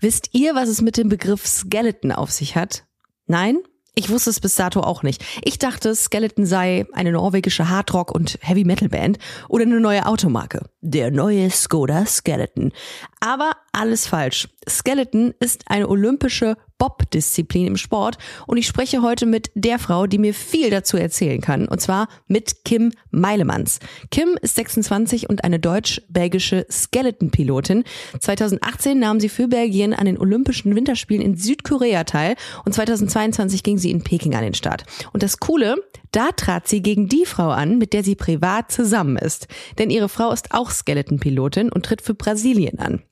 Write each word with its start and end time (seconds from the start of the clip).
Wisst 0.00 0.30
ihr, 0.32 0.54
was 0.54 0.68
es 0.68 0.80
mit 0.80 0.96
dem 0.96 1.08
Begriff 1.08 1.46
Skeleton 1.46 2.12
auf 2.12 2.30
sich 2.30 2.56
hat? 2.56 2.84
Nein? 3.26 3.58
Ich 3.94 4.10
wusste 4.10 4.30
es 4.30 4.38
bis 4.38 4.54
dato 4.54 4.80
auch 4.80 5.02
nicht. 5.02 5.24
Ich 5.42 5.58
dachte, 5.58 5.92
Skeleton 5.92 6.46
sei 6.46 6.86
eine 6.92 7.10
norwegische 7.10 7.68
Hardrock- 7.68 8.12
und 8.12 8.38
Heavy-Metal-Band 8.42 9.18
oder 9.48 9.64
eine 9.64 9.80
neue 9.80 10.06
Automarke. 10.06 10.70
Der 10.80 11.10
neue 11.10 11.50
Skoda 11.50 12.06
Skeleton. 12.06 12.72
Aber 13.18 13.50
alles 13.72 14.06
falsch. 14.06 14.48
Skeleton 14.68 15.34
ist 15.40 15.64
eine 15.66 15.88
olympische 15.88 16.56
Bob-Disziplin 16.78 17.66
im 17.66 17.76
Sport 17.76 18.18
und 18.46 18.56
ich 18.56 18.66
spreche 18.68 19.02
heute 19.02 19.26
mit 19.26 19.50
der 19.56 19.80
Frau, 19.80 20.06
die 20.06 20.18
mir 20.18 20.32
viel 20.32 20.70
dazu 20.70 20.96
erzählen 20.96 21.40
kann, 21.40 21.66
und 21.66 21.80
zwar 21.80 22.06
mit 22.28 22.64
Kim 22.64 22.92
Meilemanns. 23.10 23.80
Kim 24.12 24.38
ist 24.40 24.54
26 24.54 25.28
und 25.28 25.42
eine 25.42 25.58
deutsch-belgische 25.58 26.66
Skeleton-Pilotin. 26.70 27.82
2018 28.20 28.98
nahm 28.98 29.18
sie 29.18 29.28
für 29.28 29.48
Belgien 29.48 29.92
an 29.92 30.06
den 30.06 30.18
Olympischen 30.18 30.76
Winterspielen 30.76 31.22
in 31.22 31.36
Südkorea 31.36 32.04
teil 32.04 32.36
und 32.64 32.72
2022 32.72 33.64
ging 33.64 33.78
sie 33.78 33.90
in 33.90 34.04
Peking 34.04 34.36
an 34.36 34.44
den 34.44 34.54
Start. 34.54 34.84
Und 35.12 35.24
das 35.24 35.38
Coole, 35.38 35.74
da 36.12 36.32
trat 36.32 36.68
sie 36.68 36.82
gegen 36.82 37.08
die 37.08 37.26
Frau 37.26 37.50
an, 37.50 37.78
mit 37.78 37.92
der 37.92 38.04
sie 38.04 38.14
privat 38.14 38.70
zusammen 38.70 39.16
ist. 39.16 39.48
Denn 39.78 39.90
ihre 39.90 40.08
Frau 40.08 40.32
ist 40.32 40.52
auch 40.52 40.70
Skeleton-Pilotin 40.70 41.70
und 41.70 41.84
tritt 41.84 42.02
für 42.02 42.14
Brasilien 42.14 42.78
an. 42.78 43.02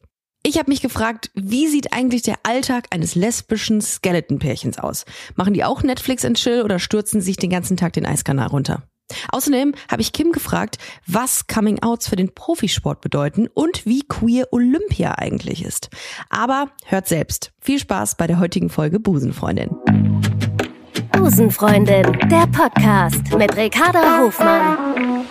Ich 0.42 0.58
habe 0.58 0.70
mich 0.70 0.80
gefragt, 0.80 1.30
wie 1.34 1.66
sieht 1.66 1.92
eigentlich 1.92 2.22
der 2.22 2.36
Alltag 2.44 2.86
eines 2.90 3.16
lesbischen 3.16 3.80
Skeleton-Pärchens 3.80 4.78
aus? 4.78 5.04
Machen 5.34 5.54
die 5.54 5.64
auch 5.64 5.82
Netflix 5.82 6.24
and 6.24 6.36
Chill 6.36 6.62
oder 6.62 6.78
stürzen 6.78 7.20
sich 7.20 7.36
den 7.36 7.50
ganzen 7.50 7.76
Tag 7.76 7.94
den 7.94 8.06
Eiskanal 8.06 8.46
runter? 8.46 8.84
Außerdem 9.30 9.74
habe 9.90 10.02
ich 10.02 10.12
Kim 10.12 10.32
gefragt, 10.32 10.78
was 11.06 11.46
Coming 11.46 11.82
Outs 11.82 12.08
für 12.08 12.16
den 12.16 12.34
Profisport 12.34 13.00
bedeuten 13.00 13.48
und 13.48 13.86
wie 13.86 14.02
queer 14.06 14.48
Olympia 14.52 15.12
eigentlich 15.16 15.64
ist. 15.64 15.90
Aber 16.28 16.70
hört 16.84 17.08
selbst. 17.08 17.52
Viel 17.60 17.78
Spaß 17.78 18.16
bei 18.16 18.26
der 18.26 18.38
heutigen 18.38 18.68
Folge 18.68 19.00
Busenfreundin. 19.00 19.70
Busenfreundin, 21.16 22.04
der 22.28 22.46
Podcast 22.46 23.34
mit 23.38 23.56
Ricarda 23.56 24.20
Hofmann. 24.20 25.24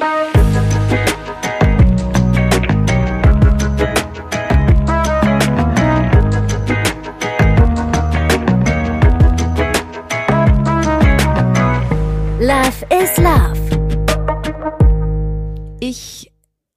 Love 12.40 12.86
is 12.90 13.18
Love. 13.18 13.60
Ich 15.80 16.32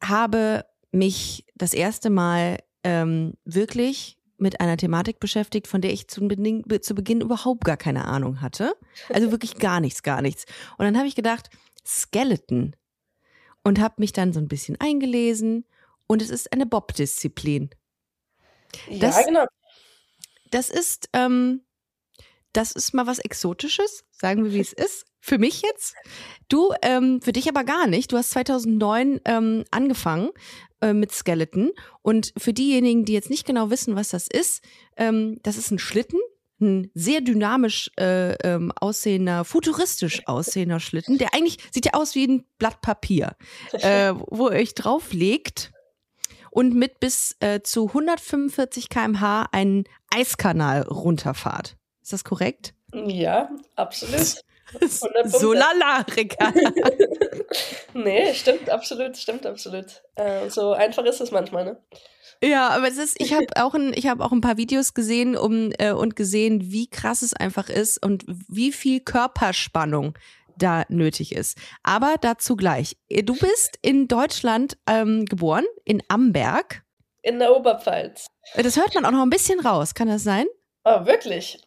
habe 0.05 0.67
mich 0.92 1.47
das 1.56 1.73
erste 1.73 2.11
Mal 2.11 2.59
ähm, 2.84 3.33
wirklich 3.47 4.17
mit 4.39 4.61
einer 4.61 4.77
Thematik 4.77 5.20
beschäftigt, 5.20 5.67
von 5.67 5.81
der 5.81 5.92
ich 5.92 6.08
zu 6.08 6.27
Beginn, 6.27 6.64
zu 6.81 6.94
Beginn 6.94 7.20
überhaupt 7.20 7.64
gar 7.64 7.77
keine 7.77 8.05
Ahnung 8.06 8.41
hatte. 8.41 8.75
Also 9.12 9.30
wirklich 9.30 9.56
gar 9.56 9.80
nichts, 9.80 10.03
gar 10.03 10.22
nichts. 10.22 10.45
Und 10.77 10.84
dann 10.84 10.97
habe 10.97 11.08
ich 11.08 11.14
gedacht, 11.14 11.50
Skeleton. 11.86 12.75
Und 13.64 13.80
habe 13.80 13.97
mich 13.98 14.12
dann 14.12 14.33
so 14.33 14.41
ein 14.41 14.48
bisschen 14.48 14.80
eingelesen. 14.80 15.64
Und 16.06 16.22
es 16.22 16.30
ist 16.30 16.53
eine 16.53 16.67
Bob-Disziplin. 16.67 17.70
Ja, 18.89 19.22
genau. 19.22 19.45
Das 20.50 20.70
ist, 20.70 21.11
ähm, 21.12 21.62
das 22.52 22.73
ist 22.73 22.95
mal 22.95 23.06
was 23.06 23.19
Exotisches, 23.19 24.05
sagen 24.12 24.45
wir, 24.45 24.52
wie 24.52 24.61
es 24.61 24.73
ist. 24.73 25.05
Für 25.20 25.39
mich 25.39 25.62
jetzt. 25.62 25.95
Du, 26.48 26.73
ähm, 26.80 27.20
für 27.20 27.33
dich 27.33 27.48
aber 27.48 27.64
gar 27.64 27.86
nicht. 27.86 28.12
Du 28.12 28.17
hast 28.17 28.30
2009 28.30 29.20
ähm, 29.25 29.64
angefangen 29.70 30.30
äh, 30.80 30.92
mit 30.92 31.12
Skeleton. 31.12 31.70
Und 32.02 32.32
für 32.36 32.52
diejenigen, 32.52 33.04
die 33.04 33.12
jetzt 33.12 33.30
nicht 33.30 33.46
genau 33.46 33.70
wissen, 33.70 33.96
was 33.96 34.08
das 34.10 34.28
ist, 34.28 34.62
ähm, 34.96 35.38
das 35.42 35.56
ist 35.56 35.70
ein 35.70 35.78
Schlitten, 35.78 36.20
ein 36.60 36.90
sehr 36.94 37.20
dynamisch 37.20 37.90
äh, 37.98 38.32
ähm, 38.42 38.72
aussehender, 38.80 39.44
futuristisch 39.44 40.26
aussehender 40.26 40.80
Schlitten, 40.80 41.18
der 41.18 41.34
eigentlich 41.34 41.58
sieht 41.70 41.86
ja 41.86 41.94
aus 41.94 42.14
wie 42.14 42.26
ein 42.26 42.44
Blatt 42.58 42.80
Papier, 42.80 43.36
äh, 43.72 44.12
wo 44.14 44.48
ihr 44.48 44.56
euch 44.56 44.74
drauflegt 44.74 45.72
und 46.50 46.74
mit 46.74 47.00
bis 47.00 47.36
äh, 47.40 47.61
zu 47.62 47.88
145 47.88 48.88
km/h 48.88 49.48
einen 49.52 49.84
Eiskanal 50.11 50.83
runterfahrt. 50.83 51.77
Ist 52.02 52.12
das 52.12 52.24
korrekt? 52.24 52.74
Ja, 52.92 53.50
absolut. 53.77 54.42
So 55.27 55.52
lala, 55.52 56.05
Ricardo. 56.14 56.61
nee, 57.95 58.34
stimmt 58.34 58.68
absolut, 58.68 59.17
stimmt 59.17 59.46
absolut. 59.46 60.02
Äh, 60.14 60.51
so 60.51 60.73
einfach 60.73 61.05
ist 61.05 61.20
es 61.20 61.30
manchmal, 61.30 61.64
ne? 61.64 61.83
Ja, 62.42 62.68
aber 62.68 62.86
es 62.86 62.98
ist, 62.98 63.20
ich 63.20 63.33
habe 63.33 63.46
auch 63.56 63.74
ein, 63.74 63.92
ich 63.95 64.06
habe 64.06 64.24
auch 64.24 64.30
ein 64.30 64.40
paar 64.40 64.56
Videos 64.56 64.95
gesehen 64.95 65.36
um, 65.36 65.73
äh, 65.79 65.92
und 65.92 66.14
gesehen, 66.14 66.70
wie 66.70 66.89
krass 66.89 67.23
es 67.23 67.34
einfach 67.34 67.68
ist 67.68 68.05
und 68.05 68.24
wie 68.27 68.73
viel 68.73 69.01
Körperspannung 69.01 70.17
da 70.56 70.85
nötig 70.89 71.35
ist. 71.35 71.58
Aber 71.83 72.17
dazu 72.20 72.56
gleich. 72.56 72.96
Du 73.08 73.35
bist 73.35 73.79
in 73.83 74.08
Deutschland 74.08 74.77
ähm, 74.86 75.24
geboren, 75.24 75.64
in 75.85 76.02
Amberg. 76.08 76.83
In 77.23 77.39
der 77.39 77.56
Oberpfalz. 77.56 78.27
Das 78.55 78.77
hört 78.77 78.95
man 78.95 79.05
auch 79.05 79.12
noch 79.12 79.23
ein 79.23 79.30
bisschen 79.30 79.61
raus, 79.61 79.95
kann 79.95 80.08
das 80.08 80.23
sein? 80.23 80.46
Oh, 80.85 81.06
wirklich? 81.06 81.58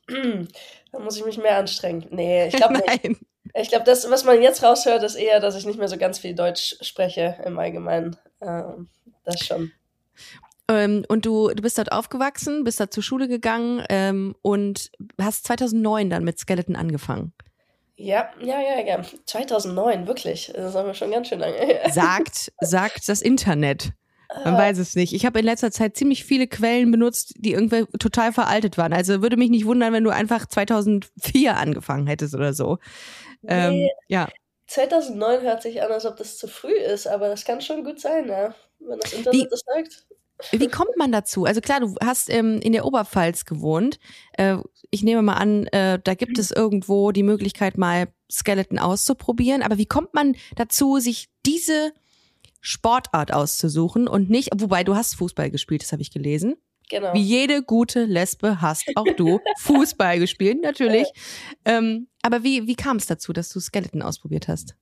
Da 0.92 1.00
muss 1.00 1.18
ich 1.18 1.26
mich 1.26 1.38
mehr 1.38 1.58
anstrengen. 1.58 2.08
Nee, 2.10 2.48
ich 2.48 2.56
glaube 2.56 2.74
nicht. 3.04 3.20
Ich 3.54 3.70
glaube, 3.70 3.86
das, 3.86 4.10
was 4.10 4.24
man 4.24 4.42
jetzt 4.42 4.64
raushört, 4.64 5.04
ist 5.04 5.16
eher, 5.16 5.40
dass 5.40 5.56
ich 5.56 5.66
nicht 5.66 5.80
mehr 5.80 5.88
so 5.88 5.98
ganz 5.98 6.20
viel 6.20 6.34
Deutsch 6.36 6.76
spreche 6.82 7.38
im 7.46 7.60
Allgemeinen. 7.60 8.16
Ähm, 8.42 8.90
das 9.24 9.46
schon. 9.46 9.72
Ähm, 10.70 11.06
und 11.10 11.26
du, 11.26 11.50
du 11.50 11.62
bist 11.62 11.78
dort 11.78 11.92
aufgewachsen, 11.92 12.64
bist 12.64 12.80
da 12.80 12.90
zur 12.90 13.04
Schule 13.04 13.28
gegangen 13.28 13.84
ähm, 13.90 14.36
und 14.42 14.92
hast 15.20 15.46
2009 15.46 16.10
dann 16.10 16.24
mit 16.24 16.40
Skeleton 16.40 16.76
angefangen. 16.76 17.34
Ja, 17.98 18.30
ja, 18.42 18.60
ja, 18.62 18.80
ja. 18.86 19.02
2009, 19.26 20.08
wirklich. 20.08 20.52
Das 20.56 20.74
haben 20.74 20.88
wir 20.88 20.94
schon 20.94 21.12
ganz 21.12 21.28
schön 21.28 21.40
lange. 21.40 21.56
Sagt, 21.92 22.52
sagt 22.62 23.10
das 23.10 23.22
Internet. 23.22 23.92
Man 24.46 24.58
weiß 24.58 24.78
es 24.78 24.96
nicht. 24.96 25.14
Ich 25.14 25.26
habe 25.26 25.40
in 25.40 25.46
letzter 25.46 25.72
Zeit 25.72 25.98
ziemlich 25.98 26.24
viele 26.24 26.48
Quellen 26.48 26.90
benutzt, 26.92 27.34
die 27.38 27.52
irgendwie 27.52 27.86
total 28.00 28.32
veraltet 28.32 28.78
waren. 28.78 28.94
Also 28.94 29.22
würde 29.22 29.38
mich 29.38 29.50
nicht 29.50 29.66
wundern, 29.66 29.94
wenn 29.94 30.04
du 30.04 30.10
einfach 30.10 30.46
2004 30.46 31.58
angefangen 31.58 32.08
hättest 32.08 32.34
oder 32.34 32.54
so. 32.54 32.78
Ähm, 33.48 33.74
nee, 33.74 33.92
ja. 34.08 34.30
2009 34.68 35.42
hört 35.42 35.62
sich 35.62 35.82
an, 35.82 35.92
als 35.92 36.06
ob 36.06 36.16
das 36.16 36.38
zu 36.38 36.48
früh 36.48 36.74
ist, 36.74 37.08
aber 37.08 37.28
das 37.28 37.44
kann 37.44 37.60
schon 37.60 37.84
gut 37.84 38.00
sein, 38.00 38.30
ja, 38.30 38.56
wenn 38.80 39.00
das 39.00 39.12
Internet 39.12 39.42
wie, 39.42 39.48
das 39.50 39.62
sagt. 39.66 40.06
Wie 40.52 40.68
kommt 40.70 40.96
man 40.98 41.12
dazu? 41.12 41.46
Also 41.46 41.60
klar, 41.60 41.82
du 41.82 41.96
hast 42.04 42.30
ähm, 42.30 42.60
in 42.62 42.72
der 42.72 42.86
Oberpfalz 42.86 43.46
gewohnt. 43.46 44.00
Äh, 44.34 44.58
ich 44.90 45.04
nehme 45.04 45.22
mal 45.22 45.36
an, 45.36 45.68
äh, 45.68 46.00
da 46.02 46.14
gibt 46.14 46.40
es 46.40 46.52
irgendwo 46.52 47.12
die 47.12 47.24
Möglichkeit, 47.24 47.78
mal 47.78 48.08
Skeleton 48.32 48.80
auszuprobieren. 48.80 49.62
Aber 49.62 49.78
wie 49.78 49.86
kommt 49.86 50.14
man 50.14 50.36
dazu, 50.56 51.00
sich 51.00 51.30
diese 51.46 51.94
Sportart 52.62 53.34
auszusuchen 53.34 54.08
und 54.08 54.30
nicht, 54.30 54.50
wobei 54.56 54.84
du 54.84 54.96
hast 54.96 55.16
Fußball 55.16 55.52
gespielt, 55.52 55.82
das 55.82 55.92
habe 55.92 56.02
ich 56.02 56.12
gelesen. 56.12 56.56
Genau. 56.90 57.14
Wie 57.14 57.22
jede 57.22 57.64
gute 57.64 58.04
Lesbe 58.04 58.62
hast 58.62 58.86
auch 58.96 59.08
du 59.16 59.40
Fußball 59.60 60.20
gespielt, 60.20 60.62
natürlich. 60.62 61.08
Ähm, 61.66 62.08
aber 62.22 62.44
wie, 62.44 62.68
wie 62.68 62.76
kam 62.76 62.98
es 62.98 63.08
dazu, 63.08 63.34
dass 63.34 63.50
du 63.50 63.60
Skeleton 63.60 64.02
ausprobiert 64.02 64.48
hast? 64.48 64.76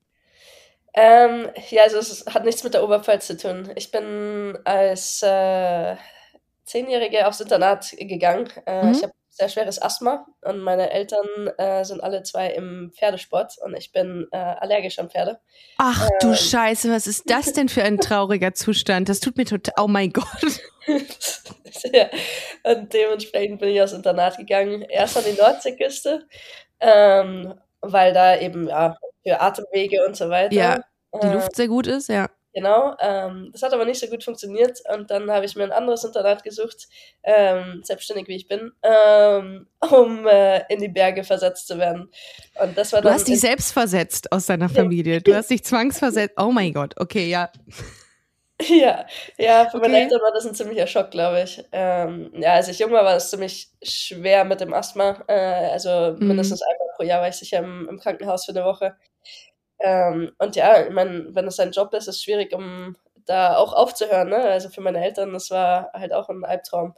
Ähm, 0.95 1.49
ja, 1.69 1.83
also 1.83 1.99
es 1.99 2.25
hat 2.25 2.45
nichts 2.45 2.63
mit 2.63 2.73
der 2.73 2.83
Oberpfalz 2.83 3.27
zu 3.27 3.37
tun. 3.37 3.71
Ich 3.75 3.91
bin 3.91 4.57
als 4.65 5.21
äh, 5.21 5.95
Zehnjährige 6.65 7.27
aufs 7.27 7.39
Internat 7.41 7.95
gegangen. 7.97 8.49
Äh, 8.65 8.85
mhm. 8.85 8.91
Ich 8.91 9.03
habe 9.03 9.13
sehr 9.39 9.49
schweres 9.49 9.81
Asthma 9.81 10.27
und 10.41 10.59
meine 10.59 10.91
Eltern 10.91 11.25
äh, 11.57 11.85
sind 11.85 12.03
alle 12.03 12.23
zwei 12.23 12.51
im 12.51 12.91
Pferdesport 12.93 13.57
und 13.63 13.73
ich 13.73 13.93
bin 13.93 14.27
äh, 14.31 14.37
allergisch 14.37 14.99
an 14.99 15.09
Pferde. 15.09 15.39
Ach 15.77 16.01
ähm, 16.01 16.17
du 16.19 16.35
Scheiße, 16.35 16.91
was 16.91 17.07
ist 17.07 17.29
das 17.29 17.53
denn 17.53 17.69
für 17.69 17.83
ein 17.83 17.99
trauriger 17.99 18.53
Zustand? 18.53 19.07
Das 19.07 19.21
tut 19.21 19.37
mir 19.37 19.45
total, 19.45 19.73
oh 19.81 19.87
mein 19.87 20.11
Gott. 20.11 20.25
ja, 21.93 22.09
und 22.63 22.93
dementsprechend 22.93 23.61
bin 23.61 23.69
ich 23.69 23.81
aufs 23.81 23.93
Internat 23.93 24.37
gegangen. 24.37 24.81
Erst 24.81 25.17
an 25.17 25.23
die 25.25 25.39
Nordseeküste, 25.39 26.27
ähm, 26.81 27.53
weil 27.79 28.13
da 28.13 28.37
eben 28.37 28.67
ja, 28.67 28.97
für 29.23 29.39
Atemwege 29.39 30.05
und 30.05 30.17
so 30.17 30.29
weiter. 30.29 30.53
Ja, 30.53 30.81
die 31.23 31.27
Luft 31.27 31.55
sehr 31.55 31.69
gut 31.69 31.87
ist, 31.87 32.09
ja. 32.09 32.27
Genau, 32.59 32.93
ähm, 32.99 33.51
das 33.53 33.63
hat 33.63 33.71
aber 33.73 33.85
nicht 33.85 34.01
so 34.01 34.07
gut 34.07 34.21
funktioniert 34.21 34.81
und 34.93 35.09
dann 35.09 35.31
habe 35.31 35.45
ich 35.45 35.55
mir 35.55 35.63
ein 35.63 35.71
anderes 35.71 36.03
Internat 36.03 36.43
gesucht, 36.43 36.89
ähm, 37.23 37.79
selbstständig 37.85 38.27
wie 38.27 38.35
ich 38.35 38.49
bin, 38.49 38.73
ähm, 38.83 39.65
um 39.89 40.27
äh, 40.27 40.65
in 40.67 40.81
die 40.81 40.89
Berge 40.89 41.23
versetzt 41.23 41.67
zu 41.67 41.77
werden. 41.77 42.11
Und 42.61 42.77
das 42.77 42.91
war 42.91 43.01
dann 43.01 43.13
du 43.13 43.15
hast 43.15 43.29
dich 43.29 43.39
selbst 43.39 43.71
versetzt 43.71 44.33
aus 44.33 44.47
deiner 44.47 44.67
Familie. 44.67 45.21
Du 45.21 45.33
hast 45.33 45.49
dich 45.49 45.63
zwangsversetzt. 45.63 46.35
Oh 46.37 46.51
mein 46.51 46.73
Gott, 46.73 46.95
okay, 46.99 47.29
ja. 47.29 47.49
Ja, 48.61 49.05
ja, 49.37 49.69
für 49.69 49.77
okay. 49.77 49.87
meine 49.87 50.01
Eltern 50.03 50.19
war 50.19 50.33
das 50.33 50.45
ein 50.45 50.53
ziemlicher 50.53 50.85
Schock, 50.85 51.11
glaube 51.11 51.43
ich. 51.43 51.63
Ähm, 51.71 52.29
ja, 52.33 52.55
als 52.55 52.67
ich 52.67 52.77
jung 52.77 52.91
war, 52.91 53.05
war 53.05 53.15
es 53.15 53.29
ziemlich 53.29 53.71
schwer 53.81 54.43
mit 54.43 54.59
dem 54.59 54.73
Asthma. 54.73 55.23
Äh, 55.29 55.69
also 55.71 56.17
mhm. 56.19 56.27
mindestens 56.27 56.61
einmal 56.61 56.89
pro 56.97 57.03
Jahr 57.03 57.21
war 57.21 57.29
ich 57.29 57.35
sicher 57.35 57.59
im, 57.59 57.87
im 57.87 57.97
Krankenhaus 57.97 58.43
für 58.43 58.51
eine 58.51 58.65
Woche. 58.65 58.97
Ähm, 59.79 60.31
und 60.39 60.55
ja, 60.55 60.85
ich 60.85 60.91
meine, 60.91 61.27
wenn 61.35 61.47
es 61.47 61.55
sein 61.55 61.71
Job 61.71 61.93
ist, 61.93 62.07
ist 62.07 62.17
es 62.17 62.23
schwierig, 62.23 62.53
um 62.53 62.95
da 63.25 63.57
auch 63.57 63.73
aufzuhören. 63.73 64.29
Ne? 64.29 64.37
Also 64.37 64.69
für 64.69 64.81
meine 64.81 65.03
Eltern, 65.03 65.33
das 65.33 65.51
war 65.51 65.91
halt 65.93 66.13
auch 66.13 66.29
ein 66.29 66.43
Albtraum. 66.43 66.95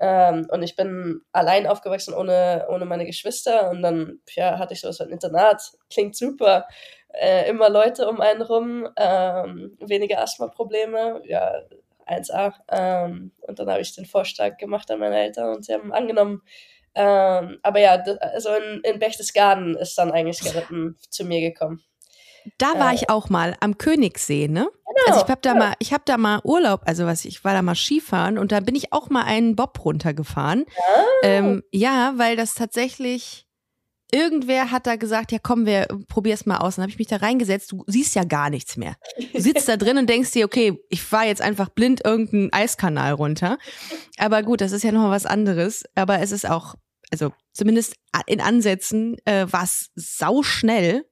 Ähm, 0.00 0.46
und 0.50 0.62
ich 0.62 0.76
bin 0.76 1.22
allein 1.32 1.66
aufgewachsen 1.66 2.14
ohne, 2.14 2.66
ohne 2.70 2.84
meine 2.86 3.06
Geschwister. 3.06 3.70
Und 3.70 3.82
dann 3.82 4.20
ja, 4.34 4.58
hatte 4.58 4.74
ich 4.74 4.80
sowas 4.80 5.00
wie 5.00 5.04
ein 5.04 5.10
Internat. 5.10 5.72
Klingt 5.90 6.16
super. 6.16 6.66
Äh, 7.12 7.48
immer 7.48 7.68
Leute 7.70 8.08
um 8.08 8.20
einen 8.20 8.42
rum, 8.42 8.88
ähm, 8.96 9.76
weniger 9.80 10.20
Asthma-Probleme. 10.22 11.22
Ja, 11.24 11.62
1A. 12.06 12.54
Ähm, 12.70 13.32
und 13.42 13.58
dann 13.58 13.70
habe 13.70 13.80
ich 13.80 13.94
den 13.94 14.06
Vorschlag 14.06 14.56
gemacht 14.58 14.90
an 14.90 15.00
meine 15.00 15.18
Eltern 15.18 15.54
und 15.54 15.64
sie 15.64 15.74
haben 15.74 15.92
angenommen. 15.92 16.42
Ähm, 16.94 17.58
aber 17.62 17.80
ja, 17.80 17.92
also 18.20 18.50
in, 18.54 18.80
in 18.82 18.98
Berchtesgaden 18.98 19.76
ist 19.76 19.96
dann 19.96 20.10
eigentlich 20.10 20.38
Skeleton 20.42 20.96
zu 21.08 21.24
mir 21.24 21.40
gekommen. 21.40 21.82
Da 22.58 22.78
war 22.78 22.92
äh, 22.92 22.94
ich 22.94 23.10
auch 23.10 23.28
mal 23.28 23.56
am 23.60 23.78
Königssee, 23.78 24.48
ne? 24.48 24.68
Genau, 24.86 25.02
also 25.06 25.24
ich 25.24 25.30
habe 25.30 25.40
da 25.42 25.52
ja. 25.52 25.58
mal, 25.58 25.74
ich 25.78 25.92
habe 25.92 26.02
da 26.04 26.16
mal 26.16 26.40
Urlaub, 26.42 26.82
also 26.84 27.06
was, 27.06 27.24
ich 27.24 27.44
war 27.44 27.52
da 27.52 27.62
mal 27.62 27.74
Skifahren 27.74 28.38
und 28.38 28.52
da 28.52 28.60
bin 28.60 28.74
ich 28.74 28.92
auch 28.92 29.08
mal 29.08 29.24
einen 29.24 29.56
Bob 29.56 29.84
runtergefahren. 29.84 30.64
Ah. 30.76 31.04
Ähm, 31.22 31.62
ja, 31.70 32.14
weil 32.16 32.36
das 32.36 32.54
tatsächlich 32.54 33.46
irgendwer 34.12 34.70
hat 34.70 34.86
da 34.86 34.96
gesagt, 34.96 35.32
ja 35.32 35.38
komm, 35.40 35.66
wir 35.66 35.86
probier's 36.08 36.46
mal 36.46 36.58
aus. 36.58 36.76
Dann 36.76 36.82
habe 36.82 36.90
ich 36.90 36.98
mich 36.98 37.06
da 37.06 37.16
reingesetzt. 37.16 37.72
Du 37.72 37.84
siehst 37.86 38.14
ja 38.14 38.24
gar 38.24 38.50
nichts 38.50 38.76
mehr. 38.76 38.96
Du 39.32 39.40
sitzt 39.40 39.68
da 39.68 39.76
drin 39.76 39.98
und 39.98 40.08
denkst 40.08 40.32
dir, 40.32 40.44
okay, 40.44 40.80
ich 40.88 41.02
fahre 41.02 41.26
jetzt 41.26 41.42
einfach 41.42 41.68
blind 41.68 42.04
irgendeinen 42.04 42.52
Eiskanal 42.52 43.12
runter. 43.12 43.58
Aber 44.18 44.42
gut, 44.42 44.60
das 44.60 44.72
ist 44.72 44.82
ja 44.82 44.92
nochmal 44.92 45.12
was 45.12 45.26
anderes. 45.26 45.84
Aber 45.94 46.20
es 46.20 46.32
ist 46.32 46.48
auch, 46.48 46.74
also 47.12 47.32
zumindest 47.52 47.94
in 48.26 48.40
Ansätzen 48.40 49.16
äh, 49.24 49.46
war 49.50 49.64
es 49.64 49.90
sauschnell. 49.94 51.06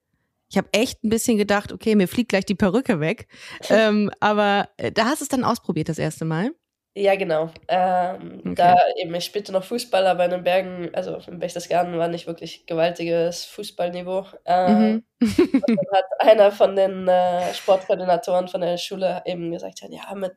Ich 0.49 0.57
habe 0.57 0.69
echt 0.71 1.03
ein 1.03 1.09
bisschen 1.09 1.37
gedacht, 1.37 1.71
okay, 1.71 1.95
mir 1.95 2.07
fliegt 2.07 2.29
gleich 2.29 2.45
die 2.45 2.55
Perücke 2.55 2.99
weg. 2.99 3.27
ähm, 3.69 4.11
aber 4.19 4.69
äh, 4.77 4.91
da 4.91 5.05
hast 5.05 5.21
du 5.21 5.25
es 5.25 5.29
dann 5.29 5.43
ausprobiert 5.43 5.89
das 5.89 5.99
erste 5.99 6.25
Mal. 6.25 6.51
Ja, 6.95 7.15
genau. 7.15 7.51
Ähm, 7.67 8.39
okay. 8.39 8.55
Da 8.55 8.75
eben, 8.97 9.13
ich 9.13 9.23
spielte 9.23 9.51
noch 9.51 9.63
Fußball, 9.63 10.07
aber 10.07 10.25
in 10.25 10.31
den 10.31 10.43
Bergen, 10.43 10.89
also 10.93 11.17
in 11.27 11.37
Berchtesgaden 11.37 11.97
war 11.99 12.07
nicht 12.07 12.25
wirklich 12.25 12.65
gewaltiges 12.65 13.45
Fußballniveau. 13.45 14.25
Ähm, 14.45 14.91
mhm. 14.91 15.03
und 15.21 15.67
dann 15.67 15.77
hat 15.93 16.05
einer 16.19 16.51
von 16.51 16.75
den 16.75 17.07
äh, 17.07 17.53
Sportkoordinatoren 17.53 18.47
von 18.47 18.61
der 18.61 18.77
Schule 18.77 19.21
eben 19.25 19.51
gesagt, 19.51 19.81
ja, 19.87 20.15
mit, 20.15 20.33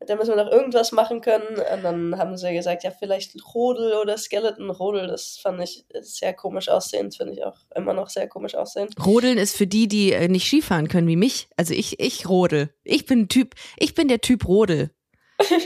mit 0.00 0.08
dem 0.08 0.18
müssen 0.18 0.34
wir 0.34 0.44
noch 0.44 0.50
irgendwas 0.50 0.90
machen 0.90 1.20
können. 1.20 1.56
Und 1.72 1.84
dann 1.84 2.18
haben 2.18 2.36
sie 2.36 2.52
gesagt, 2.52 2.82
ja, 2.82 2.90
vielleicht 2.90 3.36
Rodel 3.54 3.94
oder 3.94 4.18
Skeleton. 4.18 4.70
Rodel, 4.70 5.06
das 5.06 5.38
fand 5.40 5.62
ich 5.62 5.86
sehr 6.00 6.34
komisch 6.34 6.68
aussehend, 6.68 7.16
finde 7.16 7.34
ich 7.34 7.44
auch 7.44 7.56
immer 7.76 7.92
noch 7.94 8.08
sehr 8.08 8.28
komisch 8.28 8.56
aussehend. 8.56 8.94
Rodeln 9.06 9.38
ist 9.38 9.56
für 9.56 9.68
die, 9.68 9.86
die 9.86 10.12
äh, 10.12 10.26
nicht 10.26 10.46
Skifahren 10.46 10.88
können 10.88 11.06
wie 11.06 11.16
mich. 11.16 11.48
Also 11.56 11.74
ich, 11.74 12.00
ich 12.00 12.28
rodel. 12.28 12.74
Ich 12.82 13.06
bin 13.06 13.28
Typ, 13.28 13.54
ich 13.76 13.94
bin 13.94 14.08
der 14.08 14.20
Typ 14.20 14.48
Rodel. 14.48 14.90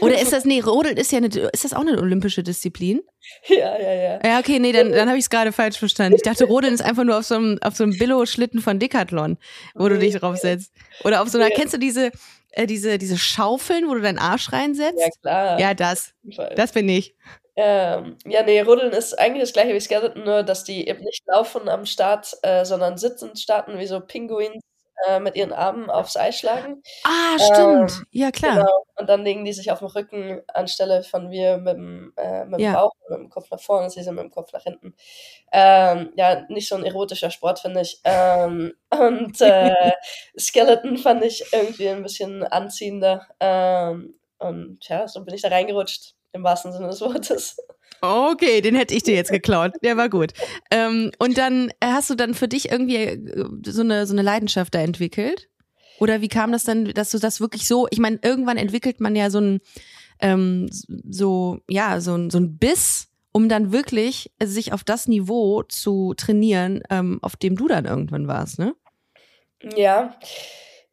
Oder 0.00 0.20
ist 0.20 0.32
das, 0.32 0.44
nee, 0.44 0.60
Rodeln 0.60 0.96
ist 0.96 1.12
ja 1.12 1.18
eine, 1.18 1.26
ist 1.26 1.64
das 1.64 1.72
auch 1.72 1.80
eine 1.80 1.98
olympische 1.98 2.42
Disziplin? 2.42 3.02
Ja, 3.48 3.78
ja, 3.78 3.92
ja. 3.92 4.20
Ja, 4.24 4.38
okay, 4.38 4.58
nee, 4.58 4.72
dann, 4.72 4.92
dann 4.92 5.08
habe 5.08 5.18
ich 5.18 5.24
es 5.24 5.30
gerade 5.30 5.52
falsch 5.52 5.78
verstanden. 5.78 6.16
Ich 6.16 6.22
dachte, 6.22 6.44
Rodeln 6.44 6.74
ist 6.74 6.82
einfach 6.82 7.04
nur 7.04 7.18
auf 7.18 7.24
so 7.24 7.34
einem, 7.34 7.58
auf 7.62 7.76
so 7.76 7.84
einem 7.84 7.96
Billo-Schlitten 7.98 8.60
von 8.60 8.78
Decathlon, 8.78 9.38
wo 9.74 9.88
du 9.88 9.98
dich 9.98 10.14
draufsetzt. 10.14 10.72
Oder 11.04 11.22
auf 11.22 11.28
so 11.28 11.38
einer, 11.38 11.50
kennst 11.50 11.74
du 11.74 11.78
diese, 11.78 12.10
äh, 12.52 12.66
diese, 12.66 12.98
diese 12.98 13.18
Schaufeln, 13.18 13.88
wo 13.88 13.94
du 13.94 14.00
deinen 14.00 14.18
Arsch 14.18 14.52
reinsetzt? 14.52 14.98
Ja, 14.98 15.08
klar. 15.20 15.60
Ja, 15.60 15.74
das. 15.74 16.12
Das 16.54 16.72
bin 16.72 16.88
ich. 16.88 17.14
Ähm, 17.58 18.16
ja, 18.26 18.42
nee, 18.42 18.60
Rodeln 18.60 18.92
ist 18.92 19.18
eigentlich 19.18 19.42
das 19.42 19.54
gleiche 19.54 19.74
wie 19.74 19.80
Skeleton, 19.80 20.24
nur 20.24 20.42
dass 20.42 20.64
die 20.64 20.86
eben 20.86 21.02
nicht 21.02 21.24
laufen 21.26 21.70
am 21.70 21.86
Start, 21.86 22.36
äh, 22.42 22.66
sondern 22.66 22.98
sitzend 22.98 23.38
starten, 23.38 23.78
wie 23.78 23.86
so 23.86 24.00
Pinguins 24.00 24.62
äh, 25.06 25.20
mit 25.20 25.36
ihren 25.36 25.52
Armen 25.52 25.90
aufs 25.90 26.16
Eis 26.16 26.38
schlagen. 26.38 26.82
Ah, 27.04 27.38
stimmt. 27.38 27.92
Ähm, 27.92 28.06
ja, 28.10 28.30
klar. 28.30 28.56
Genau. 28.56 28.84
Und 28.96 29.08
dann 29.08 29.24
legen 29.24 29.44
die 29.44 29.52
sich 29.52 29.70
auf 29.70 29.80
den 29.80 29.88
Rücken 29.88 30.40
anstelle 30.48 31.02
von 31.02 31.30
wir 31.30 31.58
mit 31.58 31.76
dem, 31.76 32.12
äh, 32.16 32.44
mit 32.44 32.60
dem 32.60 32.64
ja. 32.64 32.72
Bauch, 32.74 32.92
mit 33.08 33.18
dem 33.18 33.28
Kopf 33.28 33.50
nach 33.50 33.60
vorne, 33.60 33.90
sie 33.90 34.02
sind 34.02 34.14
mit 34.14 34.24
dem 34.24 34.30
Kopf 34.30 34.52
nach 34.52 34.62
hinten. 34.62 34.94
Ähm, 35.52 36.12
ja, 36.16 36.42
nicht 36.48 36.68
so 36.68 36.76
ein 36.76 36.84
erotischer 36.84 37.30
Sport, 37.30 37.60
finde 37.60 37.82
ich. 37.82 38.00
Ähm, 38.04 38.72
und 38.90 39.40
äh, 39.40 39.92
Skeleton 40.38 40.96
fand 40.96 41.24
ich 41.24 41.44
irgendwie 41.52 41.88
ein 41.88 42.02
bisschen 42.02 42.42
anziehender. 42.42 43.26
Ähm, 43.40 44.14
und 44.38 44.78
ja, 44.88 45.08
so 45.08 45.24
bin 45.24 45.34
ich 45.34 45.42
da 45.42 45.48
reingerutscht, 45.48 46.14
im 46.32 46.44
wahrsten 46.44 46.72
Sinne 46.72 46.88
des 46.88 47.00
Wortes. 47.00 47.56
Okay, 48.00 48.60
den 48.60 48.74
hätte 48.74 48.94
ich 48.94 49.02
dir 49.02 49.14
jetzt 49.14 49.30
geklaut. 49.30 49.72
Der 49.82 49.96
war 49.96 50.08
gut. 50.08 50.32
Ähm, 50.70 51.10
und 51.18 51.38
dann 51.38 51.70
äh, 51.80 51.86
hast 51.86 52.10
du 52.10 52.14
dann 52.14 52.34
für 52.34 52.48
dich 52.48 52.70
irgendwie 52.70 52.96
äh, 52.96 53.48
so 53.64 53.82
eine, 53.82 54.06
so 54.06 54.14
eine 54.14 54.22
Leidenschaft 54.22 54.74
da 54.74 54.80
entwickelt? 54.80 55.48
Oder 55.98 56.20
wie 56.20 56.28
kam 56.28 56.52
das 56.52 56.64
dann, 56.64 56.84
dass 56.92 57.10
du 57.10 57.18
das 57.18 57.40
wirklich 57.40 57.66
so, 57.66 57.88
ich 57.90 57.98
meine, 57.98 58.18
irgendwann 58.22 58.58
entwickelt 58.58 59.00
man 59.00 59.16
ja 59.16 59.30
so 59.30 59.40
ein, 59.40 59.60
ähm, 60.20 60.68
so, 60.70 61.60
ja, 61.68 62.00
so 62.00 62.14
ein, 62.14 62.30
so 62.30 62.38
ein 62.38 62.58
Biss, 62.58 63.08
um 63.32 63.48
dann 63.48 63.72
wirklich 63.72 64.30
sich 64.42 64.72
auf 64.72 64.84
das 64.84 65.08
Niveau 65.08 65.62
zu 65.62 66.14
trainieren, 66.14 66.82
ähm, 66.90 67.18
auf 67.22 67.36
dem 67.36 67.56
du 67.56 67.66
dann 67.66 67.86
irgendwann 67.86 68.28
warst, 68.28 68.58
ne? 68.58 68.74
Ja. 69.74 70.14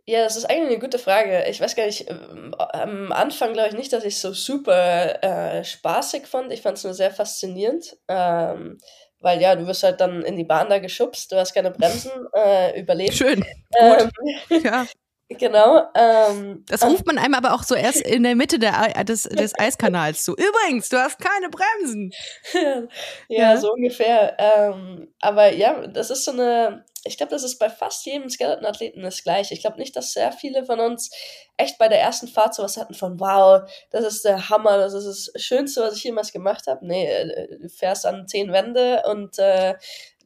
Ja, 0.06 0.24
das 0.24 0.36
ist 0.36 0.46
eigentlich 0.46 0.72
eine 0.72 0.80
gute 0.80 1.00
Frage. 1.00 1.46
Ich 1.50 1.62
weiß 1.62 1.76
gar 1.76 1.86
nicht, 1.86 2.10
ähm, 2.10 2.54
am 2.58 3.12
Anfang 3.14 3.54
glaube 3.54 3.70
ich 3.70 3.76
nicht, 3.76 3.94
dass 3.94 4.04
ich 4.04 4.16
es 4.16 4.22
so 4.22 4.34
super 4.34 5.24
äh, 5.24 5.64
spaßig 5.64 6.28
fand. 6.28 6.52
Ich 6.52 6.62
fand 6.62 6.78
es 6.78 6.84
nur 6.84 6.94
sehr 6.94 7.12
faszinierend. 7.12 7.96
Ähm, 8.10 8.80
weil 9.24 9.42
ja, 9.42 9.56
du 9.56 9.66
wirst 9.66 9.84
halt 9.84 10.02
dann 10.02 10.22
in 10.24 10.36
die 10.36 10.44
Bahn 10.44 10.70
da 10.70 10.80
geschubst, 10.80 11.32
du 11.32 11.38
hast 11.38 11.54
keine 11.54 11.72
Bremsen, 11.72 12.12
äh, 12.36 12.80
überlebt. 12.80 13.14
Schön. 13.14 13.44
Ähm, 13.80 14.10
ja. 14.64 14.86
Genau. 15.40 15.82
Ähm, 15.96 16.64
das 16.68 16.84
ruft 16.84 17.08
man 17.08 17.18
einem 17.18 17.34
aber 17.34 17.56
auch 17.56 17.64
so 17.64 17.74
erst 17.74 18.02
in 18.02 18.22
der 18.22 18.36
Mitte 18.36 18.60
der, 18.60 19.04
des, 19.04 19.24
des 19.24 19.58
Eiskanals 19.58 20.24
zu. 20.26 20.34
Übrigens, 20.34 20.90
du 20.90 20.98
hast 20.98 21.18
keine 21.18 21.50
Bremsen. 21.50 22.12
ja, 22.54 22.84
ja, 23.30 23.58
so 23.58 23.72
ungefähr. 23.72 24.38
Ähm, 24.38 25.12
aber 25.22 25.52
ja, 25.54 25.88
das 25.88 26.12
ist 26.12 26.26
so 26.26 26.32
eine, 26.32 26.86
ich 27.06 27.18
glaube, 27.18 27.32
das 27.32 27.44
ist 27.44 27.60
bei 27.60 27.70
fast 27.70 28.06
jedem 28.06 28.30
Skeleton-Athleten 28.30 29.02
das 29.02 29.24
Gleiche. 29.24 29.54
Ich 29.54 29.62
glaube 29.62 29.78
nicht, 29.78 29.96
dass 29.96 30.14
sehr 30.14 30.32
viele 30.32 30.66
von 30.66 30.80
uns 30.80 31.12
echt 31.58 31.78
bei 31.78 31.88
der 31.90 32.02
ersten 32.02 32.28
Fahrt 32.28 32.56
sowas 32.56 32.78
hatten 32.78 32.94
von, 32.94 33.20
wow, 33.20 33.70
das 33.92 34.06
ist 34.06 34.26
der 34.26 34.50
Hammer, 34.50 34.78
das 34.78 34.94
ist 34.94 35.32
das 35.34 35.42
Schönste, 35.42 35.82
was 35.82 35.98
ich 35.98 36.04
jemals 36.04 36.32
gemacht 36.32 36.68
habe. 36.68 36.86
Nee, 36.86 37.06
äh, 37.06 37.60
du 37.60 37.70
fährst 37.70 38.06
an 38.06 38.28
zehn 38.28 38.52
Wände 38.52 39.04
und 39.06 39.38
äh, 39.40 39.76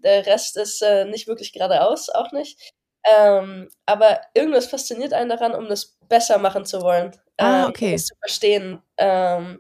der 0.04 0.26
Rest 0.26 0.58
ist 0.58 0.82
äh, 0.82 1.06
nicht 1.06 1.28
wirklich 1.28 1.52
geradeaus, 1.54 2.10
auch 2.10 2.32
nicht. 2.32 2.74
Ähm, 3.10 3.70
aber 3.86 4.22
irgendwas 4.34 4.68
fasziniert 4.68 5.14
einen 5.14 5.30
daran, 5.30 5.56
um 5.56 5.68
das 5.70 5.98
besser 6.08 6.38
machen 6.38 6.66
zu 6.66 6.82
wollen. 6.82 7.12
Ah, 7.38 7.64
ähm, 7.64 7.70
okay. 7.70 7.92
Um 7.94 7.98
zu 7.98 8.16
verstehen. 8.20 8.82
Ähm, 8.98 9.60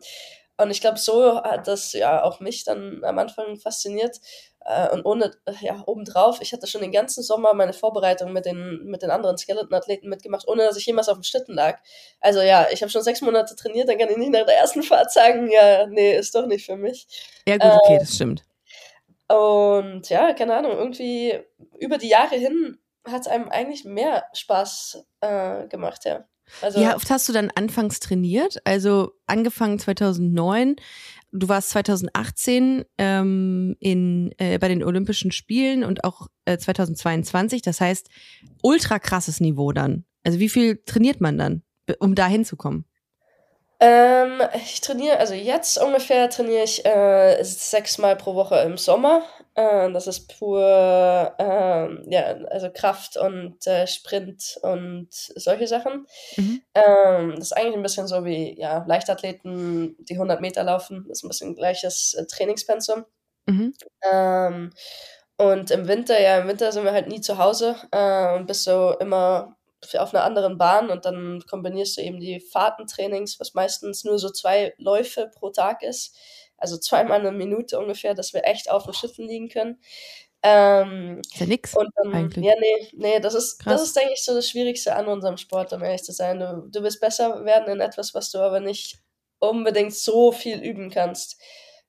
und 0.60 0.72
ich 0.72 0.82
glaube, 0.82 0.98
so 0.98 1.42
hat 1.44 1.68
das 1.68 1.94
ja 1.94 2.24
auch 2.24 2.40
mich 2.40 2.64
dann 2.64 3.04
am 3.04 3.20
Anfang 3.20 3.58
fasziniert. 3.58 4.20
Äh, 4.68 4.90
und 4.90 5.06
ohne, 5.06 5.32
ja, 5.62 5.82
obendrauf, 5.86 6.42
ich 6.42 6.52
hatte 6.52 6.68
schon 6.68 6.82
den 6.82 6.92
ganzen 6.92 7.24
Sommer 7.24 7.54
meine 7.54 7.72
Vorbereitung 7.72 8.34
mit 8.34 8.46
den, 8.46 8.84
mit 8.84 9.02
den 9.02 9.12
anderen 9.12 9.38
Skeleton-Athleten 9.38 10.10
mitgemacht, 10.10 10.46
ohne 10.46 10.64
dass 10.64 10.76
ich 10.76 10.86
jemals 10.86 11.08
auf 11.08 11.18
dem 11.18 11.24
Schlitten 11.24 11.56
lag. 11.56 11.80
Also 12.20 12.42
ja, 12.42 12.68
ich 12.70 12.82
habe 12.82 12.92
schon 12.92 13.02
sechs 13.02 13.22
Monate 13.22 13.56
trainiert, 13.56 13.88
dann 13.88 13.98
kann 13.98 14.10
ich 14.10 14.18
nicht 14.18 14.32
nach 14.32 14.46
der 14.46 14.58
ersten 14.58 14.84
Fahrt 14.84 15.12
sagen, 15.14 15.50
ja, 15.50 15.88
nee, 15.88 16.18
ist 16.18 16.36
doch 16.36 16.46
nicht 16.46 16.66
für 16.66 16.76
mich. 16.76 17.08
Ja, 17.48 17.58
gut, 17.58 17.80
okay, 17.82 17.96
äh, 17.96 18.00
das 18.00 18.16
stimmt. 18.16 18.44
Und 19.30 20.10
ja, 20.10 20.34
keine 20.34 20.58
Ahnung, 20.58 20.74
irgendwie 20.74 21.40
über 21.80 21.98
die 21.98 22.10
Jahre 22.10 22.36
hin 22.36 22.78
hat 23.06 23.22
es 23.22 23.28
einem 23.28 23.48
eigentlich 23.48 23.86
mehr 23.86 24.26
Spaß 24.34 25.06
äh, 25.22 25.68
gemacht, 25.68 26.04
ja. 26.04 26.26
Also, 26.62 26.80
Wie 26.80 26.88
oft 26.88 27.10
hast 27.10 27.28
du 27.30 27.34
dann 27.34 27.52
anfangs 27.56 28.00
trainiert? 28.00 28.58
Also 28.64 29.12
angefangen 29.26 29.80
2009, 29.80 30.76
du 31.32 31.50
warst 31.50 31.70
2018 31.72 32.86
ähm, 32.98 33.76
in, 33.80 34.34
äh, 34.38 34.58
bei 34.58 34.68
den 34.68 34.84
Olympischen 34.84 35.32
Spielen 35.32 35.84
und 35.84 36.04
auch 36.04 36.28
äh, 36.46 36.58
2022. 36.58 37.62
Das 37.62 37.82
heißt, 37.82 38.10
ultra 38.62 39.00
krasses 39.00 39.40
Niveau 39.40 39.72
dann. 39.72 40.06
Also 40.24 40.40
wie 40.40 40.50
viel 40.50 40.82
trainiert 40.86 41.22
man 41.22 41.38
dann, 41.38 41.64
um 42.00 42.16
da 42.16 42.28
hinzukommen? 42.28 42.86
Ähm, 43.80 44.42
ich 44.56 44.82
trainiere, 44.82 45.20
also 45.20 45.36
jetzt 45.36 45.78
ungefähr 45.78 46.30
trainiere 46.30 46.64
ich 46.64 46.84
äh, 46.84 47.44
sechsmal 47.44 48.16
pro 48.16 48.34
Woche 48.34 48.56
im 48.62 48.78
Sommer. 48.78 49.24
Äh, 49.58 49.92
das 49.92 50.06
ist 50.06 50.38
pur, 50.38 50.62
äh, 50.62 52.14
ja, 52.14 52.24
also 52.52 52.70
Kraft 52.72 53.18
und 53.18 53.66
äh, 53.66 53.88
Sprint 53.88 54.60
und 54.62 55.10
solche 55.12 55.66
Sachen. 55.66 56.06
Mhm. 56.36 56.62
Ähm, 56.76 57.32
das 57.32 57.46
ist 57.46 57.54
eigentlich 57.54 57.76
ein 57.76 57.82
bisschen 57.82 58.08
so 58.08 58.24
wie 58.24 58.56
ja, 58.60 58.86
Leichtathleten, 58.88 59.96
die 59.98 60.14
100 60.14 60.42
Meter 60.42 60.64
laufen. 60.64 61.06
Das 61.08 61.20
ist 61.20 61.24
ein 61.24 61.30
bisschen 61.30 61.56
gleiches 61.56 62.14
äh, 62.14 62.28
Trainingspensum. 62.28 63.06
Mhm. 63.48 63.74
Ähm, 64.04 64.74
und 65.38 65.72
im 65.72 65.88
Winter, 65.88 66.22
ja, 66.22 66.38
im 66.38 66.48
Winter 66.48 66.72
sind 66.72 66.84
wir 66.84 66.92
halt 66.92 67.08
nie 67.08 67.22
zu 67.22 67.40
Hause 67.40 67.78
äh, 67.92 68.36
und 68.36 68.46
bist 68.46 68.64
so 68.64 68.96
immer 69.00 69.58
auf 69.98 70.14
einer 70.14 70.24
anderen 70.24 70.60
Bahn 70.60 70.92
und 70.92 71.06
dann 71.06 71.44
kombinierst 71.50 71.98
du 71.98 72.02
eben 72.02 72.20
die 72.20 72.40
Fahrtentrainings, 72.40 73.40
was 73.40 73.56
meistens 73.56 74.04
nur 74.04 74.20
so 74.20 74.30
zwei 74.30 74.76
Läufe 74.78 75.32
pro 75.34 75.50
Tag 75.50 75.82
ist, 75.82 76.16
also 76.58 76.78
zweimal 76.78 77.20
eine 77.20 77.32
Minute 77.32 77.80
ungefähr, 77.80 78.14
dass 78.14 78.34
wir 78.34 78.46
echt 78.46 78.70
auf 78.70 78.84
den 78.86 78.94
Schiffen 78.94 79.28
liegen 79.28 79.50
können. 79.50 79.80
Ähm, 80.44 81.22
ist 81.22 81.40
ja 81.40 81.46
nix. 81.46 81.76
Und 81.76 81.90
dann, 81.96 82.14
eigentlich. 82.14 82.46
ja, 82.46 82.54
nee, 82.60 82.88
nee, 82.94 83.20
das 83.20 83.34
ist, 83.34 83.66
das 83.66 83.82
ist, 83.82 83.96
denke 83.96 84.14
ich, 84.14 84.24
so 84.24 84.34
das 84.34 84.50
Schwierigste 84.50 84.96
an 84.96 85.08
unserem 85.08 85.38
Sport, 85.38 85.74
um 85.74 85.84
ehrlich 85.84 86.04
zu 86.04 86.12
sein. 86.12 86.40
Du, 86.40 86.68
du 86.70 86.84
willst 86.84 87.02
besser 87.02 87.44
werden 87.44 87.74
in 87.74 87.82
etwas, 87.82 88.14
was 88.14 88.32
du 88.32 88.40
aber 88.40 88.60
nicht 88.60 89.00
unbedingt 89.40 89.94
so 89.94 90.32
viel 90.32 90.60
üben 90.60 90.90
kannst. 90.90 91.42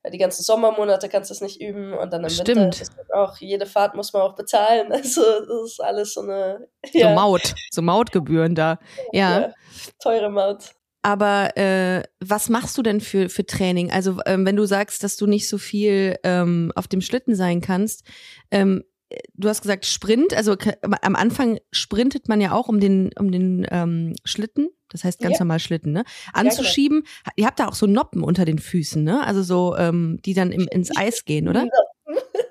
Weil 0.02 0.12
die 0.12 0.18
ganzen 0.18 0.44
Sommermonate 0.44 1.08
kannst 1.08 1.30
du 1.30 1.34
es 1.34 1.40
nicht 1.40 1.60
üben 1.60 1.92
und 1.92 2.12
dann 2.12 2.22
im 2.22 2.30
Stimmt. 2.30 2.56
Winter 2.56 2.82
ist 2.82 3.12
auch, 3.12 3.36
jede 3.38 3.66
Fahrt 3.66 3.94
muss 3.96 4.12
man 4.12 4.22
auch 4.22 4.34
bezahlen. 4.34 4.92
Also 4.92 5.22
das 5.22 5.72
ist 5.72 5.80
alles 5.80 6.14
so 6.14 6.22
eine 6.22 6.68
So 6.92 7.08
Maut, 7.10 7.54
so 7.70 7.82
Mautgebühren 7.82 8.54
da. 8.54 8.78
Ja. 9.12 9.40
ja, 9.40 9.54
teure 10.00 10.30
Maut. 10.30 10.70
Aber 11.08 11.56
äh, 11.56 12.02
was 12.20 12.50
machst 12.50 12.76
du 12.76 12.82
denn 12.82 13.00
für, 13.00 13.30
für 13.30 13.46
Training? 13.46 13.90
Also 13.90 14.18
ähm, 14.26 14.44
wenn 14.44 14.56
du 14.56 14.66
sagst, 14.66 15.02
dass 15.02 15.16
du 15.16 15.26
nicht 15.26 15.48
so 15.48 15.56
viel 15.56 16.16
ähm, 16.22 16.70
auf 16.74 16.86
dem 16.86 17.00
Schlitten 17.00 17.34
sein 17.34 17.62
kannst, 17.62 18.04
ähm, 18.50 18.84
du 19.32 19.48
hast 19.48 19.62
gesagt 19.62 19.86
Sprint, 19.86 20.34
also 20.34 20.54
am 21.00 21.16
Anfang 21.16 21.60
sprintet 21.72 22.28
man 22.28 22.42
ja 22.42 22.52
auch 22.52 22.68
um 22.68 22.78
den, 22.78 23.08
um 23.18 23.32
den 23.32 23.66
ähm, 23.70 24.16
Schlitten, 24.26 24.68
das 24.90 25.02
heißt 25.02 25.18
ganz 25.20 25.36
Ja. 25.38 25.44
normal 25.44 25.60
Schlitten, 25.60 25.92
ne? 25.92 26.04
genau. 26.26 26.46
Anzuschieben. 26.46 27.04
Ihr 27.36 27.46
habt 27.46 27.58
da 27.58 27.68
auch 27.68 27.74
so 27.74 27.86
Noppen 27.86 28.22
unter 28.22 28.44
den 28.44 28.58
Füßen, 28.58 29.02
ne? 29.02 29.26
Also 29.26 29.42
so, 29.42 29.76
ähm, 29.78 30.18
die 30.26 30.34
dann 30.34 30.52
im, 30.52 30.68
ins 30.70 30.94
Eis 30.94 31.24
gehen, 31.24 31.48
oder? 31.48 31.68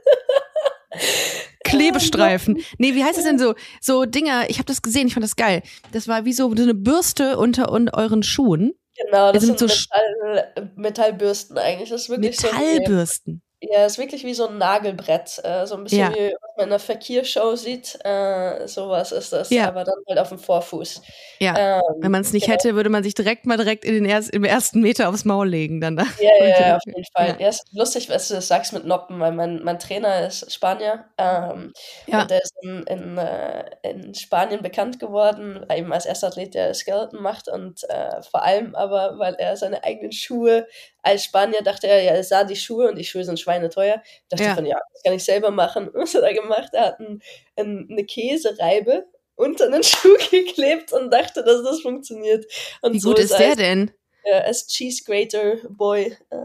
Klebestreifen. 1.78 2.60
Nee, 2.78 2.96
wie 2.96 3.04
heißt 3.04 3.18
es 3.18 3.24
denn 3.24 3.40
so? 3.40 3.56
So 3.82 4.06
Dinger, 4.06 4.50
ich 4.50 4.58
habe 4.58 4.66
das 4.66 4.82
gesehen, 4.82 5.08
ich 5.08 5.14
fand 5.14 5.24
das 5.24 5.36
geil. 5.36 5.62
Das 5.92 6.08
war 6.08 6.26
wie 6.26 6.34
so, 6.34 6.52
eine 6.52 6.74
Bürste 6.74 7.38
unter 7.38 7.72
un, 7.72 7.90
euren 7.90 8.24
Schuhen. 8.24 8.74
Genau, 9.06 9.32
das 9.32 9.44
sind 9.44 9.60
sind, 9.60 9.70
so 9.70 9.76
Metall, 9.76 10.72
Metallbürsten 10.76 11.58
eigentlich. 11.58 11.90
Das 11.90 12.04
ist 12.04 12.10
wirklich 12.10 12.42
Metallbürsten. 12.42 13.42
Ja, 13.60 13.86
ist 13.86 13.98
wirklich 13.98 14.24
wie 14.24 14.34
so 14.36 14.48
ein 14.48 14.58
Nagelbrett. 14.60 15.42
Äh, 15.44 15.66
so 15.66 15.76
ein 15.76 15.84
bisschen 15.84 16.00
Ja. 16.00 16.16
wie 16.16 16.34
was 16.42 16.52
man 16.58 16.68
in 16.68 16.72
einer 16.74 16.80
Verkehrsshow 16.80 17.56
sieht. 17.56 17.98
Äh, 18.06 18.68
sowas 18.68 19.12
ist 19.12 19.34
das. 19.34 19.50
Ja. 19.50 19.68
Aber 19.68 19.84
dann 19.84 19.96
halt 20.08 20.20
auf 20.20 20.30
dem 20.30 20.38
Vorfuß. 20.38 21.02
Ja. 21.40 21.78
Ähm, 21.78 21.82
Wenn 22.00 22.12
man 22.12 22.22
es 22.22 22.34
nicht 22.34 22.46
genau. 22.46 22.54
hätte, 22.54 22.76
würde 22.76 22.90
man 22.90 23.04
sich 23.04 23.16
direkt 23.16 23.46
mal 23.48 23.58
direkt 23.58 23.84
in 23.84 23.94
den 23.96 24.06
erst, 24.06 24.30
im 24.30 24.44
ersten 24.44 24.82
Meter 24.82 25.10
aufs 25.10 25.26
Maul 25.26 25.50
legen. 25.50 25.82
Dann 25.82 25.98
da. 25.98 26.04
Ja, 26.20 26.46
ja, 26.46 26.60
ja, 26.68 26.76
auf 26.78 26.84
jeden 26.86 27.04
Fall. 27.16 27.30
Ja. 27.30 27.36
Ja, 27.40 27.50
ist 27.50 27.66
lustig, 27.74 28.10
was 28.10 28.28
du 28.28 28.36
das 28.36 28.48
sagst 28.48 28.74
mit 28.74 28.86
Noppen, 28.86 29.20
weil 29.20 29.32
mein, 29.32 29.64
mein 29.64 29.80
Trainer 29.80 30.28
ist 30.28 30.52
Spanier. 30.54 31.06
Ähm, 31.18 31.74
Ja. 32.06 32.22
Und 32.22 32.32
der 32.32 32.42
ist 32.44 32.54
in, 32.62 32.84
in, 32.84 33.18
äh, 33.18 33.66
in 33.82 34.14
Spanien 34.14 34.62
bekannt 34.62 35.00
geworden, 35.00 35.66
eben 35.76 35.92
als 35.92 36.06
erster 36.06 36.28
Athlet, 36.28 36.54
der 36.54 36.74
Skeleton 36.76 37.22
macht. 37.24 37.48
Und 37.48 37.84
äh, 37.90 38.22
vor 38.22 38.44
allem 38.44 38.76
aber, 38.76 39.18
weil 39.18 39.34
er 39.36 39.58
seine 39.58 39.84
eigenen 39.84 40.12
Schuhe 40.12 40.68
als 41.04 41.24
Spanier 41.24 41.62
dachte 41.64 41.88
er, 41.88 42.02
ja, 42.04 42.12
er 42.12 42.24
sah 42.24 42.44
die 42.44 42.58
Schuhe 42.58 42.90
und 42.90 42.98
die 42.98 43.06
Schuhe 43.06 43.24
sind 43.24 43.40
schweineteuer. 43.48 44.02
Dachte 44.30 44.44
Ja. 44.44 44.56
von, 44.56 44.66
ja, 44.66 44.80
das 44.94 45.04
kann 45.04 45.14
ich 45.14 45.24
selber 45.24 45.52
machen. 45.52 45.90
Was 45.94 46.14
hat 46.14 46.24
er 46.24 46.34
gemacht? 46.34 46.70
Er 46.74 46.86
hat 46.88 47.00
ein, 47.00 47.22
ein, 47.56 47.88
eine 47.90 48.04
Käsereibe 48.04 49.06
unter 49.36 49.66
einen 49.66 49.84
Schuh 49.84 50.18
geklebt 50.32 50.92
und 50.94 51.12
dachte, 51.12 51.44
dass 51.44 51.64
das 51.64 51.82
funktioniert. 51.82 52.46
Und 52.82 52.94
Wie 52.94 53.00
so 53.00 53.10
gut 53.10 53.20
ist 53.20 53.32
der 53.32 53.40
er 53.40 53.48
als, 53.50 53.58
denn? 53.58 53.92
äh, 54.24 54.34
als 54.42 54.68
Cheese 54.68 55.04
Grater 55.06 55.58
Boy 55.70 56.16
äh, 56.30 56.38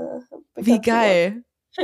Wie 0.57 0.81
geil. 0.81 1.43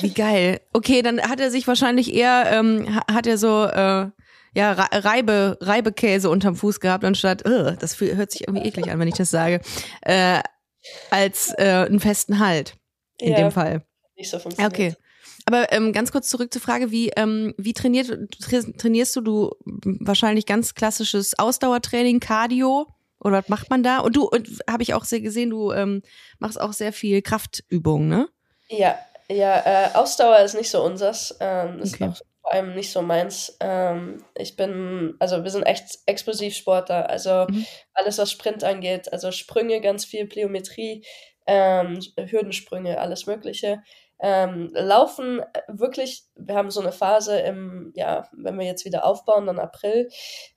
Wie 0.00 0.14
geil. 0.14 0.60
Okay, 0.72 1.02
dann 1.02 1.20
hat 1.20 1.38
er 1.38 1.50
sich 1.50 1.68
wahrscheinlich 1.68 2.14
eher, 2.14 2.46
ähm, 2.50 2.94
ha- 2.96 3.12
hat 3.14 3.26
er 3.26 3.36
so, 3.36 3.64
äh, 3.66 4.06
ja, 4.54 4.72
Re- 4.72 5.04
Reibe, 5.04 5.58
Reibekäse 5.60 6.30
unterm 6.30 6.56
Fuß 6.56 6.80
gehabt, 6.80 7.04
anstatt, 7.04 7.42
das 7.44 8.00
hört 8.00 8.30
sich 8.30 8.46
irgendwie 8.48 8.66
eklig 8.66 8.90
an, 8.90 8.98
wenn 8.98 9.08
ich 9.08 9.16
das 9.16 9.28
sage, 9.30 9.60
äh, 10.02 10.40
als 11.10 11.52
äh, 11.58 11.84
einen 11.86 12.00
festen 12.00 12.38
Halt 12.38 12.74
in 13.22 13.30
Ja, 13.32 13.36
dem 13.36 13.50
Fall. 13.52 13.82
Nicht 14.16 14.30
so 14.30 14.38
funktioniert. 14.38 14.72
okay. 14.72 14.94
Aber 15.46 15.72
ähm, 15.72 15.92
ganz 15.92 16.12
kurz 16.12 16.28
zurück 16.28 16.52
zur 16.52 16.62
Frage, 16.62 16.90
wie, 16.90 17.10
ähm, 17.16 17.54
wie 17.58 17.72
trainiert, 17.72 18.08
tra- 18.08 18.76
trainierst 18.76 19.16
du? 19.16 19.20
Du 19.20 19.50
wahrscheinlich 19.64 20.46
ganz 20.46 20.74
klassisches 20.74 21.38
Ausdauertraining, 21.38 22.20
Cardio 22.20 22.86
oder 23.20 23.38
was 23.38 23.48
macht 23.48 23.70
man 23.70 23.82
da? 23.82 23.98
Und 24.00 24.16
du, 24.16 24.28
und 24.28 24.48
habe 24.68 24.82
ich 24.82 24.94
auch 24.94 25.04
sehr 25.04 25.20
gesehen, 25.20 25.50
du 25.50 25.72
ähm, 25.72 26.02
machst 26.38 26.60
auch 26.60 26.72
sehr 26.72 26.92
viel 26.92 27.22
Kraftübungen, 27.22 28.08
ne? 28.08 28.28
Ja, 28.68 28.98
ja, 29.30 29.62
äh, 29.64 29.94
Ausdauer 29.94 30.38
ist 30.40 30.54
nicht 30.54 30.70
so 30.70 30.82
unsers. 30.82 31.36
Ähm, 31.40 31.78
ist 31.80 31.94
Okay. 31.94 32.08
auch 32.10 32.16
vor 32.42 32.52
allem 32.52 32.74
nicht 32.74 32.90
so 32.92 33.02
meins. 33.02 33.56
Ähm, 33.60 34.24
ich 34.36 34.56
bin, 34.56 35.14
also 35.20 35.42
wir 35.44 35.50
sind 35.50 35.62
echt 35.64 35.98
Explosivsportler. 36.06 37.08
Also 37.08 37.46
Mhm. 37.48 37.66
alles, 37.94 38.18
was 38.18 38.30
Sprint 38.30 38.64
angeht, 38.64 39.12
also 39.12 39.30
Sprünge, 39.32 39.80
ganz 39.80 40.04
viel 40.04 40.26
Pliometrie, 40.26 41.04
ähm, 41.46 42.00
Hürdensprünge, 42.16 43.00
alles 43.00 43.26
Mögliche. 43.26 43.82
Ähm, 44.24 44.70
laufen 44.72 45.40
äh, 45.40 45.62
wirklich, 45.66 46.22
wir 46.36 46.54
haben 46.54 46.70
so 46.70 46.80
eine 46.80 46.92
Phase 46.92 47.40
im, 47.40 47.92
ja, 47.96 48.28
wenn 48.30 48.56
wir 48.56 48.64
jetzt 48.64 48.84
wieder 48.84 49.04
aufbauen, 49.04 49.46
dann 49.46 49.58
April, 49.58 50.08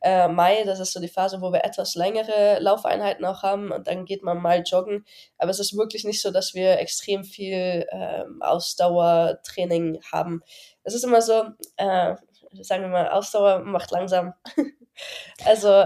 äh, 0.01 0.27
Mai, 0.27 0.63
das 0.65 0.79
ist 0.79 0.93
so 0.93 0.99
die 0.99 1.07
Phase, 1.07 1.41
wo 1.41 1.51
wir 1.51 1.65
etwas 1.65 1.95
längere 1.95 2.59
Laufeinheiten 2.59 3.25
auch 3.25 3.41
haben 3.41 3.71
und 3.71 3.87
dann 3.87 4.05
geht 4.05 4.21
man 4.21 4.39
mal 4.39 4.61
joggen. 4.61 5.03
Aber 5.39 5.49
es 5.49 5.59
ist 5.59 5.75
wirklich 5.75 6.03
nicht 6.05 6.21
so, 6.21 6.29
dass 6.29 6.53
wir 6.53 6.77
extrem 6.77 7.23
viel 7.23 7.87
ähm, 7.91 8.39
Ausdauertraining 8.43 9.99
haben. 10.11 10.43
Es 10.83 10.93
ist 10.93 11.03
immer 11.03 11.23
so, 11.23 11.45
äh, 11.77 12.15
sagen 12.61 12.83
wir 12.83 12.89
mal, 12.89 13.09
Ausdauer 13.09 13.61
macht 13.61 13.89
langsam. 13.89 14.35
also 15.43 15.85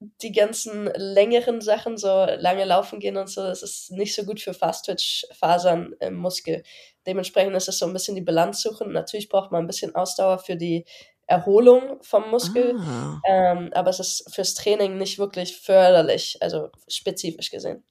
die 0.00 0.32
ganzen 0.32 0.86
längeren 0.94 1.60
Sachen, 1.60 1.96
so 1.96 2.08
lange 2.08 2.64
laufen 2.64 3.00
gehen 3.00 3.16
und 3.16 3.28
so, 3.28 3.42
das 3.42 3.62
ist 3.62 3.90
nicht 3.90 4.14
so 4.14 4.24
gut 4.24 4.40
für 4.40 4.54
Fast-Twitch-Fasern 4.54 5.94
im 6.00 6.14
Muskel. 6.14 6.62
Dementsprechend 7.06 7.56
ist 7.56 7.68
es 7.68 7.78
so 7.78 7.86
ein 7.86 7.92
bisschen 7.92 8.14
die 8.14 8.20
Balance 8.22 8.60
suchen. 8.68 8.92
Natürlich 8.92 9.28
braucht 9.28 9.50
man 9.50 9.64
ein 9.64 9.66
bisschen 9.66 9.94
Ausdauer 9.94 10.38
für 10.38 10.56
die 10.56 10.84
Erholung 11.26 11.98
vom 12.02 12.30
Muskel, 12.30 12.76
Ah. 12.78 13.20
ähm, 13.28 13.70
aber 13.74 13.90
es 13.90 14.00
ist 14.00 14.34
fürs 14.34 14.54
Training 14.54 14.96
nicht 14.96 15.18
wirklich 15.18 15.56
förderlich, 15.58 16.38
also 16.40 16.70
spezifisch 16.88 17.50
gesehen. 17.50 17.84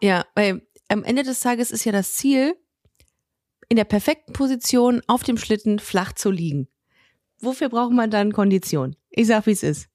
Ja, 0.00 0.24
weil 0.36 0.62
am 0.88 1.02
Ende 1.02 1.24
des 1.24 1.40
Tages 1.40 1.70
ist 1.72 1.84
ja 1.84 1.92
das 1.92 2.14
Ziel, 2.14 2.54
in 3.68 3.76
der 3.76 3.84
perfekten 3.84 4.32
Position 4.32 5.02
auf 5.08 5.24
dem 5.24 5.38
Schlitten 5.38 5.78
flach 5.78 6.12
zu 6.12 6.30
liegen. 6.30 6.68
Wofür 7.40 7.68
braucht 7.68 7.92
man 7.92 8.10
dann 8.10 8.32
Kondition? 8.32 8.96
Ich 9.10 9.26
sag, 9.26 9.46
wie 9.46 9.52
es 9.52 9.62
ist. 9.62 9.88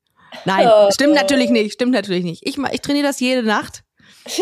Nein, 0.45 0.67
Oh. 0.71 0.89
stimmt 0.91 1.13
natürlich 1.15 1.49
nicht, 1.49 1.73
stimmt 1.73 1.91
natürlich 1.93 2.23
nicht. 2.23 2.45
Ich, 2.45 2.57
ich 2.57 2.81
trainiere 2.81 3.05
das 3.07 3.19
jede 3.19 3.43
Nacht, 3.43 3.83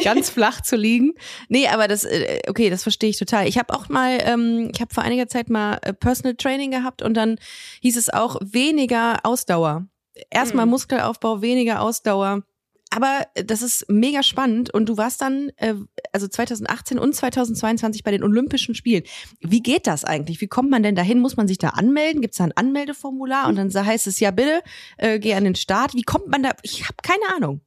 ganz 0.04 0.30
flach 0.32 0.62
zu 0.62 0.76
liegen. 0.76 1.14
Nee, 1.50 1.68
aber 1.68 1.88
das, 1.88 2.04
äh, 2.04 2.40
okay, 2.48 2.70
das 2.70 2.84
verstehe 2.84 3.10
ich 3.10 3.18
total. 3.18 3.48
Ich 3.48 3.58
habe 3.58 3.74
auch 3.74 3.90
mal, 3.90 4.18
ähm, 4.22 4.70
ich 4.74 4.82
habe 4.82 4.94
vor 4.94 5.04
einiger 5.04 5.28
Zeit 5.28 5.50
mal 5.50 5.80
äh, 5.82 5.94
Personal 5.94 6.36
Training 6.36 6.72
gehabt 6.72 7.02
und 7.02 7.16
dann 7.16 7.38
hieß 7.82 7.98
es 7.98 8.10
auch 8.10 8.38
weniger 8.42 9.20
Ausdauer. 9.24 9.86
Erstmal 10.30 10.66
Mhm. 10.66 10.72
Muskelaufbau, 10.72 11.42
weniger 11.42 11.82
Ausdauer. 11.82 12.44
Aber 12.94 13.26
das 13.36 13.62
ist 13.62 13.90
mega 13.90 14.22
spannend 14.22 14.74
und 14.74 14.88
du 14.90 14.98
warst 14.98 15.22
dann, 15.22 15.50
äh, 15.56 15.76
also 16.12 16.28
2018 16.28 17.00
und 17.00 17.16
2022 17.16 18.04
bei 18.04 18.12
den 18.12 18.22
Olympischen 18.22 18.76
Spielen. 18.76 19.04
Wie 19.40 19.64
geht 19.64 19.88
das 19.88 20.04
eigentlich? 20.04 20.42
Wie 20.42 20.48
kommt 20.48 20.70
man 20.70 20.84
denn 20.84 20.96
dahin? 20.96 21.20
Muss 21.20 21.38
man 21.38 21.48
sich 21.48 21.58
da 21.58 21.70
anmelden? 21.70 22.22
Gibt 22.22 22.34
es 22.34 22.40
da 22.40 22.44
ein 22.44 22.56
Anmeldeformular? 22.56 23.48
Und 23.48 23.56
dann 23.56 23.74
heißt 23.74 24.08
es, 24.08 24.20
ja 24.20 24.32
bitte, 24.32 24.62
äh, 24.98 25.20
geh 25.20 25.34
an 25.34 25.46
den 25.46 25.56
Start. 25.56 25.96
Wie 25.96 26.04
kommt 26.04 26.28
man 26.28 26.44
da? 26.44 26.52
Ich 26.64 26.84
habe 26.84 26.98
keine 27.02 27.36
Ahnung. 27.36 27.62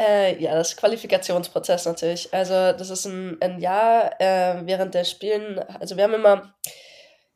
Äh, 0.00 0.40
ja, 0.40 0.54
das 0.54 0.76
Qualifikationsprozess 0.76 1.84
natürlich. 1.84 2.32
Also 2.32 2.54
das 2.72 2.90
ist 2.90 3.06
ein, 3.06 3.36
ein 3.40 3.58
Jahr 3.58 4.18
äh, 4.20 4.62
während 4.64 4.94
der 4.94 5.04
Spielen. 5.04 5.58
Also 5.58 5.96
wir 5.96 6.04
haben 6.04 6.14
immer, 6.14 6.54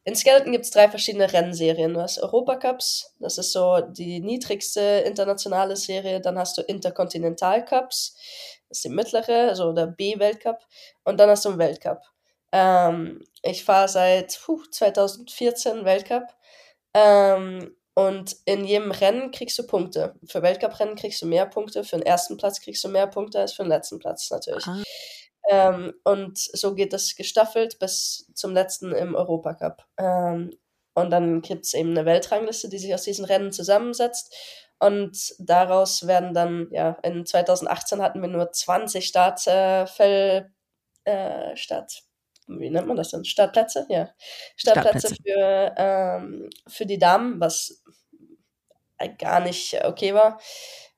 in 0.04 0.14
Skeleton 0.14 0.52
gibt 0.52 0.66
es 0.66 0.70
drei 0.70 0.88
verschiedene 0.88 1.32
Rennserien. 1.32 1.94
Du 1.94 2.00
hast 2.00 2.18
Europacups, 2.18 3.14
das 3.20 3.38
ist 3.38 3.52
so 3.52 3.80
die 3.80 4.20
niedrigste 4.20 5.02
internationale 5.06 5.76
Serie. 5.76 6.20
Dann 6.20 6.38
hast 6.38 6.58
du 6.58 6.62
Interkontinentalcups, 6.62 8.16
das 8.68 8.78
ist 8.78 8.84
die 8.84 8.90
mittlere, 8.90 9.48
also 9.48 9.72
der 9.72 9.86
B-Weltcup. 9.86 10.58
Und 11.04 11.18
dann 11.18 11.30
hast 11.30 11.46
du 11.46 11.50
einen 11.50 11.58
Weltcup. 11.58 12.02
Ähm, 12.52 13.24
ich 13.42 13.64
fahre 13.64 13.88
seit 13.88 14.38
puh, 14.44 14.62
2014 14.70 15.86
Weltcup. 15.86 16.24
Ähm, 16.92 17.74
und 17.94 18.36
in 18.44 18.64
jedem 18.64 18.90
Rennen 18.90 19.30
kriegst 19.30 19.58
du 19.58 19.66
Punkte. 19.66 20.16
Für 20.26 20.42
Weltcuprennen 20.42 20.96
kriegst 20.96 21.22
du 21.22 21.26
mehr 21.26 21.46
Punkte, 21.46 21.82
für 21.84 21.96
den 21.96 22.06
ersten 22.06 22.36
Platz 22.36 22.60
kriegst 22.60 22.84
du 22.84 22.88
mehr 22.88 23.06
Punkte 23.06 23.40
als 23.40 23.54
für 23.54 23.62
den 23.62 23.70
letzten 23.70 24.00
Platz 24.00 24.30
natürlich. 24.30 24.66
Ah. 24.66 24.82
Ähm, 25.50 25.94
und 26.04 26.38
so 26.38 26.74
geht 26.74 26.92
das 26.92 27.16
gestaffelt 27.16 27.78
bis 27.78 28.30
zum 28.34 28.54
letzten 28.54 28.92
im 28.92 29.14
Europacup. 29.14 29.84
Ähm, 29.98 30.50
und 30.94 31.10
dann 31.10 31.42
gibt 31.42 31.66
es 31.66 31.74
eben 31.74 31.90
eine 31.90 32.06
Weltrangliste, 32.06 32.68
die 32.68 32.78
sich 32.78 32.94
aus 32.94 33.02
diesen 33.02 33.24
Rennen 33.24 33.52
zusammensetzt. 33.52 34.34
Und 34.78 35.34
daraus 35.38 36.06
werden 36.06 36.34
dann, 36.34 36.68
ja, 36.70 36.96
in 37.02 37.26
2018 37.26 38.02
hatten 38.02 38.20
wir 38.20 38.28
nur 38.28 38.52
20 38.52 39.06
Startfell, 39.06 40.52
äh, 41.04 41.56
Start, 41.56 42.02
wie 42.46 42.70
nennt 42.70 42.86
man 42.86 42.96
das 42.96 43.10
denn? 43.10 43.24
Startplätze? 43.24 43.86
Ja. 43.88 44.10
Startplätze, 44.56 45.08
Startplätze. 45.08 45.22
Für, 45.22 45.74
ähm, 45.76 46.50
für 46.68 46.86
die 46.86 46.98
Damen, 46.98 47.40
was 47.40 47.82
gar 49.18 49.40
nicht 49.40 49.84
okay 49.84 50.14
war. 50.14 50.40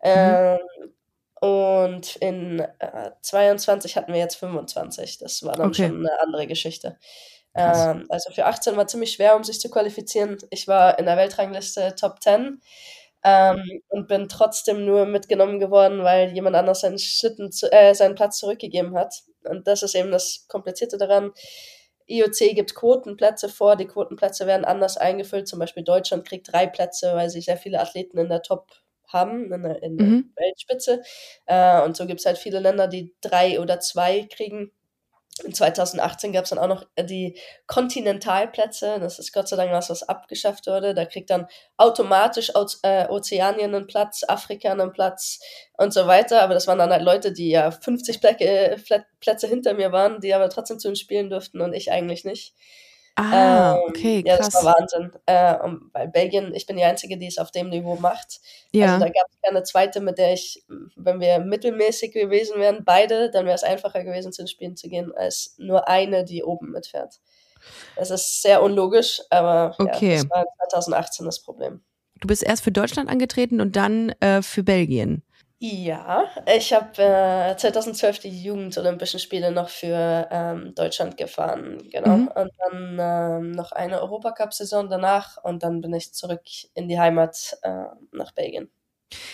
Ähm, 0.03 0.59
und 1.41 2.17
in 2.17 2.61
äh, 2.79 3.11
22 3.23 3.97
hatten 3.97 4.13
wir 4.13 4.21
jetzt 4.21 4.37
25. 4.37 5.19
Das 5.19 5.43
war 5.45 5.57
dann 5.57 5.69
Okay. 5.69 5.75
schon 5.75 5.97
eine 6.07 6.21
andere 6.21 6.47
Geschichte. 6.47 6.99
Ähm, 7.55 8.07
also 8.11 8.33
für 8.33 8.47
18 8.47 8.77
war 8.77 8.87
ziemlich 8.87 9.13
schwer, 9.13 9.37
um 9.37 9.45
sich 9.45 9.61
zu 9.61 9.71
qualifizieren. 9.71 10.39
Ich 10.51 10.69
war 10.69 10.99
in 10.99 11.07
der 11.07 11.17
Weltrangliste 11.17 11.95
Top 11.97 12.23
10. 12.23 12.61
ähm, 13.25 13.63
und 13.89 14.09
bin 14.09 14.29
trotzdem 14.29 14.85
nur 14.87 15.07
mitgenommen 15.07 15.59
geworden, 15.61 16.03
weil 16.05 16.33
jemand 16.33 16.57
anders 16.57 16.81
seinen 16.83 16.99
Schlitten, 16.99 17.53
zu, 17.53 17.71
äh, 17.73 17.95
seinen 17.95 18.15
Platz 18.15 18.39
zurückgegeben 18.39 18.97
hat. 18.97 19.23
Und 19.45 19.67
das 19.67 19.83
ist 19.83 19.95
eben 19.95 20.11
das 20.13 20.47
Komplizierte 20.49 20.99
daran. 20.99 21.33
IOC 22.09 22.55
gibt 22.55 22.75
Quotenplätze 22.75 23.49
vor, 23.49 23.77
die 23.77 23.87
Quotenplätze 23.87 24.47
werden 24.47 24.65
anders 24.65 24.97
eingefüllt. 24.97 25.49
Zum 25.49 25.59
Beispiel 25.59 25.83
Deutschland 25.85 26.27
kriegt 26.27 26.53
drei 26.53 26.67
Plätze, 26.69 27.15
weil 27.15 27.31
sie 27.31 27.41
sehr 27.41 27.57
viele 27.57 27.81
Athleten 27.81 28.19
in 28.19 28.29
der 28.29 28.43
Top 28.43 28.71
haben, 29.09 29.53
in 29.53 29.63
der, 29.63 29.83
in 29.83 29.97
der 29.97 30.07
mhm. 30.07 30.33
Weltspitze. 30.37 31.03
Äh, 31.47 31.83
und 31.83 31.97
so 31.97 32.07
gibt 32.07 32.21
es 32.21 32.27
halt 32.27 32.39
viele 32.39 32.61
Länder, 32.61 32.89
die 32.89 33.15
drei 33.21 33.61
oder 33.61 33.81
zwei 33.81 34.27
kriegen. 34.31 34.73
In 35.45 35.53
2018 35.53 36.33
gab 36.33 36.45
es 36.45 36.51
dann 36.51 36.59
auch 36.59 36.67
noch 36.67 36.87
äh, 36.95 37.05
die 37.05 37.39
Kontinentalplätze. 37.67 38.99
Das 39.01 39.19
ist 39.19 39.33
Gott 39.35 39.49
sei 39.49 39.57
Dank 39.57 39.71
was, 39.71 39.91
was 39.91 40.03
abgeschafft 40.03 40.67
wurde. 40.67 40.95
Da 40.95 41.05
kriegt 41.05 41.29
dann 41.29 41.47
automatisch 41.77 42.55
Oze 42.55 42.79
äh, 42.83 43.07
Ozeanien 43.09 43.75
einen 43.75 43.87
Platz, 43.87 44.25
Afrika 44.27 44.73
einen 44.73 44.93
Platz 44.93 45.41
und 45.77 45.93
so 45.93 46.07
weiter. 46.07 46.41
Aber 46.41 46.55
das 46.55 46.67
waren 46.67 46.79
dann 46.79 46.91
halt 46.91 47.03
Leute, 47.03 47.33
die 47.33 47.51
ja 47.51 47.71
50 47.71 48.21
Plätze, 48.21 49.05
Plätze 49.21 49.47
hinter 49.47 49.75
mir 49.75 49.93
waren, 49.93 50.21
die 50.21 50.33
aber 50.33 50.49
trotzdem 50.49 50.79
zu 50.79 50.89
den 50.89 50.97
Spielen 50.97 51.29
durften 51.29 51.61
und 51.61 51.75
ich 51.75 51.93
eigentlich 51.93 52.25
nicht. 52.25 52.55
Ah, 53.17 53.77
ähm, 53.77 53.83
okay, 53.89 54.23
krass. 54.23 54.39
Ja, 54.39 54.45
das 54.45 54.55
war 54.55 54.75
Wahnsinn. 54.79 55.13
Äh, 55.25 55.59
und 55.65 55.93
bei 55.93 56.07
Belgien, 56.07 56.55
ich 56.55 56.67
bin 56.67 56.77
die 56.77 56.85
Einzige, 56.85 57.17
die 57.17 57.27
es 57.27 57.39
auf 57.39 57.51
dem 57.51 57.71
Niveau 57.71 57.97
macht. 57.97 58.41
Ja. 58.73 58.95
Also 58.95 59.07
da 59.07 59.07
gab 59.07 59.27
es 59.31 59.39
keine 59.43 59.63
zweite, 59.63 60.01
mit 60.01 60.19
der 60.19 60.35
ich, 60.35 60.65
wenn 60.97 61.19
wir 61.19 61.39
mittelmäßig 61.39 62.13
gewesen 62.13 62.61
wären, 62.61 62.85
beide, 62.85 63.31
dann 63.31 63.47
wäre 63.47 63.55
es 63.55 63.65
einfacher 63.65 64.05
gewesen, 64.05 64.33
zu 64.33 64.43
den 64.43 64.49
Spielen 64.49 64.77
zu 64.77 64.89
gehen, 64.89 65.13
als 65.17 65.55
nur 65.57 65.89
eine, 65.89 66.25
die 66.25 66.45
oben 66.45 66.71
mitfährt. 66.71 67.21
Es 67.97 68.11
ist 68.11 68.43
sehr 68.43 68.63
unlogisch, 68.63 69.23
aber 69.31 69.75
okay. 69.79 70.17
ja, 70.17 70.23
das 70.23 70.31
war 70.31 70.45
2018 70.71 71.27
das 71.27 71.41
Problem. 71.41 71.81
Du 72.21 72.29
bist 72.29 72.43
erst 72.43 72.65
für 72.65 72.73
Deutschland 72.73 73.11
angetreten 73.11 73.61
und 73.61 73.77
dann 73.77 74.11
äh, 74.21 74.43
für 74.43 74.63
Belgien. 74.63 75.23
Ja, 75.59 76.29
ich 76.55 76.75
habe 76.75 77.03
äh, 77.03 77.57
2012 77.57 78.19
die 78.19 78.43
Jugendolympischen 78.43 79.19
Spiele 79.19 79.51
noch 79.51 79.71
für 79.71 80.29
ähm, 80.31 80.75
Deutschland 80.75 81.17
gefahren, 81.17 81.89
genau. 81.91 82.17
Mhm. 82.19 82.29
Und 82.29 82.51
dann 82.59 82.99
ähm, 83.01 83.51
noch 83.53 83.73
eine 83.73 84.03
Europacup-Saison 84.03 84.91
danach 84.91 85.43
und 85.43 85.63
dann 85.63 85.81
bin 85.81 85.95
ich 85.95 86.13
zurück 86.13 86.43
in 86.75 86.89
die 86.89 86.99
Heimat 86.99 87.57
äh, 87.63 87.85
nach 88.13 88.33
Belgien. 88.33 88.71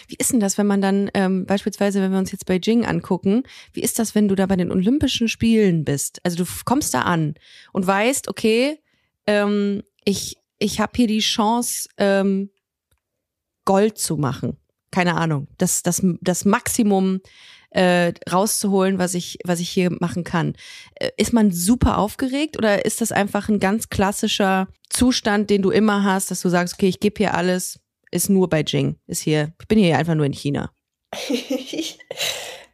Wie 0.06 0.14
ist 0.16 0.32
denn 0.32 0.38
das, 0.38 0.58
wenn 0.58 0.66
man 0.68 0.80
dann 0.80 1.10
ähm, 1.14 1.44
beispielsweise, 1.44 2.00
wenn 2.00 2.12
wir 2.12 2.18
uns 2.18 2.30
jetzt 2.30 2.46
Beijing 2.46 2.86
angucken, 2.86 3.42
wie 3.72 3.82
ist 3.82 3.98
das, 3.98 4.14
wenn 4.14 4.28
du 4.28 4.36
da 4.36 4.46
bei 4.46 4.56
den 4.56 4.70
Olympischen 4.70 5.26
Spielen 5.26 5.84
bist? 5.84 6.20
Also 6.22 6.44
du 6.44 6.50
kommst 6.64 6.94
da 6.94 7.02
an 7.02 7.34
und 7.72 7.84
weißt, 7.84 8.28
okay, 8.28 8.78
ähm, 9.26 9.82
ich, 10.04 10.36
ich 10.60 10.78
habe 10.78 10.92
hier 10.94 11.08
die 11.08 11.18
Chance, 11.18 11.88
ähm, 11.96 12.50
Gold 13.64 13.98
zu 13.98 14.16
machen 14.16 14.61
keine 14.92 15.16
Ahnung, 15.16 15.48
das, 15.58 15.82
das, 15.82 16.02
das 16.20 16.44
Maximum 16.44 17.20
äh, 17.70 18.12
rauszuholen, 18.30 18.98
was 18.98 19.14
ich, 19.14 19.38
was 19.44 19.58
ich 19.60 19.70
hier 19.70 19.90
machen 19.90 20.24
kann. 20.24 20.54
Äh, 20.94 21.10
ist 21.16 21.32
man 21.32 21.50
super 21.50 21.98
aufgeregt 21.98 22.56
oder 22.56 22.84
ist 22.84 23.00
das 23.00 23.12
einfach 23.12 23.48
ein 23.48 23.58
ganz 23.58 23.88
klassischer 23.88 24.68
Zustand, 24.90 25.50
den 25.50 25.62
du 25.62 25.70
immer 25.70 26.04
hast, 26.04 26.30
dass 26.30 26.42
du 26.42 26.48
sagst, 26.48 26.74
okay, 26.74 26.88
ich 26.88 27.00
gebe 27.00 27.16
hier 27.16 27.34
alles, 27.34 27.80
ist 28.10 28.28
nur 28.28 28.48
Beijing, 28.48 28.96
ist 29.06 29.22
hier, 29.22 29.52
ich 29.60 29.68
bin 29.68 29.78
hier 29.78 29.96
einfach 29.96 30.14
nur 30.14 30.26
in 30.26 30.34
China? 30.34 30.70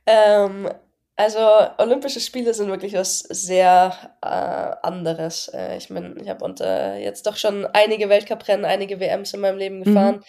ähm, 0.06 0.68
also 1.14 1.38
Olympische 1.78 2.20
Spiele 2.20 2.54
sind 2.54 2.68
wirklich 2.68 2.94
was 2.94 3.20
sehr 3.20 3.96
äh, 4.20 4.86
anderes. 4.86 5.48
Äh, 5.48 5.76
ich 5.76 5.90
meine, 5.90 6.16
ich 6.20 6.28
habe 6.28 6.44
unter 6.44 6.96
jetzt 6.96 7.26
doch 7.26 7.36
schon 7.36 7.66
einige 7.66 8.08
Weltcuprennen, 8.08 8.64
einige 8.64 8.98
WMs 8.98 9.32
in 9.32 9.40
meinem 9.40 9.58
Leben 9.58 9.84
gefahren. 9.84 10.16
Mhm 10.16 10.24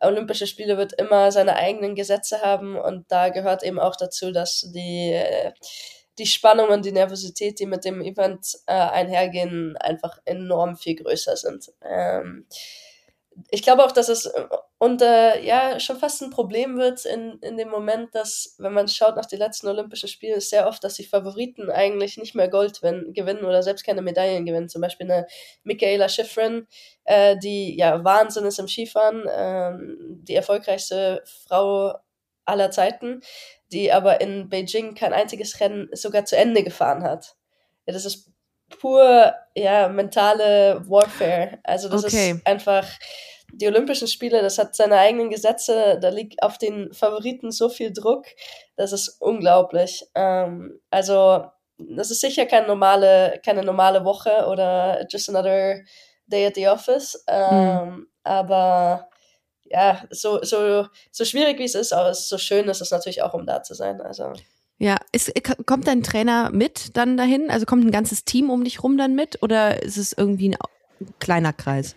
Olympische 0.00 0.46
Spiele 0.46 0.76
wird 0.76 0.92
immer 0.94 1.30
seine 1.30 1.56
eigenen 1.56 1.94
Gesetze 1.94 2.40
haben 2.42 2.76
und 2.76 3.10
da 3.10 3.28
gehört 3.28 3.62
eben 3.62 3.78
auch 3.78 3.96
dazu, 3.96 4.32
dass 4.32 4.70
die, 4.74 5.20
die 6.18 6.26
Spannung 6.26 6.68
und 6.68 6.84
die 6.84 6.92
Nervosität, 6.92 7.60
die 7.60 7.66
mit 7.66 7.84
dem 7.84 8.00
Event 8.00 8.58
äh, 8.66 8.72
einhergehen, 8.72 9.76
einfach 9.76 10.18
enorm 10.24 10.76
viel 10.76 10.96
größer 10.96 11.36
sind. 11.36 11.72
Ähm, 11.82 12.46
ich 13.50 13.62
glaube 13.62 13.84
auch, 13.84 13.92
dass 13.92 14.08
es 14.08 14.26
äh, 14.26 14.46
unter, 14.78 15.40
ja, 15.40 15.78
schon 15.78 15.98
fast 15.98 16.22
ein 16.22 16.30
Problem 16.30 16.78
wird 16.78 17.04
in, 17.04 17.38
in 17.42 17.56
dem 17.56 17.68
Moment, 17.68 18.14
dass, 18.14 18.54
wenn 18.58 18.72
man 18.72 18.88
schaut 18.88 19.16
nach 19.16 19.26
den 19.26 19.38
letzten 19.38 19.68
Olympischen 19.68 20.08
Spielen, 20.08 20.38
ist 20.38 20.50
sehr 20.50 20.66
oft, 20.66 20.82
dass 20.82 20.94
die 20.94 21.04
Favoriten 21.04 21.70
eigentlich 21.70 22.16
nicht 22.16 22.34
mehr 22.34 22.48
Gold 22.48 22.80
gewinnen 22.80 23.44
oder 23.44 23.62
selbst 23.62 23.84
keine 23.84 24.02
Medaillen 24.02 24.46
gewinnen. 24.46 24.68
Zum 24.68 24.82
Beispiel 24.82 25.10
eine 25.10 25.26
Michaela 25.64 26.08
Schifrin, 26.08 26.66
äh, 27.04 27.36
die 27.38 27.76
ja 27.76 28.04
Wahnsinn 28.04 28.46
ist 28.46 28.58
im 28.58 28.68
Skifahren, 28.68 29.26
äh, 29.26 29.72
die 30.22 30.34
erfolgreichste 30.34 31.22
Frau 31.46 31.94
aller 32.44 32.70
Zeiten, 32.70 33.20
die 33.72 33.92
aber 33.92 34.20
in 34.20 34.48
Beijing 34.48 34.94
kein 34.94 35.12
einziges 35.12 35.60
Rennen 35.60 35.88
sogar 35.92 36.24
zu 36.24 36.36
Ende 36.36 36.62
gefahren 36.64 37.02
hat. 37.02 37.36
Ja, 37.86 37.92
das 37.92 38.04
ist 38.04 38.30
pur, 38.70 39.34
ja, 39.54 39.88
mentale 39.88 40.82
Warfare. 40.88 41.58
Also 41.64 41.88
das 41.88 42.04
okay. 42.04 42.32
ist 42.32 42.46
einfach 42.46 42.86
die 43.52 43.66
Olympischen 43.66 44.08
Spiele, 44.08 44.42
das 44.42 44.58
hat 44.58 44.74
seine 44.74 44.98
eigenen 44.98 45.30
Gesetze, 45.30 45.98
da 46.00 46.08
liegt 46.08 46.42
auf 46.42 46.58
den 46.58 46.92
Favoriten 46.92 47.50
so 47.50 47.68
viel 47.68 47.92
Druck, 47.92 48.26
das 48.76 48.92
ist 48.92 49.20
unglaublich. 49.20 50.04
Ähm, 50.14 50.80
also 50.90 51.44
das 51.78 52.10
ist 52.10 52.20
sicher 52.20 52.46
keine 52.46 52.66
normale, 52.66 53.40
keine 53.44 53.62
normale 53.62 54.04
Woche 54.04 54.46
oder 54.46 55.06
just 55.10 55.28
another 55.28 55.80
day 56.26 56.46
at 56.46 56.54
the 56.54 56.68
office. 56.68 57.22
Ähm, 57.26 57.84
mhm. 57.84 58.06
Aber 58.22 59.08
ja, 59.64 60.04
so, 60.10 60.42
so, 60.42 60.86
so 61.10 61.24
schwierig 61.24 61.58
wie 61.58 61.64
es 61.64 61.74
ist, 61.74 61.92
aber 61.92 62.14
so 62.14 62.38
schön 62.38 62.68
ist 62.68 62.80
es 62.80 62.90
natürlich 62.90 63.22
auch, 63.22 63.34
um 63.34 63.46
da 63.46 63.62
zu 63.62 63.74
sein. 63.74 64.00
Also. 64.00 64.32
Ja, 64.80 64.96
ist, 65.12 65.28
äh, 65.36 65.42
kommt 65.66 65.86
dein 65.86 66.02
Trainer 66.02 66.50
mit 66.50 66.96
dann 66.96 67.18
dahin? 67.18 67.50
Also 67.50 67.66
kommt 67.66 67.84
ein 67.84 67.90
ganzes 67.90 68.24
Team 68.24 68.48
um 68.48 68.64
dich 68.64 68.82
rum 68.82 68.96
dann 68.96 69.14
mit 69.14 69.42
oder 69.42 69.82
ist 69.82 69.98
es 69.98 70.14
irgendwie 70.14 70.48
ein 70.48 70.58
kleiner 71.18 71.52
Kreis? 71.52 71.94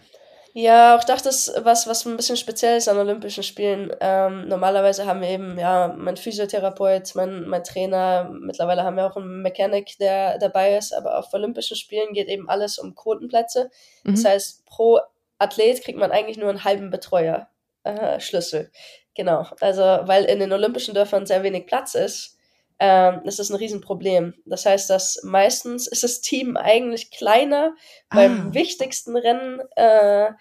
Ja, 0.51 0.97
auch 0.97 1.03
das 1.05 1.25
ist 1.25 1.53
was, 1.63 1.87
was 1.87 2.05
ein 2.05 2.17
bisschen 2.17 2.35
speziell 2.35 2.77
ist 2.77 2.89
an 2.89 2.97
Olympischen 2.97 3.41
Spielen. 3.41 3.91
Ähm, 4.01 4.49
normalerweise 4.49 5.05
haben 5.05 5.21
wir 5.21 5.29
eben, 5.29 5.57
ja, 5.57 5.95
mein 5.97 6.17
Physiotherapeut, 6.17 7.15
mein, 7.15 7.47
mein 7.47 7.63
Trainer, 7.63 8.29
mittlerweile 8.29 8.83
haben 8.83 8.97
wir 8.97 9.07
auch 9.07 9.15
einen 9.15 9.41
Mechanic, 9.41 9.97
der 9.97 10.37
dabei 10.37 10.77
ist, 10.77 10.93
aber 10.93 11.17
auf 11.17 11.33
Olympischen 11.33 11.77
Spielen 11.77 12.13
geht 12.13 12.27
eben 12.27 12.49
alles 12.49 12.77
um 12.77 12.95
Quotenplätze. 12.95 13.71
Mhm. 14.03 14.11
Das 14.15 14.25
heißt, 14.25 14.65
pro 14.65 14.99
Athlet 15.39 15.81
kriegt 15.83 15.97
man 15.97 16.11
eigentlich 16.11 16.37
nur 16.37 16.49
einen 16.49 16.65
halben 16.65 16.91
Betreuer 16.91 17.47
äh, 17.83 18.19
Schlüssel. 18.19 18.71
Genau. 19.15 19.47
Also, 19.61 19.81
weil 19.81 20.25
in 20.25 20.39
den 20.39 20.51
Olympischen 20.51 20.93
Dörfern 20.93 21.25
sehr 21.25 21.43
wenig 21.43 21.65
Platz 21.65 21.95
ist, 21.95 22.37
ähm, 22.79 23.21
das 23.25 23.39
ist 23.39 23.49
ein 23.49 23.55
Riesenproblem. 23.55 24.33
Das 24.45 24.65
heißt, 24.65 24.89
dass 24.89 25.21
meistens 25.23 25.87
ist 25.87 26.03
das 26.03 26.21
Team 26.21 26.57
eigentlich 26.57 27.11
kleiner 27.11 27.75
ah. 28.09 28.15
beim 28.15 28.53
wichtigsten 28.53 29.15
Rennen 29.15 29.61
äh, 29.75 30.31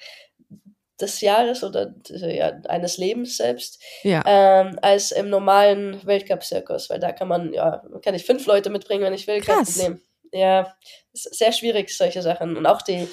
des 1.00 1.20
Jahres 1.20 1.64
oder 1.64 1.94
ja, 2.08 2.60
eines 2.68 2.96
Lebens 2.96 3.36
selbst, 3.36 3.82
ja. 4.02 4.22
ähm, 4.24 4.78
als 4.80 5.10
im 5.10 5.28
normalen 5.28 6.04
Weltcup-Zirkus, 6.06 6.88
weil 6.90 7.00
da 7.00 7.12
kann 7.12 7.28
man, 7.28 7.52
ja, 7.52 7.82
kann 8.04 8.14
ich 8.14 8.24
fünf 8.24 8.46
Leute 8.46 8.70
mitbringen, 8.70 9.02
wenn 9.02 9.12
ich 9.12 9.26
will, 9.26 9.40
kein 9.40 9.56
Krass. 9.56 9.78
Problem. 9.78 10.00
Ja, 10.32 10.74
ist 11.12 11.34
sehr 11.34 11.52
schwierig, 11.52 11.94
solche 11.94 12.22
Sachen. 12.22 12.56
Und 12.56 12.66
auch 12.66 12.80
die, 12.80 13.06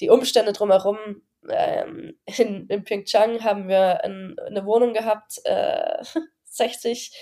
die 0.00 0.10
Umstände 0.10 0.52
drumherum. 0.52 0.98
Ähm, 1.48 2.18
in, 2.36 2.66
in 2.66 2.82
Pyeongchang 2.82 3.44
haben 3.44 3.68
wir 3.68 4.02
ein, 4.04 4.36
eine 4.44 4.66
Wohnung 4.66 4.92
gehabt, 4.92 5.40
äh, 5.44 6.02
60 6.58 7.12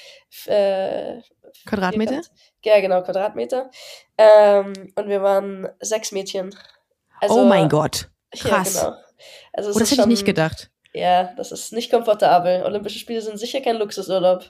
äh, 0.47 1.21
Quadratmeter? 1.65 2.23
Ja, 2.65 2.81
genau, 2.81 3.03
Quadratmeter. 3.03 3.71
Ähm, 4.19 4.93
und 4.97 5.09
wir 5.09 5.23
waren 5.23 5.69
sechs 5.81 6.13
Mädchen. 6.13 6.55
Also, 7.21 7.43
oh 7.43 7.45
mein 7.45 7.69
Gott. 7.69 8.11
Krass. 8.33 8.75
Ja, 8.75 8.91
genau. 8.91 8.97
Also 9.53 9.71
oh, 9.71 9.79
das 9.79 9.91
hätte 9.91 10.03
schon, 10.03 10.11
ich 10.11 10.19
nicht 10.19 10.27
gedacht. 10.27 10.71
Ja, 10.93 11.35
das 11.37 11.53
ist 11.53 11.73
nicht 11.73 11.91
komfortabel. 11.91 12.63
Olympische 12.65 12.99
Spiele 12.99 13.23
sind 13.23 13.39
sicher 13.39 13.61
kein 13.61 13.77
Luxusurlaub. 13.77 14.49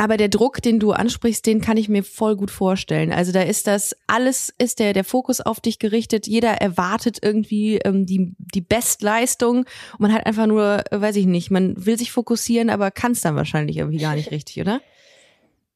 Aber 0.00 0.16
der 0.16 0.30
Druck, 0.30 0.62
den 0.62 0.80
du 0.80 0.92
ansprichst, 0.92 1.44
den 1.44 1.60
kann 1.60 1.76
ich 1.76 1.90
mir 1.90 2.02
voll 2.02 2.34
gut 2.34 2.50
vorstellen. 2.50 3.12
Also 3.12 3.32
da 3.32 3.42
ist 3.42 3.66
das, 3.66 3.94
alles 4.06 4.50
ist 4.56 4.78
der, 4.78 4.94
der 4.94 5.04
Fokus 5.04 5.42
auf 5.42 5.60
dich 5.60 5.78
gerichtet. 5.78 6.26
Jeder 6.26 6.52
erwartet 6.52 7.18
irgendwie 7.20 7.76
ähm, 7.84 8.06
die, 8.06 8.34
die 8.38 8.62
Bestleistung. 8.62 9.58
Und 9.58 10.00
man 10.00 10.14
hat 10.14 10.24
einfach 10.24 10.46
nur, 10.46 10.82
weiß 10.90 11.16
ich 11.16 11.26
nicht, 11.26 11.50
man 11.50 11.84
will 11.84 11.98
sich 11.98 12.12
fokussieren, 12.12 12.70
aber 12.70 12.90
kann 12.90 13.12
es 13.12 13.20
dann 13.20 13.36
wahrscheinlich 13.36 13.76
irgendwie 13.76 13.98
gar 13.98 14.14
nicht 14.14 14.30
richtig, 14.30 14.58
oder? 14.58 14.80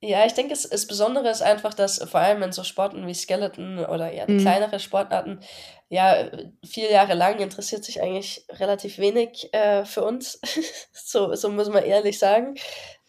Ja, 0.01 0.25
ich 0.27 0.33
denke, 0.33 0.53
es, 0.53 0.69
das 0.69 0.87
Besondere 0.87 1.31
ist 1.31 1.43
einfach, 1.43 1.73
dass 1.73 1.99
vor 1.99 2.21
allem 2.21 2.43
in 2.43 2.53
so 2.53 2.63
Sporten 2.63 3.07
wie 3.07 3.15
Skeleton 3.15 3.79
oder 3.79 4.13
ja, 4.13 4.25
mhm. 4.27 4.39
kleinere 4.39 4.79
Sportarten, 4.79 5.41
ja, 5.89 6.31
vier 6.63 6.91
Jahre 6.91 7.15
lang 7.15 7.39
interessiert 7.41 7.85
sich 7.85 8.03
eigentlich 8.03 8.45
relativ 8.51 8.99
wenig 8.99 9.53
äh, 9.53 9.85
für 9.85 10.03
uns. 10.03 10.41
so, 10.93 11.35
so 11.35 11.51
muss 11.51 11.69
man 11.69 11.85
ehrlich 11.85 12.19
sagen. 12.19 12.55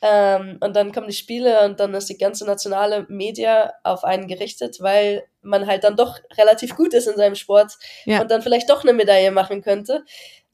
Ähm, 0.08 0.58
und 0.62 0.76
dann 0.76 0.92
kommen 0.92 1.08
die 1.08 1.14
Spiele 1.14 1.66
und 1.66 1.80
dann 1.80 1.96
ist 1.96 2.10
die 2.10 2.18
ganze 2.18 2.46
nationale 2.46 3.08
Media 3.10 3.74
auf 3.84 4.04
einen 4.04 4.28
gerichtet, 4.28 4.80
weil 4.80 5.24
man 5.42 5.66
halt 5.66 5.84
dann 5.84 5.96
doch 5.96 6.20
relativ 6.38 6.76
gut 6.76 6.94
ist 6.94 7.08
in 7.08 7.18
seinem 7.18 7.34
Sport 7.34 7.80
ja. 8.06 8.22
und 8.22 8.30
dann 8.30 8.44
vielleicht 8.44 8.70
doch 8.70 8.84
eine 8.84 8.94
Medaille 8.94 9.32
machen 9.32 9.64
könnte. 9.64 10.06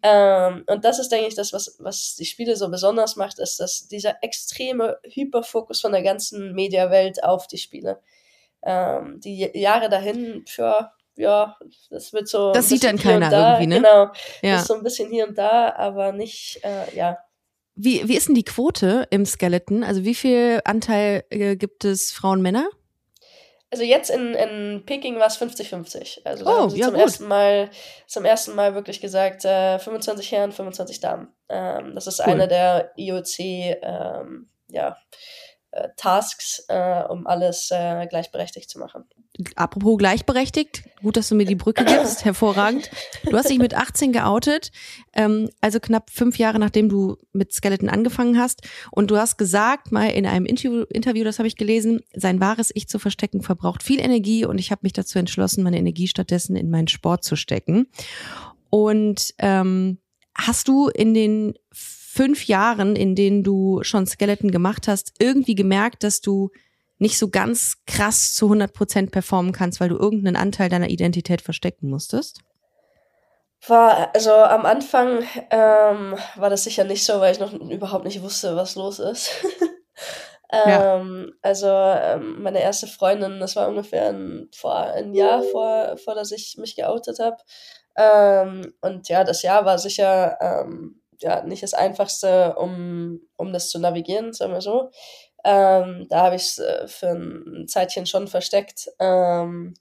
Ähm, 0.03 0.63
und 0.67 0.85
das 0.85 0.99
ist, 0.99 1.11
denke 1.11 1.27
ich, 1.27 1.35
das, 1.35 1.51
was, 1.51 1.75
was 1.79 2.15
die 2.15 2.25
Spiele 2.25 2.55
so 2.55 2.69
besonders 2.69 3.17
macht, 3.17 3.39
ist, 3.39 3.59
dass 3.59 3.89
dieser 3.89 4.23
extreme 4.23 4.99
Hyperfokus 5.03 5.81
von 5.81 5.91
der 5.91 6.01
ganzen 6.01 6.53
Mediawelt 6.53 7.21
auf 7.21 7.47
die 7.47 7.57
Spiele. 7.57 7.99
Ähm, 8.63 9.19
die 9.19 9.51
Jahre 9.53 9.89
dahin, 9.89 10.45
für, 10.47 10.91
ja, 11.17 11.57
das 11.89 12.13
wird 12.13 12.29
so. 12.29 12.53
Das 12.53 12.69
sieht 12.69 12.85
dann 12.85 12.97
keiner 12.97 13.29
da, 13.29 13.59
irgendwie, 13.59 13.67
ne? 13.67 13.75
Genau. 13.81 14.11
Ja. 14.41 14.59
Ist 14.59 14.67
so 14.67 14.75
ein 14.75 14.83
bisschen 14.83 15.11
hier 15.11 15.27
und 15.27 15.37
da, 15.37 15.73
aber 15.75 16.13
nicht, 16.13 16.61
äh, 16.63 16.95
ja. 16.95 17.17
Wie, 17.83 18.07
wie 18.07 18.15
ist 18.15 18.27
denn 18.27 18.35
die 18.35 18.43
Quote 18.43 19.07
im 19.09 19.25
Skeleton? 19.25 19.83
Also 19.83 20.03
wie 20.03 20.13
viel 20.15 20.61
Anteil 20.65 21.23
äh, 21.29 21.55
gibt 21.55 21.83
es 21.85 22.11
Frauen, 22.11 22.41
Männer? 22.41 22.69
Also 23.71 23.83
jetzt 23.83 24.09
in, 24.09 24.33
in 24.33 24.83
Peking 24.85 25.17
war 25.17 25.27
es 25.27 25.39
50-50. 25.41 26.25
Also 26.25 26.43
da 26.43 26.51
Oh, 26.51 26.59
haben 26.63 26.69
sie 26.69 26.77
ja, 26.79 26.85
zum 26.87 26.93
gut. 26.95 27.03
ersten 27.03 27.27
Mal 27.27 27.69
zum 28.05 28.25
ersten 28.25 28.53
Mal 28.53 28.75
wirklich 28.75 28.99
gesagt, 28.99 29.45
äh, 29.45 29.79
25 29.79 30.31
Herren, 30.31 30.51
25 30.51 30.99
Damen. 30.99 31.29
Ähm, 31.49 31.95
das 31.95 32.05
ist 32.05 32.19
Cool. 32.19 32.33
eine 32.33 32.47
der 32.49 32.91
IOC 32.97 33.39
ähm, 33.39 34.49
ja, 34.67 34.97
Tasks, 35.95 36.65
äh, 36.67 37.03
um 37.03 37.27
alles 37.27 37.69
äh, 37.71 38.05
gleichberechtigt 38.07 38.69
zu 38.69 38.77
machen. 38.77 39.05
Apropos 39.55 39.97
gleichberechtigt, 39.97 40.83
gut, 41.01 41.15
dass 41.15 41.29
du 41.29 41.35
mir 41.35 41.45
die 41.45 41.55
Brücke 41.55 41.85
gibst, 41.85 42.25
hervorragend. 42.25 42.91
Du 43.23 43.37
hast 43.37 43.49
dich 43.49 43.57
mit 43.57 43.73
18 43.73 44.11
geoutet, 44.11 44.71
ähm, 45.13 45.49
also 45.61 45.79
knapp 45.79 46.09
fünf 46.09 46.37
Jahre 46.37 46.59
nachdem 46.59 46.89
du 46.89 47.15
mit 47.31 47.53
Skeleton 47.53 47.87
angefangen 47.87 48.37
hast. 48.37 48.67
Und 48.91 49.09
du 49.09 49.17
hast 49.17 49.37
gesagt, 49.37 49.93
mal 49.93 50.07
in 50.07 50.25
einem 50.25 50.45
Interview, 50.45 50.83
Interview 50.89 51.23
das 51.23 51.39
habe 51.39 51.47
ich 51.47 51.55
gelesen, 51.55 52.01
sein 52.13 52.41
wahres 52.41 52.71
Ich 52.75 52.89
zu 52.89 52.99
verstecken 52.99 53.41
verbraucht 53.41 53.81
viel 53.81 54.01
Energie 54.01 54.43
und 54.45 54.57
ich 54.57 54.71
habe 54.71 54.81
mich 54.83 54.93
dazu 54.93 55.17
entschlossen, 55.17 55.63
meine 55.63 55.77
Energie 55.77 56.07
stattdessen 56.07 56.57
in 56.57 56.69
meinen 56.69 56.89
Sport 56.89 57.23
zu 57.23 57.37
stecken. 57.37 57.87
Und 58.69 59.33
ähm, 59.37 59.99
hast 60.35 60.67
du 60.67 60.89
in 60.89 61.13
den 61.13 61.53
fünf 62.13 62.47
Jahren, 62.47 62.95
in 62.97 63.15
denen 63.15 63.41
du 63.41 63.83
schon 63.83 64.05
Skeleton 64.05 64.51
gemacht 64.51 64.87
hast, 64.87 65.13
irgendwie 65.19 65.55
gemerkt, 65.55 66.03
dass 66.03 66.19
du 66.19 66.49
nicht 66.97 67.17
so 67.17 67.29
ganz 67.29 67.77
krass 67.87 68.33
zu 68.33 68.45
100 68.47 68.73
Prozent 68.73 69.11
performen 69.11 69.53
kannst, 69.53 69.79
weil 69.79 69.89
du 69.89 69.97
irgendeinen 69.97 70.35
Anteil 70.35 70.69
deiner 70.69 70.89
Identität 70.89 71.41
verstecken 71.41 71.89
musstest? 71.89 72.41
War, 73.65 74.13
also 74.13 74.33
am 74.33 74.65
Anfang 74.65 75.23
ähm, 75.51 76.15
war 76.35 76.49
das 76.49 76.65
sicher 76.65 76.83
nicht 76.83 77.05
so, 77.05 77.21
weil 77.21 77.31
ich 77.31 77.39
noch 77.39 77.53
überhaupt 77.53 78.05
nicht 78.05 78.21
wusste, 78.21 78.55
was 78.55 78.75
los 78.75 78.99
ist. 78.99 79.31
Ja. 80.53 80.97
ähm, 80.97 81.31
also 81.41 81.67
ähm, 81.69 82.41
meine 82.43 82.61
erste 82.61 82.85
Freundin, 82.85 83.39
das 83.39 83.55
war 83.55 83.69
ungefähr 83.69 84.09
ein, 84.09 84.49
vor 84.53 84.75
ein 84.75 85.13
Jahr, 85.13 85.43
vor, 85.43 85.95
vor 85.95 86.13
dass 86.13 86.33
ich 86.33 86.57
mich 86.57 86.75
geoutet 86.75 87.19
habe. 87.19 87.37
Ähm, 87.95 88.73
und 88.81 89.07
ja, 89.07 89.23
das 89.23 89.43
Jahr 89.43 89.63
war 89.63 89.77
sicher 89.77 90.37
ähm, 90.41 91.00
ja, 91.21 91.43
nicht 91.43 91.63
das 91.63 91.73
Einfachste, 91.73 92.55
um, 92.55 93.21
um 93.37 93.53
das 93.53 93.69
zu 93.69 93.79
navigieren, 93.79 94.33
sagen 94.33 94.53
wir 94.53 94.61
so. 94.61 94.91
Ähm, 95.43 96.07
da 96.09 96.23
habe 96.23 96.35
ich 96.35 96.43
es 96.43 96.59
äh, 96.59 96.87
für 96.87 97.09
ein 97.11 97.67
Zeitchen 97.67 98.05
schon 98.05 98.27
versteckt. 98.27 98.89
Ähm, 98.99 99.73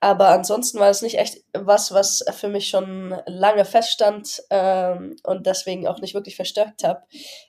aber 0.00 0.30
ansonsten 0.30 0.80
war 0.80 0.90
es 0.90 1.00
nicht 1.00 1.16
echt 1.16 1.44
was, 1.52 1.92
was 1.94 2.24
für 2.32 2.48
mich 2.48 2.68
schon 2.68 3.16
lange 3.26 3.64
feststand 3.64 4.42
ähm, 4.50 5.14
und 5.22 5.46
deswegen 5.46 5.86
auch 5.86 6.00
nicht 6.00 6.14
wirklich 6.14 6.34
verstärkt 6.34 6.82
habe. 6.82 7.02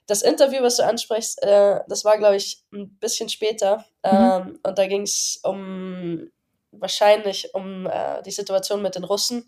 Das 0.06 0.22
Interview, 0.22 0.62
was 0.62 0.78
du 0.78 0.86
ansprichst, 0.86 1.42
äh, 1.42 1.80
das 1.88 2.06
war, 2.06 2.20
glaube 2.20 2.36
ich, 2.36 2.64
ein 2.72 2.96
bisschen 3.00 3.28
später. 3.30 3.86
Ähm, 4.04 4.60
Und 4.64 4.78
da 4.78 4.86
ging 4.86 5.02
es 5.02 5.40
um 5.42 6.30
wahrscheinlich 6.72 7.56
um 7.56 7.88
äh, 7.88 8.22
die 8.22 8.32
Situation 8.32 8.84
mit 8.84 8.94
den 8.96 9.04
Russen. 9.04 9.48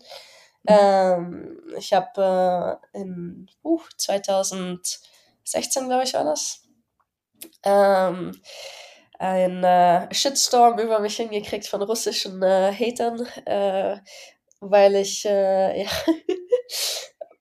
Ähm, 0.66 1.60
ich 1.76 1.92
habe 1.92 2.80
äh, 2.94 2.98
in 2.98 3.48
uh, 3.64 3.80
2016, 3.96 5.88
glaube 5.88 6.04
ich, 6.04 6.14
war 6.14 6.24
das, 6.24 6.62
ähm, 7.64 8.32
ein 9.18 9.64
äh, 9.64 10.14
Shitstorm 10.14 10.78
über 10.78 11.00
mich 11.00 11.16
hingekriegt 11.16 11.66
von 11.66 11.82
russischen 11.82 12.42
äh, 12.42 12.72
Hatern, 12.72 13.26
äh, 13.46 13.98
weil 14.60 14.96
ich, 14.96 15.24
äh, 15.24 15.82
ja, 15.84 15.90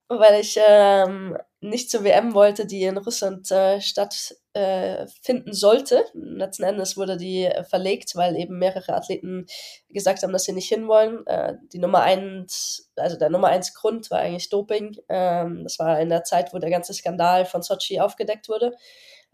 weil 0.08 0.42
ich 0.42 0.58
ähm, 0.66 1.38
nicht 1.70 1.90
zur 1.90 2.04
WM 2.04 2.34
wollte, 2.34 2.66
die 2.66 2.84
in 2.84 2.98
Russland 2.98 3.50
äh, 3.52 3.82
stattfinden 3.82 4.40
äh, 4.54 5.54
sollte. 5.54 6.06
Letzten 6.14 6.64
Endes 6.64 6.98
wurde 6.98 7.18
die 7.18 7.46
äh, 7.46 7.64
verlegt, 7.64 8.16
weil 8.16 8.36
eben 8.36 8.58
mehrere 8.58 8.94
Athleten 8.94 9.46
gesagt 9.90 10.24
haben, 10.24 10.34
dass 10.34 10.44
sie 10.44 10.54
nicht 10.54 10.70
hinwollen. 10.70 11.26
Äh, 11.28 11.56
die 11.74 11.80
Nummer 11.80 12.02
eins, 12.02 12.92
also 12.96 13.18
der 13.18 13.30
Nummer 13.30 13.48
eins 13.48 13.74
Grund 13.74 14.10
war 14.12 14.20
eigentlich 14.20 14.50
Doping. 14.50 14.98
Ähm, 15.10 15.64
das 15.64 15.80
war 15.80 16.00
in 16.00 16.10
der 16.10 16.24
Zeit, 16.24 16.54
wo 16.54 16.60
der 16.60 16.70
ganze 16.70 16.94
Skandal 16.94 17.46
von 17.46 17.62
Sochi 17.62 18.00
aufgedeckt 18.00 18.50
wurde. 18.50 18.74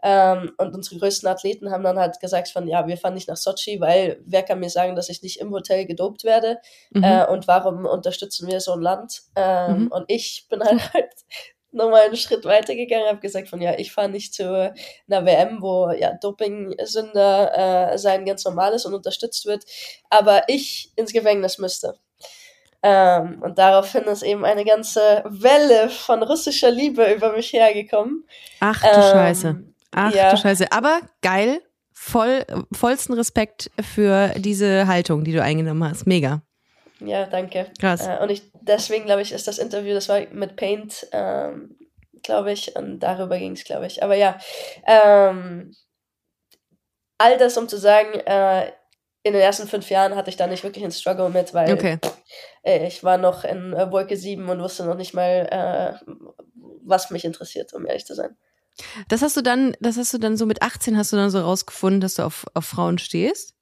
Ähm, 0.04 0.50
und 0.58 0.74
unsere 0.74 0.98
größten 0.98 1.28
Athleten 1.28 1.70
haben 1.70 1.84
dann 1.84 1.96
halt 1.98 2.18
gesagt 2.18 2.48
von, 2.48 2.66
ja, 2.66 2.88
wir 2.88 2.96
fahren 2.96 3.14
nicht 3.14 3.28
nach 3.28 3.36
Sochi, 3.36 3.80
weil 3.80 4.20
wer 4.24 4.42
kann 4.42 4.58
mir 4.58 4.70
sagen, 4.70 4.96
dass 4.96 5.08
ich 5.08 5.22
nicht 5.22 5.38
im 5.38 5.52
Hotel 5.52 5.86
gedopt 5.86 6.24
werde? 6.24 6.58
Mhm. 6.90 7.04
Äh, 7.04 7.26
und 7.26 7.46
warum 7.46 7.84
unterstützen 7.84 8.50
wir 8.50 8.60
so 8.60 8.72
ein 8.72 8.82
Land? 8.82 9.22
Ähm, 9.36 9.72
Mhm. 9.72 9.88
Und 9.88 10.04
ich 10.08 10.46
bin 10.48 10.60
halt, 10.64 10.92
halt 10.92 11.12
nochmal 11.72 12.02
einen 12.02 12.16
Schritt 12.16 12.44
weiter 12.44 12.74
gegangen, 12.74 13.08
habe 13.08 13.20
gesagt 13.20 13.48
von, 13.48 13.60
ja, 13.60 13.78
ich 13.78 13.92
fahre 13.92 14.08
nicht 14.08 14.34
zu 14.34 14.72
einer 15.08 15.26
WM, 15.26 15.60
wo 15.60 15.90
ja 15.90 16.12
Doping-Sünder 16.14 17.92
äh, 17.92 17.98
sein 17.98 18.24
ganz 18.24 18.44
normal 18.44 18.72
ist 18.74 18.86
und 18.86 18.94
unterstützt 18.94 19.46
wird, 19.46 19.64
aber 20.10 20.44
ich 20.48 20.92
ins 20.96 21.12
Gefängnis 21.12 21.58
müsste. 21.58 21.98
Ähm, 22.82 23.40
und 23.42 23.58
daraufhin 23.58 24.04
ist 24.04 24.22
eben 24.22 24.44
eine 24.44 24.64
ganze 24.64 25.22
Welle 25.28 25.88
von 25.88 26.22
russischer 26.22 26.70
Liebe 26.70 27.12
über 27.12 27.32
mich 27.32 27.52
hergekommen. 27.52 28.24
Ach 28.60 28.80
du 28.80 28.88
Ähm, 28.88 29.02
Scheiße. 29.12 29.64
Ach 29.92 30.14
ja. 30.14 30.30
du 30.30 30.36
Scheiße. 30.36 30.72
Aber 30.72 31.00
geil. 31.22 31.60
Voll, 31.94 32.44
vollsten 32.72 33.14
Respekt 33.14 33.70
für 33.80 34.32
diese 34.36 34.88
Haltung, 34.88 35.22
die 35.22 35.30
du 35.30 35.40
eingenommen 35.40 35.88
hast. 35.88 36.04
Mega. 36.04 36.42
Ja, 37.06 37.26
danke. 37.26 37.70
Krass. 37.78 38.06
Äh, 38.06 38.18
und 38.22 38.30
ich, 38.30 38.42
deswegen 38.60 39.04
glaube 39.04 39.22
ich, 39.22 39.32
ist 39.32 39.48
das 39.48 39.58
Interview, 39.58 39.94
das 39.94 40.08
war 40.08 40.20
mit 40.32 40.56
Paint, 40.56 41.06
ähm, 41.12 41.76
glaube 42.22 42.52
ich, 42.52 42.76
und 42.76 43.00
darüber 43.00 43.38
ging 43.38 43.52
es, 43.52 43.64
glaube 43.64 43.86
ich. 43.86 44.02
Aber 44.02 44.14
ja, 44.14 44.38
ähm, 44.86 45.74
all 47.18 47.38
das, 47.38 47.56
um 47.56 47.68
zu 47.68 47.76
sagen, 47.76 48.14
äh, 48.20 48.72
in 49.24 49.32
den 49.32 49.42
ersten 49.42 49.68
fünf 49.68 49.88
Jahren 49.90 50.16
hatte 50.16 50.30
ich 50.30 50.36
da 50.36 50.46
nicht 50.46 50.64
wirklich 50.64 50.84
einen 50.84 50.92
Struggle 50.92 51.30
mit, 51.30 51.54
weil 51.54 51.72
Okay. 51.72 51.98
äh, 52.62 52.86
ich 52.86 53.04
war 53.04 53.18
noch 53.18 53.44
in 53.44 53.72
äh, 53.72 53.90
Wolke 53.90 54.16
7 54.16 54.48
und 54.48 54.60
wusste 54.60 54.84
noch 54.84 54.96
nicht 54.96 55.14
mal, 55.14 55.48
äh, 55.50 56.12
was 56.84 57.10
mich 57.10 57.24
interessiert, 57.24 57.72
um 57.72 57.86
ehrlich 57.86 58.04
zu 58.04 58.14
sein. 58.14 58.36
Das 59.08 59.22
hast 59.22 59.36
du 59.36 59.42
dann, 59.42 59.76
das 59.80 59.96
hast 59.96 60.12
du 60.12 60.18
dann 60.18 60.36
so 60.36 60.46
mit 60.46 60.62
18 60.62 60.96
hast 60.96 61.12
du 61.12 61.16
dann 61.16 61.30
so 61.30 61.40
rausgefunden, 61.40 62.00
dass 62.00 62.14
du 62.14 62.24
auf, 62.24 62.46
auf 62.54 62.64
Frauen 62.64 62.98
stehst? 62.98 63.54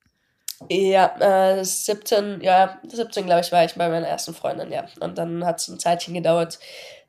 Ja, 0.69 1.57
äh, 1.59 1.65
17, 1.65 2.43
ja, 2.43 2.79
17 2.87 3.27
glaube 3.27 3.41
ich 3.41 3.51
war 3.51 3.65
ich 3.65 3.75
bei 3.75 3.89
meiner 3.89 4.07
ersten 4.07 4.35
Freundin, 4.35 4.71
ja. 4.71 4.85
Und 5.01 5.17
dann 5.17 5.45
hat 5.45 5.61
es 5.61 5.69
ein 5.69 5.79
Zeitchen 5.79 6.15
gedauert, 6.15 6.59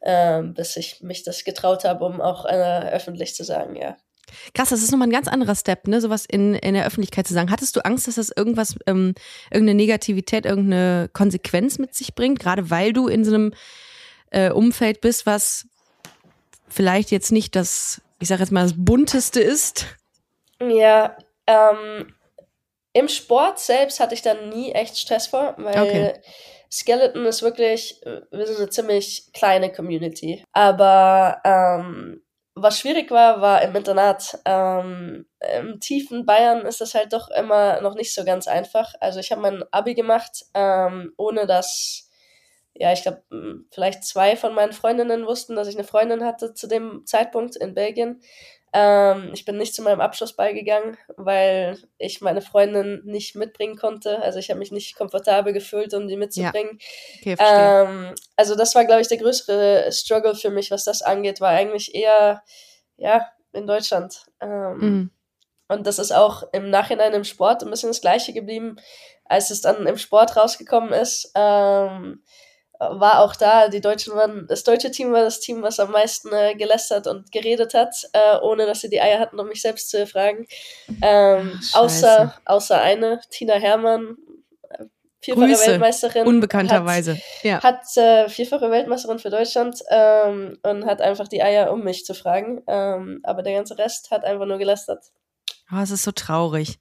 ähm, 0.02 0.54
bis 0.54 0.78
ich 0.78 1.02
mich 1.02 1.24
das 1.24 1.44
getraut 1.44 1.84
habe, 1.84 2.06
um 2.06 2.22
auch 2.22 2.46
äh, 2.46 2.90
öffentlich 2.92 3.36
zu 3.36 3.44
sagen, 3.44 3.76
ja. 3.76 3.98
Krass, 4.54 4.70
das 4.70 4.82
ist 4.82 4.92
nochmal 4.92 5.10
ein 5.10 5.14
ganz 5.14 5.28
anderer 5.28 5.56
Step, 5.56 5.88
ne? 5.88 6.00
Sowas 6.00 6.26
in, 6.26 6.56
in 6.56 6.74
der 6.74 6.86
Öffentlichkeit 6.86 7.28
zu 7.28 7.34
sagen. 7.34 7.52
Hattest 7.52 7.76
du 7.76 7.84
Angst, 7.84 8.08
dass 8.08 8.16
das 8.16 8.32
irgendwas, 8.36 8.76
ähm, 8.88 9.14
irgendeine 9.52 9.76
Negativität, 9.76 10.46
irgendeine 10.46 11.10
Konsequenz 11.12 11.78
mit 11.80 11.94
sich 11.94 12.16
bringt? 12.16 12.40
Gerade 12.40 12.70
weil 12.70 12.94
du 12.94 13.08
in 13.08 13.26
so 13.26 13.34
einem 13.34 13.54
äh, 14.32 14.50
Umfeld 14.50 15.02
bist, 15.02 15.26
was 15.26 15.68
vielleicht 16.70 17.12
jetzt 17.12 17.32
nicht 17.32 17.56
das, 17.56 18.02
ich 18.20 18.30
sag 18.30 18.40
jetzt 18.40 18.52
mal, 18.52 18.64
das 18.64 18.74
bunteste 18.78 19.42
ist. 19.42 19.86
Ja, 20.62 21.18
ähm, 21.48 22.14
im 22.94 23.08
Sport 23.08 23.60
selbst 23.60 24.00
hatte 24.00 24.14
ich 24.14 24.22
dann 24.22 24.50
nie 24.50 24.72
echt 24.72 24.98
Stress 24.98 25.28
vor, 25.28 25.56
weil 25.58 25.82
Okay. 25.82 26.14
Skeleton 26.72 27.26
ist 27.26 27.42
wirklich, 27.42 28.02
äh, 28.06 28.22
wir 28.32 28.48
sind 28.48 28.58
eine 28.58 28.70
ziemlich 28.70 29.30
kleine 29.34 29.72
Community. 29.72 30.44
Aber 30.54 31.42
ähm, 31.44 32.24
was 32.56 32.80
schwierig 32.80 33.12
war, 33.12 33.42
war 33.42 33.62
im 33.62 33.76
Internat. 33.76 34.40
Ähm, 34.46 35.26
Im 35.60 35.80
tiefen 35.80 36.26
Bayern 36.26 36.66
ist 36.66 36.82
das 36.82 36.94
halt 36.96 37.14
doch 37.14 37.30
immer 37.30 37.82
noch 37.82 37.96
nicht 37.96 38.14
so 38.14 38.24
ganz 38.24 38.48
einfach. 38.48 38.94
Also 39.00 39.20
ich 39.20 39.32
habe 39.32 39.42
mein 39.42 39.64
Abi 39.72 39.96
gemacht, 39.96 40.46
ähm, 40.54 41.14
ohne 41.18 41.46
dass, 41.46 42.10
ja, 42.74 42.94
ich 42.94 43.02
glaube, 43.02 43.24
vielleicht 43.72 44.04
zwei 44.06 44.36
von 44.38 44.54
meinen 44.54 44.74
Freundinnen 44.74 45.26
wussten, 45.26 45.56
dass 45.56 45.68
ich 45.68 45.76
eine 45.76 45.86
Freundin 45.86 46.24
hatte 46.24 46.54
zu 46.54 46.68
dem 46.68 47.06
Zeitpunkt 47.06 47.56
in 47.56 47.74
Belgien. 47.74 48.22
Ähm, 48.74 49.32
ich 49.34 49.44
bin 49.46 49.58
nicht 49.58 49.76
zu 49.76 49.82
meinem 49.82 50.00
Abschlussball 50.02 50.54
gegangen, 50.54 50.98
weil 51.18 51.78
ich 51.98 52.22
meine 52.22 52.42
Freundin 52.42 53.02
nicht 53.04 53.36
mitbringen 53.36 53.76
konnte. 53.78 54.22
Also 54.22 54.40
ich 54.40 54.50
habe 54.50 54.60
mich 54.60 54.72
nicht 54.72 54.96
komfortabel 54.96 55.52
gefühlt, 55.54 55.94
um 55.94 56.08
die 56.08 56.16
mitzubringen. 56.18 56.80
Okay, 57.20 57.36
verstehe. 57.36 57.82
Ähm, 57.84 58.16
also 58.36 58.56
das 58.56 58.74
war, 58.76 58.86
glaube 58.86 59.02
ich, 59.02 59.08
der 59.08 59.18
größere 59.18 59.92
Struggle 59.92 60.36
für 60.36 60.50
mich, 60.50 60.72
was 60.72 60.86
das 60.86 61.02
angeht, 61.02 61.42
war 61.42 61.50
eigentlich 61.50 61.94
eher, 61.94 62.44
ja, 62.98 63.28
in 63.54 63.68
Deutschland. 63.68 64.26
Ähm, 64.40 64.78
Mhm. 64.80 65.12
Und 65.68 65.88
das 65.88 66.00
ist 66.00 66.12
auch 66.12 66.44
im 66.52 66.70
Nachhinein 66.70 67.14
im 67.14 67.24
Sport 67.24 67.64
ein 67.64 67.70
bisschen 67.70 67.92
das 67.92 68.02
Gleiche 68.02 68.34
geblieben, 68.34 68.76
als 69.24 69.52
es 69.52 69.62
dann 69.62 69.88
im 69.88 69.98
Sport 69.98 70.36
rausgekommen 70.36 70.92
ist. 70.92 71.32
Ähm, 71.34 72.24
war 72.90 73.20
auch 73.20 73.36
da. 73.36 73.68
Die 73.68 73.82
Deutschen 73.82 74.16
waren, 74.16 74.48
das 74.48 74.64
deutsche 74.64 74.90
Team 74.90 75.12
war 75.12 75.22
das 75.22 75.40
Team, 75.40 75.62
was 75.62 75.80
am 75.80 75.92
meisten 75.92 76.34
äh, 76.34 76.56
gelästert 76.56 77.06
und 77.08 77.32
geredet 77.32 77.74
hat, 77.74 77.96
äh, 78.14 78.38
ohne 78.42 78.66
dass 78.66 78.82
sie 78.82 78.90
die 78.90 79.02
Eier 79.02 79.20
hatten, 79.20 79.40
um 79.40 79.48
mich 79.48 79.62
selbst 79.62 79.90
zu 79.90 80.08
fragen. 80.08 80.48
Ähm, 81.02 81.60
Ach, 81.74 81.82
außer, 81.82 82.36
außer 82.46 82.82
eine, 82.82 83.22
Tina 83.30 83.54
Hermann, 83.54 84.18
äh, 84.70 84.86
vierfache 85.22 85.48
Grüße, 85.48 85.68
Weltmeisterin. 85.68 86.26
Unbekannterweise. 86.28 87.14
Hat, 87.14 87.44
ja. 87.44 87.64
hat 87.64 87.98
äh, 87.98 88.28
vierfache 88.30 88.72
Weltmeisterin 88.72 89.20
für 89.20 89.30
Deutschland 89.30 89.80
ähm, 89.90 90.58
und 90.64 90.86
hat 90.86 91.02
einfach 91.02 91.28
die 91.28 91.44
Eier, 91.44 91.72
um 91.72 91.84
mich 91.84 92.04
zu 92.06 92.16
fragen. 92.16 92.64
Ähm, 92.68 93.20
aber 93.24 93.44
der 93.44 93.54
ganze 93.54 93.78
Rest 93.78 94.10
hat 94.10 94.24
einfach 94.26 94.48
nur 94.48 94.58
gelästert. 94.58 95.06
Oh, 95.72 95.80
es 95.82 95.92
ist 95.92 96.04
so 96.04 96.12
traurig. 96.12 96.80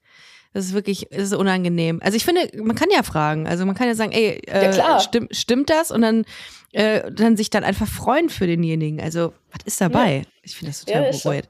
Das 0.53 0.65
ist 0.65 0.73
wirklich, 0.73 1.07
es 1.11 1.23
ist 1.31 1.33
unangenehm. 1.33 1.99
Also 2.03 2.17
ich 2.17 2.25
finde, 2.25 2.49
man 2.61 2.75
kann 2.75 2.89
ja 2.93 3.03
fragen. 3.03 3.47
Also 3.47 3.65
man 3.65 3.75
kann 3.75 3.87
ja 3.87 3.95
sagen, 3.95 4.11
ey, 4.11 4.41
äh, 4.47 4.65
Ja, 4.65 4.71
klar. 4.71 4.99
stimmt, 4.99 5.35
stimmt 5.35 5.69
das? 5.69 5.91
Und 5.91 6.01
dann, 6.01 6.25
äh, 6.73 7.09
dann 7.11 7.37
sich 7.37 7.49
dann 7.49 7.63
einfach 7.63 7.87
freuen 7.87 8.29
für 8.29 8.47
denjenigen. 8.47 8.99
Also, 8.99 9.33
was 9.51 9.65
ist 9.65 9.79
dabei? 9.79 10.23
Ich 10.43 10.55
finde 10.55 10.71
das 10.71 10.83
total 10.83 11.05
Ja, 11.05 11.11
bereut. 11.11 11.43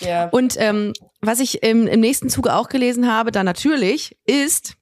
Ja. 0.00 0.28
Und 0.28 0.56
ähm, 0.58 0.92
was 1.20 1.40
ich 1.40 1.62
im, 1.62 1.86
im 1.86 2.00
nächsten 2.00 2.28
Zuge 2.28 2.54
auch 2.54 2.68
gelesen 2.68 3.10
habe, 3.10 3.32
da 3.32 3.42
natürlich, 3.44 4.16
ist, 4.26 4.74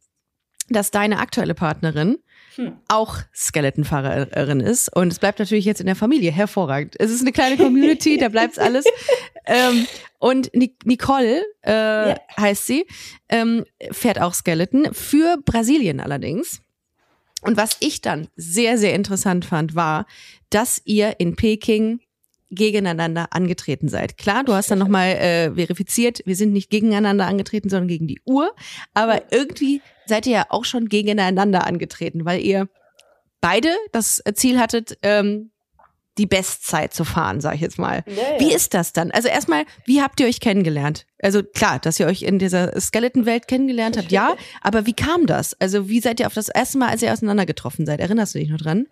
dass 0.68 0.90
deine 0.90 1.18
aktuelle 1.18 1.54
Partnerin 1.54 2.18
Hm. 2.56 2.76
auch 2.88 3.16
Skeletonfahrerin 3.34 4.60
ist. 4.60 4.94
Und 4.94 5.10
es 5.10 5.18
bleibt 5.18 5.38
natürlich 5.38 5.64
jetzt 5.64 5.80
in 5.80 5.86
der 5.86 5.96
Familie. 5.96 6.30
Hervorragend. 6.32 6.96
Es 6.98 7.10
ist 7.10 7.22
eine 7.22 7.32
kleine 7.32 7.56
Community, 7.56 8.18
da 8.18 8.28
bleibt's 8.28 8.58
alles. 8.58 8.84
Ähm, 9.44 9.88
und 10.20 10.54
Ni- 10.54 10.76
Nicole 10.84 11.42
äh, 11.66 12.10
Ja. 12.10 12.16
heißt 12.38 12.64
sie, 12.64 12.86
ähm, 13.28 13.64
fährt 13.90 14.20
auch 14.20 14.34
Skeleton, 14.34 14.94
für 14.94 15.36
Brasilien 15.44 15.98
allerdings. 15.98 16.60
Und 17.40 17.56
was 17.56 17.76
ich 17.80 18.02
dann 18.02 18.28
sehr, 18.36 18.78
sehr 18.78 18.94
interessant 18.94 19.44
fand, 19.44 19.74
war, 19.74 20.06
dass 20.50 20.80
ihr 20.84 21.18
in 21.18 21.34
Peking 21.34 21.98
gegeneinander 22.52 23.28
angetreten 23.30 23.88
seid. 23.88 24.18
Klar, 24.18 24.44
du 24.44 24.52
hast 24.52 24.70
dann 24.70 24.78
nochmal 24.78 25.08
äh, 25.08 25.54
verifiziert, 25.54 26.20
wir 26.24 26.36
sind 26.36 26.52
nicht 26.52 26.70
gegeneinander 26.70 27.26
angetreten, 27.26 27.68
sondern 27.68 27.88
gegen 27.88 28.06
die 28.06 28.20
Uhr. 28.24 28.54
Aber 28.94 29.32
irgendwie 29.32 29.80
seid 30.06 30.26
ihr 30.26 30.32
ja 30.32 30.46
auch 30.50 30.64
schon 30.64 30.88
gegeneinander 30.88 31.66
angetreten, 31.66 32.24
weil 32.24 32.40
ihr 32.40 32.68
beide 33.40 33.68
das 33.92 34.22
Ziel 34.34 34.60
hattet, 34.60 34.98
ähm, 35.02 35.50
die 36.18 36.26
Bestzeit 36.26 36.92
zu 36.92 37.04
fahren, 37.04 37.40
sag 37.40 37.54
ich 37.54 37.62
jetzt 37.62 37.78
mal. 37.78 38.04
Ja, 38.06 38.12
ja. 38.14 38.40
Wie 38.40 38.52
ist 38.52 38.74
das 38.74 38.92
dann? 38.92 39.10
Also 39.12 39.28
erstmal, 39.28 39.64
wie 39.86 40.02
habt 40.02 40.20
ihr 40.20 40.26
euch 40.26 40.40
kennengelernt? 40.40 41.06
Also 41.22 41.42
klar, 41.42 41.78
dass 41.78 41.98
ihr 41.98 42.06
euch 42.06 42.22
in 42.22 42.38
dieser 42.38 42.78
Skeleton-Welt 42.78 43.48
kennengelernt 43.48 43.96
habt, 43.96 44.12
ja, 44.12 44.36
aber 44.60 44.84
wie 44.84 44.92
kam 44.92 45.26
das? 45.26 45.58
Also 45.58 45.88
wie 45.88 46.00
seid 46.00 46.20
ihr 46.20 46.26
auf 46.26 46.34
das 46.34 46.48
erste 46.48 46.76
Mal, 46.78 46.90
als 46.90 47.02
ihr 47.02 47.12
auseinander 47.12 47.46
getroffen 47.46 47.86
seid? 47.86 48.00
Erinnerst 48.00 48.34
du 48.34 48.40
dich 48.40 48.50
noch 48.50 48.58
dran? 48.58 48.86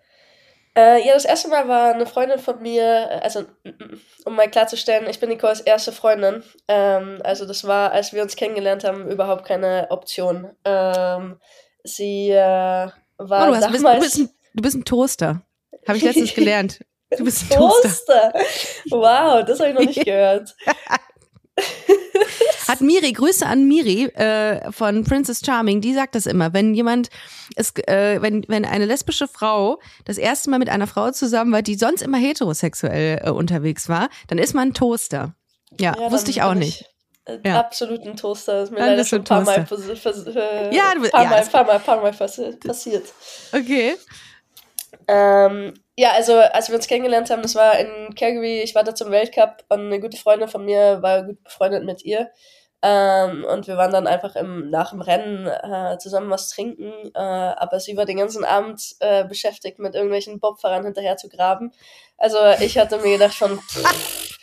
Äh, 0.73 1.05
ja, 1.05 1.13
das 1.13 1.25
erste 1.25 1.49
Mal 1.49 1.67
war 1.67 1.93
eine 1.93 2.05
Freundin 2.05 2.39
von 2.39 2.61
mir, 2.61 3.21
also 3.21 3.43
um 4.23 4.35
mal 4.35 4.49
klarzustellen, 4.49 5.09
ich 5.09 5.19
bin 5.19 5.27
Nicoles 5.29 5.59
erste 5.59 5.91
Freundin. 5.91 6.43
Ähm, 6.67 7.19
also 7.23 7.45
das 7.45 7.67
war, 7.67 7.91
als 7.91 8.13
wir 8.13 8.21
uns 8.21 8.37
kennengelernt 8.37 8.85
haben, 8.85 9.09
überhaupt 9.09 9.45
keine 9.45 9.87
Option. 9.89 10.49
Ähm, 10.63 11.39
sie 11.83 12.29
äh, 12.29 12.37
war 12.37 12.93
Oh, 13.17 13.51
du, 13.51 13.55
hast, 13.55 13.67
du, 13.67 13.71
bist, 13.71 13.83
du, 13.83 13.87
damals 13.87 14.03
bist 14.03 14.17
ein, 14.19 14.29
du 14.53 14.61
bist 14.61 14.75
ein 14.77 14.85
Toaster. 14.85 15.41
Habe 15.87 15.97
ich 15.97 16.03
letztens 16.03 16.33
gelernt. 16.35 16.85
Du 17.17 17.25
bist 17.25 17.51
ein 17.51 17.57
Toaster. 17.57 18.31
Toaster. 18.31 18.33
Wow, 18.89 19.43
das 19.45 19.59
habe 19.59 19.69
ich 19.69 19.75
noch 19.75 19.85
nicht 19.85 20.05
gehört. 20.05 20.55
Hat 22.71 22.81
Miri, 22.81 23.11
Grüße 23.11 23.45
an 23.45 23.67
Miri 23.67 24.05
äh, 24.05 24.71
von 24.71 25.03
Princess 25.03 25.41
Charming, 25.45 25.81
die 25.81 25.93
sagt 25.93 26.15
das 26.15 26.25
immer, 26.25 26.53
wenn 26.53 26.73
jemand, 26.73 27.09
es, 27.55 27.73
äh, 27.87 28.21
wenn, 28.21 28.45
wenn 28.47 28.65
eine 28.65 28.85
lesbische 28.85 29.27
Frau 29.27 29.79
das 30.05 30.17
erste 30.17 30.49
Mal 30.49 30.59
mit 30.59 30.69
einer 30.69 30.87
Frau 30.87 31.11
zusammen 31.11 31.51
war, 31.51 31.61
die 31.61 31.75
sonst 31.75 32.01
immer 32.01 32.17
heterosexuell 32.17 33.21
äh, 33.25 33.29
unterwegs 33.29 33.89
war, 33.89 34.09
dann 34.27 34.37
ist 34.37 34.53
man 34.53 34.69
ein 34.69 34.73
Toaster. 34.73 35.35
Ja, 35.79 35.93
Ja, 35.99 36.11
wusste 36.11 36.31
ich 36.31 36.41
auch 36.41 36.53
nicht. 36.53 36.85
äh, 37.25 37.37
Ja. 37.45 37.59
Absolut 37.59 38.01
ein 38.05 38.15
Toaster. 38.15 38.53
Das 38.53 38.63
ist 38.65 38.71
mir 38.71 38.77
Dann 38.79 38.89
leider 38.89 39.05
schon 39.05 39.19
ein 39.19 39.23
paar 39.25 39.39
ein 39.39 39.45
Mal, 39.45 39.65
vers- 39.65 40.25
äh, 40.27 40.75
Ja, 40.75 40.93
du 40.95 41.01
bist- 41.01 41.11
paar 41.13 41.23
ja, 41.23 41.29
Mal, 41.29 41.45
paar 41.45 41.65
Mal, 41.65 41.79
paar 41.79 42.01
Mal 42.01 42.11
passi- 42.11 42.57
passiert. 42.65 43.05
Okay. 43.53 43.95
Ähm, 45.07 45.73
ja, 45.97 46.11
also 46.11 46.37
als 46.37 46.69
wir 46.69 46.75
uns 46.75 46.87
kennengelernt 46.87 47.29
haben, 47.29 47.41
das 47.41 47.55
war 47.55 47.77
in 47.79 48.15
Calgary, 48.15 48.61
ich 48.61 48.75
war 48.75 48.83
da 48.83 48.93
zum 48.95 49.11
Weltcup 49.11 49.63
und 49.69 49.79
eine 49.87 49.99
gute 49.99 50.17
Freundin 50.17 50.47
von 50.47 50.63
mir 50.65 51.01
war 51.01 51.23
gut 51.23 51.43
befreundet 51.43 51.83
mit 51.85 52.03
ihr. 52.03 52.29
Ähm, 52.83 53.45
und 53.45 53.67
wir 53.67 53.77
waren 53.77 53.91
dann 53.91 54.07
einfach 54.07 54.35
im, 54.35 54.69
nach 54.71 54.89
dem 54.91 55.01
Rennen 55.01 55.45
äh, 55.47 55.97
zusammen 55.99 56.29
was 56.31 56.49
trinken, 56.49 56.91
äh, 57.13 57.19
aber 57.19 57.79
sie 57.79 57.95
war 57.95 58.05
den 58.05 58.17
ganzen 58.17 58.43
Abend 58.43 58.95
äh, 58.99 59.23
beschäftigt, 59.25 59.77
mit 59.79 59.93
irgendwelchen 59.93 60.39
Bobfahrern 60.39 60.83
hinterher 60.85 61.15
zu 61.17 61.29
graben. 61.29 61.71
Also 62.17 62.37
ich 62.59 62.77
hatte 62.79 62.97
mir 62.97 63.13
gedacht 63.19 63.35
von, 63.35 63.59
pff, 63.59 64.37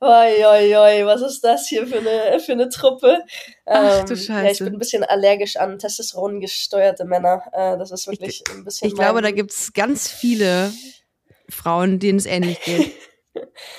oi, 0.00 0.44
oi, 0.44 0.76
oi, 0.76 1.06
was 1.06 1.22
ist 1.22 1.42
das 1.44 1.68
hier 1.68 1.86
für 1.86 1.98
eine, 1.98 2.40
für 2.40 2.52
eine 2.52 2.68
Truppe? 2.68 3.20
Ach, 3.64 4.04
du 4.04 4.14
Ja, 4.14 4.20
ich 4.20 4.26
Scheiße. 4.26 4.64
bin 4.64 4.74
ein 4.74 4.78
bisschen 4.78 5.04
allergisch 5.04 5.56
an 5.56 5.78
Testosteron 5.78 6.40
gesteuerte 6.40 7.04
Männer. 7.04 7.42
Äh, 7.52 7.78
das 7.78 7.92
ist 7.92 8.08
wirklich 8.08 8.42
ein 8.50 8.64
bisschen 8.64 8.88
Ich 8.88 8.94
glaube, 8.96 9.22
da 9.22 9.28
mein- 9.28 9.36
gibt's 9.36 9.72
ganz 9.72 10.10
viele 10.10 10.72
Frauen, 11.48 12.00
denen 12.00 12.18
es 12.18 12.26
ähnlich 12.26 12.60
geht. 12.62 12.92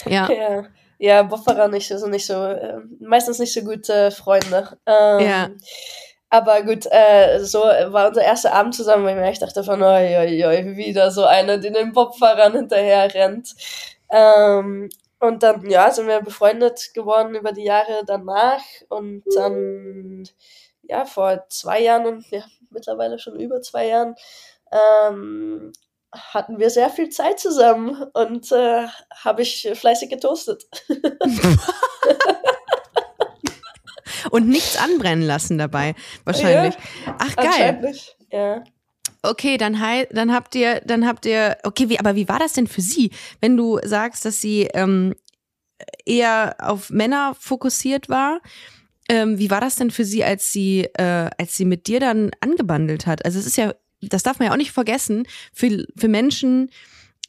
Ja. 0.05 0.29
Ja, 0.29 0.65
ja 1.05 1.23
Bofferer 1.23 1.67
nicht, 1.67 1.87
sind 1.87 2.11
nicht 2.11 2.25
so, 2.25 2.33
äh, 2.43 2.79
meistens 2.99 3.39
nicht 3.39 3.53
so 3.53 3.61
gute 3.61 4.11
Freunde. 4.11 4.77
Ähm, 4.85 5.19
Ja. 5.19 5.49
Aber 6.29 6.63
gut, 6.63 6.85
äh, 6.89 7.39
so 7.43 7.59
war 7.59 8.09
unser 8.09 8.23
erster 8.23 8.53
Abend 8.53 8.75
zusammen, 8.75 9.05
wo 9.05 9.07
ich 9.07 9.15
mir 9.15 9.23
echt 9.23 9.41
dachte 9.41 9.63
von, 9.63 9.81
oi, 9.81 10.17
oi, 10.17 10.45
oi, 10.45 10.75
wieder 10.75 11.11
so 11.11 11.23
einer, 11.23 11.57
der 11.57 11.71
den 11.71 11.93
Bobfahrern 11.93 12.53
hinterher 12.53 13.13
rennt. 13.13 13.55
Ähm, 14.09 14.89
und 15.19 15.43
dann, 15.43 15.69
ja, 15.69 15.91
sind 15.91 16.07
wir 16.07 16.21
befreundet 16.21 16.91
geworden 16.93 17.35
über 17.35 17.51
die 17.51 17.63
Jahre 17.63 18.03
danach 18.05 18.61
und 18.89 19.23
dann, 19.35 20.27
ja, 20.83 21.05
vor 21.05 21.45
zwei 21.49 21.81
Jahren 21.81 22.05
und 22.05 22.29
ja, 22.31 22.43
mittlerweile 22.69 23.17
schon 23.17 23.39
über 23.39 23.61
zwei 23.61 23.87
Jahren, 23.87 24.15
ähm, 24.71 25.71
hatten 26.15 26.59
wir 26.59 26.69
sehr 26.69 26.89
viel 26.89 27.09
Zeit 27.09 27.39
zusammen 27.39 28.03
und 28.13 28.51
äh, 28.51 28.87
habe 29.23 29.41
ich 29.41 29.69
fleißig 29.73 30.09
getoastet. 30.09 30.65
Und 34.31 34.47
nichts 34.47 34.77
anbrennen 34.77 35.23
lassen 35.23 35.57
dabei, 35.57 35.93
wahrscheinlich. 36.23 36.75
Ach 37.19 37.35
geil. 37.35 37.93
Ja. 38.31 38.63
Okay, 39.21 39.57
dann 39.57 39.79
dann 40.11 40.33
habt 40.33 40.55
ihr, 40.55 40.81
dann 40.81 41.07
habt 41.07 41.25
ihr, 41.25 41.57
okay, 41.63 41.89
wie, 41.89 41.99
aber 41.99 42.15
wie 42.15 42.27
war 42.27 42.39
das 42.39 42.53
denn 42.53 42.67
für 42.67 42.81
sie, 42.81 43.11
wenn 43.39 43.57
du 43.57 43.79
sagst, 43.83 44.25
dass 44.25 44.41
sie 44.41 44.63
ähm, 44.73 45.15
eher 46.05 46.55
auf 46.59 46.89
Männer 46.89 47.35
fokussiert 47.39 48.09
war? 48.09 48.39
Ähm, 49.07 49.37
wie 49.37 49.51
war 49.51 49.61
das 49.61 49.75
denn 49.75 49.91
für 49.91 50.05
sie, 50.05 50.23
als 50.23 50.51
sie, 50.51 50.89
äh, 50.95 51.29
als 51.37 51.55
sie 51.55 51.65
mit 51.65 51.87
dir 51.87 51.99
dann 51.99 52.31
angebandelt 52.41 53.05
hat? 53.05 53.23
Also 53.25 53.39
es 53.39 53.45
ist 53.45 53.57
ja, 53.57 53.73
das 54.01 54.23
darf 54.23 54.39
man 54.39 54.47
ja 54.47 54.53
auch 54.53 54.57
nicht 54.57 54.71
vergessen, 54.71 55.27
für, 55.53 55.85
für 55.95 56.07
Menschen, 56.07 56.69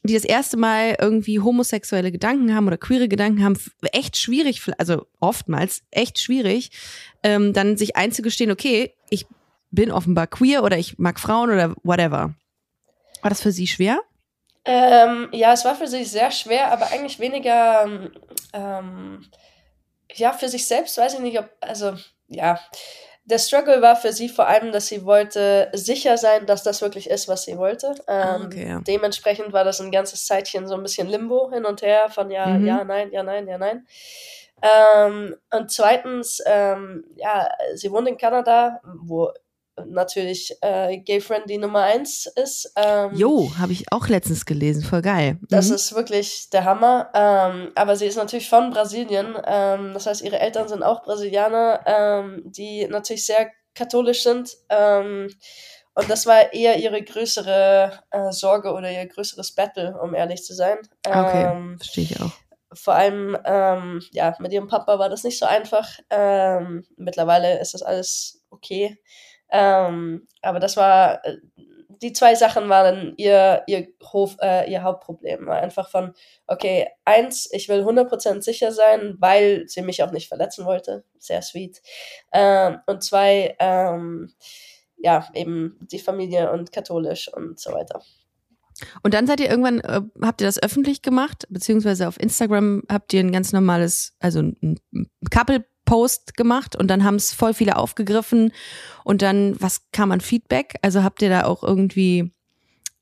die 0.03 0.13
das 0.13 0.23
erste 0.23 0.57
Mal 0.57 0.95
irgendwie 0.99 1.39
homosexuelle 1.39 2.11
Gedanken 2.11 2.55
haben 2.55 2.67
oder 2.67 2.77
queere 2.77 3.07
Gedanken 3.07 3.43
haben, 3.43 3.59
echt 3.91 4.17
schwierig, 4.17 4.61
also 4.77 5.05
oftmals 5.19 5.83
echt 5.91 6.19
schwierig, 6.19 6.71
ähm, 7.23 7.53
dann 7.53 7.77
sich 7.77 7.95
einzugestehen, 7.95 8.51
okay, 8.51 8.93
ich 9.09 9.25
bin 9.71 9.91
offenbar 9.91 10.27
queer 10.27 10.63
oder 10.63 10.77
ich 10.77 10.97
mag 10.97 11.19
Frauen 11.19 11.49
oder 11.49 11.75
whatever. 11.83 12.35
War 13.21 13.29
das 13.29 13.41
für 13.41 13.51
sie 13.51 13.67
schwer? 13.67 13.99
Ähm, 14.65 15.29
ja, 15.31 15.53
es 15.53 15.65
war 15.65 15.75
für 15.75 15.87
sich 15.87 16.11
sehr 16.11 16.31
schwer, 16.31 16.71
aber 16.71 16.91
eigentlich 16.91 17.19
weniger, 17.19 18.09
ähm, 18.53 19.25
ja, 20.13 20.33
für 20.33 20.49
sich 20.49 20.67
selbst 20.67 20.97
weiß 20.97 21.15
ich 21.15 21.19
nicht, 21.19 21.39
ob, 21.39 21.49
also, 21.61 21.93
ja. 22.27 22.59
Der 23.29 23.39
Struggle 23.39 23.81
war 23.81 23.97
für 23.97 24.13
sie 24.13 24.29
vor 24.29 24.47
allem, 24.47 24.71
dass 24.71 24.87
sie 24.87 25.03
wollte 25.05 25.69
sicher 25.73 26.17
sein, 26.17 26.45
dass 26.45 26.63
das 26.63 26.81
wirklich 26.81 27.09
ist, 27.09 27.27
was 27.27 27.43
sie 27.43 27.57
wollte. 27.57 27.87
Ähm, 28.07 28.41
Ah, 28.41 28.41
okay, 28.45 28.67
ja. 28.69 28.79
Dementsprechend 28.87 29.51
war 29.51 29.65
das 29.65 29.81
ein 29.81 29.91
ganzes 29.91 30.25
Zeitchen 30.25 30.65
so 30.67 30.75
ein 30.75 30.81
bisschen 30.81 31.07
Limbo 31.07 31.51
hin 31.51 31.65
und 31.65 31.81
her 31.81 32.09
von 32.09 32.31
ja, 32.31 32.57
Mhm. 32.57 32.65
ja, 32.65 32.83
nein, 32.85 33.11
ja, 33.11 33.23
nein, 33.23 33.47
ja, 33.47 33.57
nein. 33.57 33.85
Ähm, 34.61 35.35
und 35.51 35.71
zweitens, 35.71 36.41
ähm, 36.45 37.03
ja, 37.15 37.49
sie 37.75 37.91
wohnt 37.91 38.07
in 38.07 38.17
Kanada, 38.17 38.79
wo 39.03 39.31
natürlich 39.85 40.55
äh, 40.61 40.97
Gay 40.99 41.21
Friendly 41.21 41.57
Nummer 41.57 41.83
eins 41.83 42.25
ist. 42.35 42.71
Ähm, 42.75 43.11
Jo, 43.15 43.51
habe 43.57 43.73
ich 43.73 43.91
auch 43.91 44.07
letztens 44.07 44.45
gelesen, 44.45 44.83
voll 44.83 45.01
geil. 45.01 45.37
das 45.49 45.69
Mhm. 45.69 45.75
ist 45.75 45.93
wirklich 45.95 46.49
der 46.49 46.65
Hammer. 46.65 47.09
Ähm, 47.13 47.71
aber 47.75 47.95
sie 47.95 48.05
ist 48.05 48.15
natürlich 48.17 48.49
von 48.49 48.71
Brasilien. 48.71 49.35
Ähm, 49.45 49.93
das 49.93 50.05
heißt, 50.07 50.21
ihre 50.21 50.39
Eltern 50.39 50.67
sind 50.67 50.83
auch 50.83 51.03
Brasilianer, 51.03 51.81
ähm, 51.85 52.41
die 52.45 52.87
natürlich 52.87 53.25
sehr 53.25 53.51
katholisch 53.75 54.23
sind. 54.23 54.55
Ähm, 54.69 55.29
und 55.93 56.09
das 56.09 56.25
war 56.27 56.53
eher 56.53 56.77
ihre 56.77 57.01
größere 57.01 57.91
äh, 58.11 58.31
Sorge 58.31 58.71
oder 58.73 58.91
ihr 58.91 59.05
größeres 59.07 59.53
Battle, 59.55 59.97
um 60.01 60.13
ehrlich 60.13 60.43
zu 60.43 60.53
sein. 60.53 60.77
Okay, 61.07 61.43
Ähm, 61.45 61.77
verstehe 61.77 62.03
ich 62.03 62.19
auch. 62.21 62.31
vor 62.73 62.93
allem, 62.93 63.35
ähm, 63.45 64.01
ja, 64.11 64.35
mit 64.39 64.51
ihrem 64.53 64.67
Papa 64.67 64.99
war 64.99 65.09
das 65.09 65.23
nicht 65.23 65.39
so 65.39 65.45
einfach. 65.47 65.89
Ähm, 66.11 66.85
mittlerweile 66.97 67.59
ist 67.59 67.73
das 67.73 67.81
alles 67.81 68.43
okay. 68.51 68.99
Ähm, 69.49 70.27
aber 70.41 70.59
das 70.59 70.77
war, 70.77 71.23
äh, 71.25 71.37
die 72.01 72.13
zwei 72.13 72.35
Sachen 72.35 72.69
waren 72.69 73.13
ihr, 73.17 73.63
ihr, 73.67 73.87
Hof, 74.11 74.37
äh, 74.41 74.69
ihr 74.71 74.83
Hauptproblem. 74.83 75.47
War 75.47 75.57
einfach 75.57 75.89
von, 75.89 76.13
okay, 76.45 76.87
eins, 77.05 77.49
ich 77.51 77.69
will 77.69 77.83
100% 77.83 78.41
sicher 78.41 78.71
sein, 78.71 79.15
weil 79.19 79.67
sie 79.67 79.81
mich 79.81 80.03
auch 80.03 80.11
nicht 80.11 80.27
verletzen 80.27 80.65
wollte. 80.65 81.03
Sehr 81.17 81.41
sweet. 81.41 81.81
Ähm, 82.31 82.79
und 82.85 83.03
zwei, 83.03 83.55
ähm, 83.59 84.33
ja, 84.97 85.27
eben 85.33 85.77
die 85.81 85.99
Familie 85.99 86.51
und 86.51 86.71
katholisch 86.71 87.31
und 87.33 87.59
so 87.59 87.71
weiter. 87.71 88.01
Und 89.01 89.13
dann 89.13 89.25
seid 89.25 89.39
ihr 89.39 89.49
irgendwann, 89.49 89.79
äh, 89.79 90.01
habt 90.21 90.41
ihr 90.41 90.47
das 90.47 90.61
öffentlich 90.61 91.01
gemacht, 91.01 91.47
beziehungsweise 91.49 92.07
auf 92.07 92.19
Instagram 92.19 92.83
habt 92.89 93.13
ihr 93.13 93.21
ein 93.21 93.31
ganz 93.31 93.51
normales, 93.53 94.15
also 94.19 94.39
ein 94.41 94.79
Couple-Post 95.87 96.37
gemacht 96.37 96.75
und 96.75 96.87
dann 96.89 97.03
haben 97.03 97.15
es 97.15 97.33
voll 97.33 97.53
viele 97.53 97.77
aufgegriffen 97.77 98.53
und 99.03 99.21
dann, 99.21 99.55
was 99.59 99.89
kam 99.91 100.11
an 100.11 100.21
Feedback? 100.21 100.75
Also 100.81 101.03
habt 101.03 101.21
ihr 101.21 101.29
da 101.29 101.45
auch 101.45 101.63
irgendwie 101.63 102.31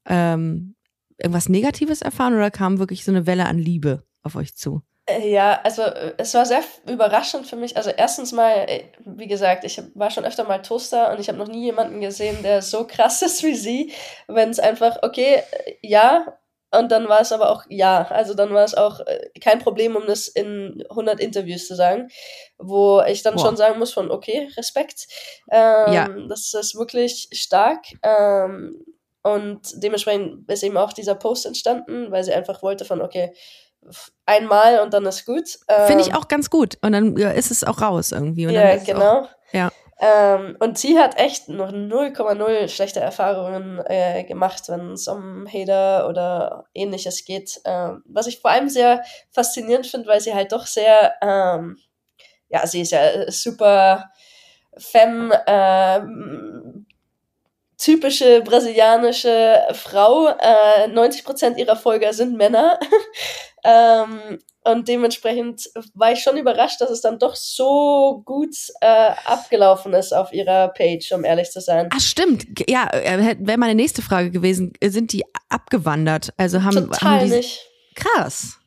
ähm, 0.08 0.76
irgendwas 1.18 1.50
Negatives 1.50 2.02
erfahren 2.02 2.34
oder 2.34 2.52
kam 2.52 2.80
wirklich 2.80 3.04
so 3.04 3.12
eine 3.12 3.26
Welle 3.26 3.46
an 3.46 3.58
Liebe 3.58 4.04
auf 4.22 4.36
euch 4.36 4.56
zu? 4.56 4.82
Äh, 5.08 5.32
ja, 5.32 5.60
also 5.64 5.84
äh, 5.84 6.14
es 6.18 6.34
war 6.34 6.46
sehr 6.46 6.64
überraschend 6.88 7.48
für 7.48 7.56
mich. 7.56 7.78
Also 7.78 7.92
erstens 7.92 8.32
mal, 8.32 8.66
äh, 8.68 8.86
wie 9.06 9.28
gesagt, 9.28 9.64
ich 9.64 9.82
war 9.94 10.10
schon 10.10 10.26
öfter 10.26 10.46
mal 10.46 10.62
Toaster 10.62 11.12
und 11.12 11.20
ich 11.20 11.28
habe 11.28 11.38
noch 11.38 11.48
nie 11.48 11.66
jemanden 11.66 12.02
gesehen, 12.02 12.42
der 12.44 12.62
so 12.62 12.86
krass 12.88 13.22
ist 13.22 13.44
wie 13.44 13.56
sie. 13.56 13.94
Wenn 14.28 14.50
es 14.50 14.60
einfach, 14.60 14.98
okay, 15.04 15.44
ja, 15.82 16.38
und 16.80 16.92
dann 16.92 17.08
war 17.10 17.22
es 17.22 17.32
aber 17.32 17.50
auch 17.50 17.64
ja. 17.70 18.08
Also 18.10 18.34
dann 18.34 18.54
war 18.54 18.64
es 18.64 18.74
auch 18.74 19.00
kein 19.42 19.60
Problem, 19.60 19.96
um 19.96 20.06
das 20.06 20.28
in 20.28 20.84
100 20.90 21.20
Interviews 21.20 21.68
zu 21.68 21.76
sagen, 21.76 22.10
wo 22.58 23.02
ich 23.08 23.24
dann 23.24 23.36
wow. 23.36 23.42
schon 23.42 23.58
sagen 23.58 23.80
muss 23.80 23.94
von, 23.94 24.12
okay, 24.12 24.50
Respekt. 24.58 25.08
Ähm, 25.52 25.94
ja. 25.94 26.10
Das 26.30 26.54
ist 26.54 26.76
wirklich 26.76 27.30
stark. 27.34 27.86
Ähm, 28.04 28.84
und 29.24 29.62
dementsprechend 29.76 30.50
ist 30.52 30.64
eben 30.64 30.78
auch 30.78 30.94
dieser 30.94 31.16
Post 31.16 31.48
entstanden, 31.48 32.12
weil 32.12 32.24
sie 32.24 32.34
einfach 32.34 32.62
wollte 32.62 32.86
von, 32.86 33.02
okay, 33.02 33.34
einmal 34.26 34.80
und 34.80 34.94
dann 34.94 35.06
ist 35.06 35.26
gut. 35.26 35.58
Ähm, 35.68 35.88
Finde 35.88 36.04
ich 36.04 36.14
auch 36.14 36.28
ganz 36.28 36.50
gut. 36.50 36.78
Und 36.82 36.92
dann 36.92 37.18
ja, 37.18 37.32
ist 37.32 37.52
es 37.52 37.64
auch 37.64 37.82
raus 37.82 38.12
irgendwie. 38.12 38.44
Ja, 38.44 38.78
genau. 38.78 39.22
Auch, 39.22 39.30
ja. 39.52 39.72
Ähm, 40.00 40.58
und 40.60 40.78
sie 40.78 41.00
hat 41.00 41.18
echt 41.18 41.48
noch 41.48 41.72
0,0 41.72 42.68
schlechte 42.68 43.00
Erfahrungen 43.00 43.80
äh, 43.86 44.26
gemacht, 44.26 44.64
wenn 44.68 44.92
es 44.92 45.08
um 45.08 45.48
Hater 45.48 46.10
oder 46.10 46.66
ähnliches 46.74 47.24
geht. 47.24 47.62
Ähm, 47.64 48.04
was 48.06 48.28
ich 48.28 48.42
vor 48.42 48.52
allem 48.52 48.70
sehr 48.70 49.04
faszinierend 49.32 49.88
finde, 49.88 50.08
weil 50.08 50.20
sie 50.20 50.34
halt 50.34 50.52
doch 50.52 50.66
sehr, 50.66 51.14
ähm, 51.22 51.78
ja, 52.50 52.68
sie 52.68 52.82
ist 52.82 52.92
ja 52.92 53.32
super 53.32 54.12
femme, 54.78 55.34
äh, 55.48 56.02
typische 57.78 58.42
brasilianische 58.42 59.62
Frau. 59.74 60.28
Äh, 60.28 60.88
90% 60.90 61.58
ihrer 61.58 61.76
Folger 61.76 62.14
sind 62.14 62.36
Männer. 62.36 62.80
ähm, 63.64 64.40
und 64.66 64.88
dementsprechend 64.88 65.70
war 65.94 66.12
ich 66.12 66.20
schon 66.20 66.38
überrascht, 66.38 66.82
dass 66.82 66.90
es 66.90 67.02
dann 67.02 67.20
doch 67.20 67.36
so 67.36 68.24
gut 68.26 68.56
äh, 68.82 69.12
abgelaufen 69.26 69.94
ist 69.94 70.12
auf 70.12 70.34
ihrer 70.34 70.70
Page, 70.70 71.12
um 71.12 71.24
ehrlich 71.24 71.52
zu 71.52 71.62
sein. 71.62 71.90
Ach 71.94 72.00
stimmt, 72.00 72.46
ja, 72.68 72.88
äh, 72.92 73.36
wäre 73.40 73.58
meine 73.60 73.76
nächste 73.76 74.02
Frage 74.02 74.32
gewesen. 74.32 74.74
Sind 74.84 75.14
die 75.14 75.24
abgewandert? 75.50 76.34
Also 76.38 76.64
haben, 76.64 76.90
Total 76.90 77.22
haben 77.22 77.30
die, 77.30 77.36
nicht. 77.36 77.70
Krass. 77.94 78.58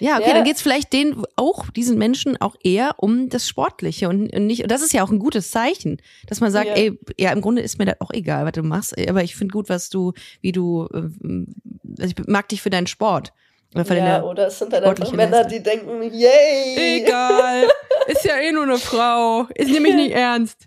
Ja, 0.00 0.16
okay, 0.16 0.28
ja. 0.28 0.34
dann 0.34 0.44
geht 0.44 0.56
es 0.56 0.62
vielleicht 0.62 0.92
denen 0.92 1.22
auch, 1.36 1.70
diesen 1.70 1.96
Menschen 1.98 2.40
auch 2.40 2.56
eher 2.64 2.94
um 2.96 3.28
das 3.28 3.46
Sportliche 3.46 4.08
und, 4.08 4.34
und 4.34 4.46
nicht, 4.46 4.62
und 4.62 4.70
das 4.70 4.82
ist 4.82 4.92
ja 4.92 5.04
auch 5.04 5.10
ein 5.10 5.18
gutes 5.18 5.50
Zeichen, 5.50 5.98
dass 6.26 6.40
man 6.40 6.50
sagt, 6.50 6.68
ja. 6.68 6.74
ey, 6.74 6.98
ja, 7.18 7.30
im 7.30 7.40
Grunde 7.40 7.62
ist 7.62 7.78
mir 7.78 7.84
das 7.84 8.00
auch 8.00 8.10
egal, 8.10 8.44
was 8.44 8.52
du 8.52 8.62
machst, 8.62 8.98
aber 9.08 9.22
ich 9.22 9.36
finde 9.36 9.52
gut, 9.52 9.68
was 9.68 9.90
du, 9.90 10.12
wie 10.40 10.50
du, 10.50 10.88
ähm, 10.92 11.54
also 12.00 12.14
ich 12.18 12.26
mag 12.26 12.48
dich 12.48 12.62
für 12.62 12.70
deinen 12.70 12.88
Sport. 12.88 13.32
Oder, 13.74 13.96
ja, 13.96 14.22
oder 14.22 14.46
es 14.48 14.58
sind 14.58 14.72
halt 14.72 14.84
einfach 14.84 15.12
Männer, 15.12 15.44
die 15.44 15.62
denken, 15.62 16.02
yay! 16.02 17.00
Egal, 17.00 17.68
ist 18.06 18.24
ja 18.24 18.36
eh 18.36 18.52
nur 18.52 18.64
eine 18.64 18.78
Frau, 18.78 19.46
ist 19.54 19.70
nämlich 19.70 19.94
nicht 19.94 20.12
ernst. 20.14 20.66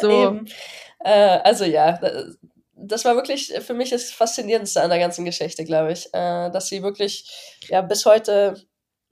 So. 0.00 0.40
Äh, 1.04 1.38
also 1.44 1.64
ja, 1.64 2.00
das 2.74 3.04
war 3.04 3.14
wirklich 3.14 3.52
für 3.60 3.74
mich 3.74 3.90
das 3.90 4.10
Faszinierendste 4.10 4.82
an 4.82 4.90
der 4.90 4.98
ganzen 4.98 5.24
Geschichte, 5.24 5.64
glaube 5.64 5.92
ich, 5.92 6.06
äh, 6.12 6.50
dass 6.50 6.68
sie 6.68 6.82
wirklich 6.82 7.58
ja 7.68 7.82
bis 7.82 8.06
heute 8.06 8.56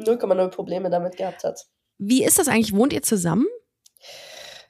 0,0 0.01 0.49
Probleme 0.49 0.91
damit 0.91 1.17
gehabt 1.17 1.45
hat. 1.45 1.67
Wie 1.99 2.25
ist 2.25 2.39
das 2.39 2.49
eigentlich? 2.49 2.75
Wohnt 2.75 2.93
ihr 2.93 3.03
zusammen? 3.03 3.47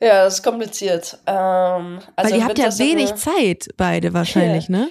Ja, 0.01 0.25
das 0.25 0.35
ist 0.35 0.43
kompliziert. 0.43 1.19
Ähm, 1.27 2.01
also 2.17 2.33
Weil 2.33 2.41
ihr 2.41 2.45
habt 2.45 2.59
ja 2.59 2.79
wenig 2.79 3.15
Zeit, 3.17 3.69
beide 3.77 4.15
wahrscheinlich, 4.15 4.69
ne? 4.69 4.91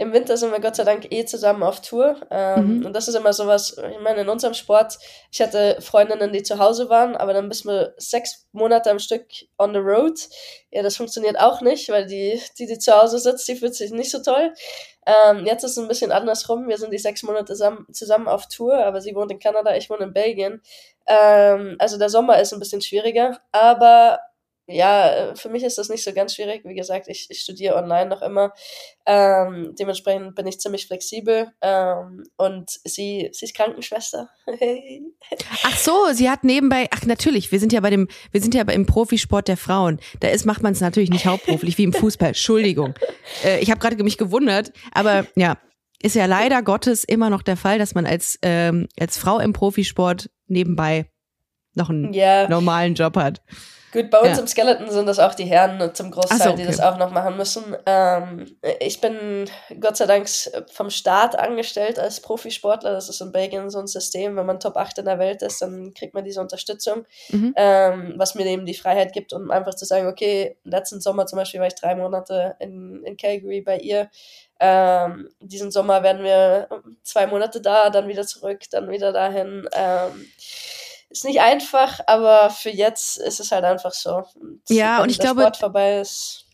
Im 0.00 0.12
Winter 0.12 0.36
sind 0.36 0.52
wir 0.52 0.60
Gott 0.60 0.76
sei 0.76 0.84
Dank 0.84 1.12
eh 1.12 1.24
zusammen 1.24 1.64
auf 1.64 1.80
Tour. 1.80 2.20
Ähm, 2.30 2.78
mhm. 2.78 2.86
Und 2.86 2.92
das 2.94 3.08
ist 3.08 3.16
immer 3.16 3.32
sowas, 3.32 3.76
ich 3.76 4.00
meine, 4.00 4.20
in 4.20 4.28
unserem 4.28 4.54
Sport, 4.54 4.96
ich 5.32 5.40
hatte 5.40 5.78
Freundinnen, 5.80 6.32
die 6.32 6.44
zu 6.44 6.60
Hause 6.60 6.88
waren, 6.88 7.16
aber 7.16 7.32
dann 7.32 7.48
bist 7.48 7.64
du 7.64 7.92
sechs 7.96 8.46
Monate 8.52 8.92
am 8.92 9.00
Stück 9.00 9.26
on 9.58 9.72
the 9.72 9.80
road. 9.80 10.16
Ja, 10.70 10.82
das 10.82 10.96
funktioniert 10.96 11.38
auch 11.40 11.62
nicht, 11.62 11.88
weil 11.88 12.06
die, 12.06 12.40
die, 12.58 12.66
die 12.66 12.78
zu 12.78 12.92
Hause 12.92 13.18
sitzt, 13.18 13.48
die 13.48 13.56
fühlt 13.56 13.74
sich 13.74 13.90
nicht 13.90 14.12
so 14.12 14.22
toll. 14.22 14.54
Ähm, 15.04 15.44
jetzt 15.44 15.64
ist 15.64 15.72
es 15.72 15.78
ein 15.78 15.88
bisschen 15.88 16.12
andersrum. 16.12 16.68
Wir 16.68 16.78
sind 16.78 16.92
die 16.92 16.98
sechs 16.98 17.24
Monate 17.24 17.46
zusammen, 17.46 17.86
zusammen 17.92 18.28
auf 18.28 18.46
Tour, 18.46 18.76
aber 18.84 19.00
sie 19.00 19.16
wohnt 19.16 19.32
in 19.32 19.40
Kanada, 19.40 19.74
ich 19.74 19.90
wohne 19.90 20.04
in 20.04 20.12
Belgien. 20.12 20.62
Ähm, 21.08 21.74
also 21.80 21.98
der 21.98 22.08
Sommer 22.08 22.38
ist 22.38 22.52
ein 22.52 22.60
bisschen 22.60 22.82
schwieriger, 22.82 23.40
aber 23.50 24.20
ja, 24.68 25.10
äh, 25.10 25.36
für 25.36 25.48
mich 25.48 25.64
ist 25.64 25.78
das 25.78 25.88
nicht 25.88 26.04
so 26.04 26.12
ganz 26.12 26.34
schwierig. 26.34 26.62
Wie 26.64 26.74
gesagt, 26.74 27.08
ich, 27.08 27.26
ich 27.30 27.40
studiere 27.40 27.74
online 27.74 28.06
noch 28.06 28.20
immer. 28.20 28.52
Ähm, 29.06 29.74
dementsprechend 29.78 30.34
bin 30.34 30.46
ich 30.46 30.60
ziemlich 30.60 30.86
flexibel. 30.86 31.50
Ähm, 31.62 32.24
und 32.36 32.70
sie, 32.84 33.30
sie 33.32 33.46
ist 33.46 33.54
Krankenschwester. 33.54 34.28
ach 35.64 35.78
so, 35.78 35.94
sie 36.12 36.28
hat 36.28 36.44
nebenbei, 36.44 36.86
ach 36.90 37.06
natürlich, 37.06 37.50
wir 37.50 37.60
sind 37.60 37.72
ja 37.72 37.80
bei 37.80 37.90
dem, 37.90 38.08
wir 38.30 38.42
sind 38.42 38.54
ja 38.54 38.62
im 38.62 38.84
Profisport 38.84 39.48
der 39.48 39.56
Frauen. 39.56 40.00
Da 40.20 40.28
ist, 40.28 40.44
macht 40.44 40.62
man 40.62 40.72
es 40.72 40.80
natürlich 40.80 41.10
nicht 41.10 41.24
hauptberuflich 41.24 41.78
wie 41.78 41.84
im 41.84 41.94
Fußball. 41.94 42.28
Entschuldigung. 42.28 42.94
Äh, 43.44 43.60
ich 43.60 43.70
habe 43.70 43.80
gerade 43.80 44.02
mich 44.04 44.18
gewundert, 44.18 44.72
aber 44.92 45.26
ja, 45.34 45.56
ist 46.02 46.14
ja 46.14 46.26
leider 46.26 46.62
Gottes 46.62 47.04
immer 47.04 47.30
noch 47.30 47.42
der 47.42 47.56
Fall, 47.56 47.78
dass 47.78 47.94
man 47.94 48.04
als, 48.06 48.38
ähm, 48.42 48.86
als 49.00 49.16
Frau 49.16 49.38
im 49.38 49.54
Profisport 49.54 50.30
nebenbei 50.46 51.06
noch 51.74 51.88
einen 51.88 52.12
yeah. 52.12 52.48
normalen 52.48 52.94
Job 52.94 53.16
hat. 53.16 53.40
Gut, 53.92 54.10
bei 54.10 54.18
uns 54.18 54.36
ja. 54.36 54.40
im 54.40 54.46
Skeleton 54.46 54.90
sind 54.90 55.06
das 55.06 55.18
auch 55.18 55.34
die 55.34 55.46
Herren 55.46 55.94
zum 55.94 56.10
Großteil, 56.10 56.38
so, 56.38 56.48
okay. 56.50 56.56
die 56.56 56.66
das 56.66 56.80
auch 56.80 56.98
noch 56.98 57.10
machen 57.10 57.36
müssen. 57.36 57.76
Ähm, 57.86 58.56
ich 58.80 59.00
bin 59.00 59.48
Gott 59.80 59.96
sei 59.96 60.06
Dank 60.06 60.28
vom 60.70 60.90
Staat 60.90 61.38
angestellt 61.38 61.98
als 61.98 62.20
Profisportler. 62.20 62.92
Das 62.92 63.08
ist 63.08 63.20
in 63.20 63.32
Belgien 63.32 63.70
so 63.70 63.78
ein 63.78 63.86
System. 63.86 64.36
Wenn 64.36 64.46
man 64.46 64.60
Top 64.60 64.76
8 64.76 64.98
in 64.98 65.06
der 65.06 65.18
Welt 65.18 65.40
ist, 65.42 65.62
dann 65.62 65.94
kriegt 65.94 66.14
man 66.14 66.24
diese 66.24 66.40
Unterstützung, 66.40 67.06
mhm. 67.30 67.54
ähm, 67.56 68.14
was 68.16 68.34
mir 68.34 68.44
eben 68.46 68.66
die 68.66 68.74
Freiheit 68.74 69.12
gibt, 69.12 69.32
um 69.32 69.50
einfach 69.50 69.74
zu 69.74 69.86
sagen, 69.86 70.06
okay, 70.06 70.58
letzten 70.64 71.00
Sommer 71.00 71.26
zum 71.26 71.38
Beispiel 71.38 71.60
war 71.60 71.66
ich 71.66 71.74
drei 71.74 71.94
Monate 71.94 72.56
in, 72.58 73.02
in 73.04 73.16
Calgary 73.16 73.62
bei 73.62 73.78
ihr. 73.78 74.10
Ähm, 74.60 75.30
diesen 75.40 75.70
Sommer 75.70 76.02
werden 76.02 76.24
wir 76.24 76.68
zwei 77.04 77.26
Monate 77.26 77.60
da, 77.60 77.90
dann 77.90 78.08
wieder 78.08 78.26
zurück, 78.26 78.60
dann 78.70 78.90
wieder 78.90 79.12
dahin. 79.12 79.68
Ähm, 79.72 80.26
ist 81.10 81.24
nicht 81.24 81.40
einfach, 81.40 82.00
aber 82.06 82.50
für 82.50 82.70
jetzt 82.70 83.18
ist 83.18 83.40
es 83.40 83.50
halt 83.50 83.64
einfach 83.64 83.92
so. 83.92 84.24
Und 84.40 84.60
ja, 84.68 85.02
und 85.02 85.10
ich 85.10 85.18
glaube, 85.18 85.40
Sport 85.40 85.56
vorbei 85.56 86.00
ist. 86.00 86.44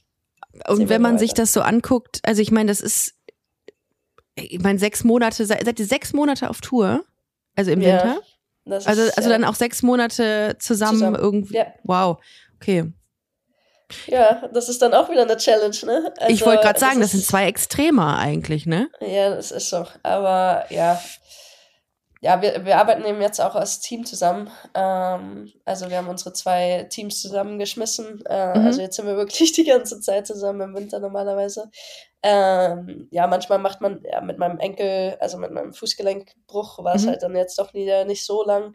Und 0.68 0.88
wenn 0.88 1.02
man 1.02 1.14
weiter. 1.14 1.20
sich 1.20 1.34
das 1.34 1.52
so 1.52 1.60
anguckt, 1.60 2.20
also 2.22 2.40
ich 2.40 2.52
meine, 2.52 2.68
das 2.68 2.80
ist, 2.80 3.14
ich 4.36 4.60
meine, 4.60 4.78
sechs 4.78 5.02
Monate, 5.02 5.44
seid 5.44 5.78
ihr 5.78 5.86
sechs 5.86 6.12
Monate 6.12 6.48
auf 6.48 6.60
Tour? 6.60 7.04
Also 7.56 7.72
im 7.72 7.80
ja, 7.80 8.02
Winter? 8.04 8.20
also, 8.88 9.02
also 9.02 9.20
ja. 9.22 9.28
dann 9.28 9.44
auch 9.44 9.54
sechs 9.54 9.82
Monate 9.82 10.56
zusammen, 10.58 10.98
zusammen. 10.98 11.16
irgendwie. 11.16 11.56
Ja. 11.56 11.66
Wow, 11.82 12.18
okay. 12.56 12.92
Ja, 14.06 14.48
das 14.52 14.68
ist 14.68 14.80
dann 14.82 14.94
auch 14.94 15.10
wieder 15.10 15.22
eine 15.22 15.36
Challenge, 15.36 15.76
ne? 15.84 16.12
Also, 16.18 16.32
ich 16.32 16.44
wollte 16.44 16.62
gerade 16.62 16.80
sagen, 16.80 17.00
das, 17.00 17.10
das 17.10 17.20
sind 17.20 17.26
zwei 17.26 17.46
Extremer 17.46 18.18
eigentlich, 18.18 18.66
ne? 18.66 18.88
Ja, 19.00 19.30
das 19.30 19.50
ist 19.50 19.68
so. 19.68 19.86
Aber 20.02 20.64
ja, 20.70 21.00
ja, 22.24 22.40
wir, 22.40 22.64
wir 22.64 22.78
arbeiten 22.78 23.04
eben 23.04 23.20
jetzt 23.20 23.38
auch 23.38 23.54
als 23.54 23.80
Team 23.80 24.06
zusammen. 24.06 24.48
Ähm, 24.72 25.52
also 25.66 25.90
wir 25.90 25.98
haben 25.98 26.08
unsere 26.08 26.32
zwei 26.32 26.86
Teams 26.88 27.20
zusammengeschmissen. 27.20 28.24
Äh, 28.24 28.58
mhm. 28.58 28.64
Also 28.64 28.80
jetzt 28.80 28.96
sind 28.96 29.06
wir 29.06 29.18
wirklich 29.18 29.52
die 29.52 29.64
ganze 29.64 30.00
Zeit 30.00 30.26
zusammen 30.26 30.62
im 30.62 30.74
Winter 30.74 31.00
normalerweise. 31.00 31.70
Ähm, 32.22 33.08
ja, 33.10 33.26
manchmal 33.26 33.58
macht 33.58 33.82
man 33.82 34.02
ja, 34.10 34.22
mit 34.22 34.38
meinem 34.38 34.58
Enkel, 34.58 35.18
also 35.20 35.36
mit 35.36 35.50
meinem 35.50 35.74
Fußgelenkbruch, 35.74 36.82
war 36.82 36.94
es 36.94 37.04
mhm. 37.04 37.08
halt 37.10 37.22
dann 37.22 37.36
jetzt 37.36 37.58
doch 37.58 37.74
nie, 37.74 37.92
nicht 38.06 38.24
so 38.24 38.42
lang. 38.42 38.74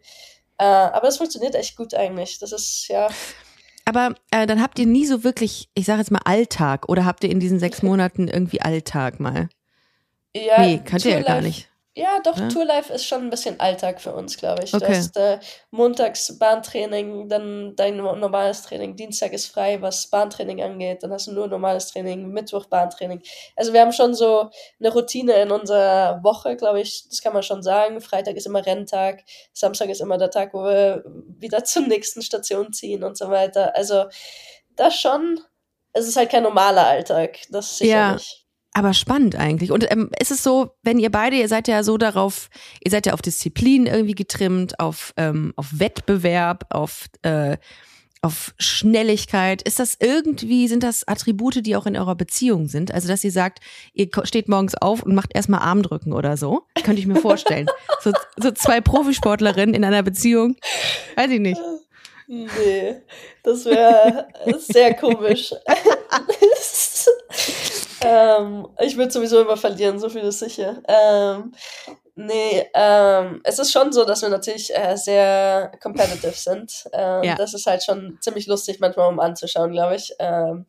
Äh, 0.60 0.66
aber 0.66 1.08
es 1.08 1.18
funktioniert 1.18 1.56
echt 1.56 1.76
gut 1.76 1.96
eigentlich. 1.96 2.38
Das 2.38 2.52
ist 2.52 2.88
ja. 2.88 3.08
Aber 3.86 4.14
äh, 4.30 4.46
dann 4.46 4.62
habt 4.62 4.78
ihr 4.78 4.86
nie 4.86 5.08
so 5.08 5.24
wirklich, 5.24 5.70
ich 5.74 5.88
sage 5.88 6.02
jetzt 6.02 6.12
mal 6.12 6.22
Alltag, 6.24 6.88
oder 6.88 7.04
habt 7.04 7.24
ihr 7.24 7.32
in 7.32 7.40
diesen 7.40 7.58
sechs 7.58 7.82
Monaten 7.82 8.28
irgendwie 8.28 8.62
Alltag 8.62 9.20
mal? 9.20 9.50
Ja, 10.36 10.62
nee, 10.62 10.80
könnt 10.86 11.04
ihr 11.06 11.14
ja 11.14 11.24
gar 11.24 11.42
nicht. 11.42 11.68
Ja, 11.96 12.20
doch, 12.24 12.38
Ja? 12.38 12.48
Tourlife 12.48 12.94
ist 12.94 13.06
schon 13.06 13.24
ein 13.24 13.30
bisschen 13.30 13.60
Alltag 13.60 14.00
für 14.00 14.14
uns, 14.14 14.38
glaube 14.38 14.64
ich. 14.64 14.72
Du 14.72 14.78
Okay. 14.78 14.96
hast 14.96 15.18
äh, 15.18 15.40
montags 15.72 16.38
Bahntraining, 16.38 17.28
dann 17.28 17.76
dein 17.76 17.98
no- 17.98 18.16
normales 18.16 18.62
Training, 18.62 18.96
Dienstag 18.96 19.34
ist 19.34 19.48
frei, 19.48 19.82
was 19.82 20.08
Bahntraining 20.08 20.62
angeht, 20.62 21.04
dann 21.04 21.12
hast 21.12 21.28
du 21.28 21.34
nur 21.34 21.48
normales 21.48 21.88
Training, 21.92 22.30
Mittwoch 22.30 22.68
Bahntraining. 22.68 23.22
Also 23.56 23.74
wir 23.74 23.82
haben 23.82 23.92
schon 23.92 24.14
so 24.14 24.50
eine 24.80 24.94
Routine 24.94 25.34
in 25.42 25.52
unserer 25.52 26.24
Woche, 26.24 26.56
glaube 26.56 26.80
ich, 26.80 27.06
das 27.10 27.22
kann 27.22 27.34
man 27.34 27.44
schon 27.44 27.64
sagen. 27.64 28.00
Freitag 28.02 28.36
ist 28.36 28.46
immer 28.46 28.66
Renntag, 28.66 29.24
Samstag 29.52 29.90
ist 29.90 30.00
immer 30.00 30.18
der 30.18 30.30
Tag, 30.32 30.54
wo 30.54 30.64
wir 30.64 31.04
wieder 31.40 31.64
zur 31.66 31.82
nächsten 31.82 32.22
Station 32.22 32.72
ziehen 32.72 33.04
und 33.04 33.18
so 33.18 33.30
weiter. 33.30 33.76
Also 33.76 34.06
das 34.76 34.96
schon, 34.96 35.42
es 35.94 36.08
ist 36.08 36.16
halt 36.18 36.30
kein 36.30 36.44
normaler 36.44 36.86
Alltag, 36.88 37.40
das 37.50 37.78
sicher 37.78 37.92
Ja. 37.92 38.18
Aber 38.80 38.94
spannend 38.94 39.36
eigentlich. 39.36 39.74
Und 39.74 39.92
ähm, 39.92 40.10
ist 40.22 40.32
es 40.32 40.42
so, 40.42 40.72
wenn 40.84 41.00
ihr 41.00 41.12
beide, 41.12 41.36
ihr 41.36 41.50
seid 41.50 41.68
ja 41.68 41.84
so 41.84 41.98
darauf, 41.98 42.50
ihr 42.82 42.90
seid 42.90 43.06
ja 43.06 43.14
auf 43.14 43.22
Disziplin 43.22 43.88
irgendwie 43.88 44.16
getrimmt, 44.16 44.80
auf, 44.80 45.14
ähm, 45.18 45.52
auf 45.58 45.68
Wettbewerb, 45.74 46.66
auf, 46.70 47.08
äh, 47.24 47.58
auf 48.22 48.54
Schnelligkeit. 48.58 49.62
Ist 49.64 49.80
das 49.80 49.98
irgendwie, 50.00 50.70
sind 50.70 50.84
das 50.84 51.06
Attribute, 51.06 51.66
die 51.66 51.76
auch 51.76 51.88
in 51.88 51.98
eurer 51.98 52.16
Beziehung 52.16 52.70
sind? 52.70 52.94
Also, 52.94 53.10
dass 53.10 53.22
ihr 53.26 53.34
sagt, 53.34 53.60
ihr 53.92 54.08
steht 54.24 54.48
morgens 54.48 54.76
auf 54.76 55.04
und 55.04 55.14
macht 55.14 55.36
erstmal 55.36 55.60
Armdrücken 55.60 56.14
oder 56.14 56.38
so? 56.38 56.64
Könnte 56.82 57.02
ich 57.02 57.08
mir 57.08 57.18
vorstellen. 57.20 57.68
so, 58.00 58.14
so 58.38 58.52
zwei 58.52 58.80
Profisportlerinnen 58.80 59.76
in 59.76 59.84
einer 59.84 60.04
Beziehung. 60.04 60.56
Weiß 61.18 61.30
ich 61.32 61.42
nicht. 61.42 61.60
Nee, 62.32 62.96
das 63.44 63.66
wäre 63.66 64.28
sehr 64.58 64.94
komisch. 64.94 65.54
ähm, 68.02 68.68
ich 68.80 68.98
würde 68.98 69.12
sowieso 69.12 69.42
immer 69.42 69.58
verlieren, 69.58 70.00
so 70.00 70.10
viel 70.10 70.22
ist 70.22 70.40
sicher. 70.40 70.82
Ähm, 70.88 71.54
nee, 72.16 72.66
ähm, 72.74 73.42
es 73.44 73.60
ist 73.60 73.72
schon 73.72 73.92
so, 73.92 74.06
dass 74.06 74.22
wir 74.22 74.30
natürlich 74.30 74.76
äh, 74.76 74.96
sehr 74.96 75.72
competitive 75.82 76.32
sind. 76.34 76.86
Ähm, 76.94 77.24
Ja. 77.24 77.36
Das 77.36 77.54
ist 77.54 77.66
halt 77.66 77.84
schon 77.84 78.18
ziemlich 78.22 78.48
lustig 78.48 78.80
manchmal, 78.80 79.10
um 79.10 79.20
anzuschauen, 79.20 79.72
glaube 79.72 79.96
ich. 79.96 80.14
Ähm, 80.20 80.66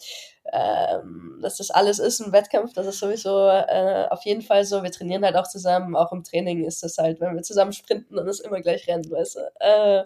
ähm, 0.53 1.39
dass 1.43 1.59
das 1.59 1.71
alles 1.71 1.99
ist 1.99 2.21
ein 2.21 2.33
Wettkampf, 2.33 2.73
das 2.73 2.87
ist 2.87 2.99
sowieso 2.99 3.49
äh, 3.49 4.07
auf 4.11 4.25
jeden 4.25 4.43
Fall 4.43 4.65
so. 4.65 4.83
Wir 4.83 4.91
trainieren 4.91 5.25
halt 5.25 5.37
auch 5.37 5.47
zusammen, 5.47 5.95
auch 5.95 6.11
im 6.13 6.25
Training 6.25 6.65
ist 6.65 6.83
das 6.83 6.99
halt, 6.99 7.21
wenn 7.21 7.37
wir 7.37 7.43
zusammen 7.43 7.73
sprinten, 7.73 8.17
dann 8.17 8.27
ist 8.27 8.41
immer 8.41 8.61
gleich 8.61 8.89
Rennen, 8.89 9.09
weißt 9.11 9.37
du. 9.37 9.41
Äh, 9.61 10.05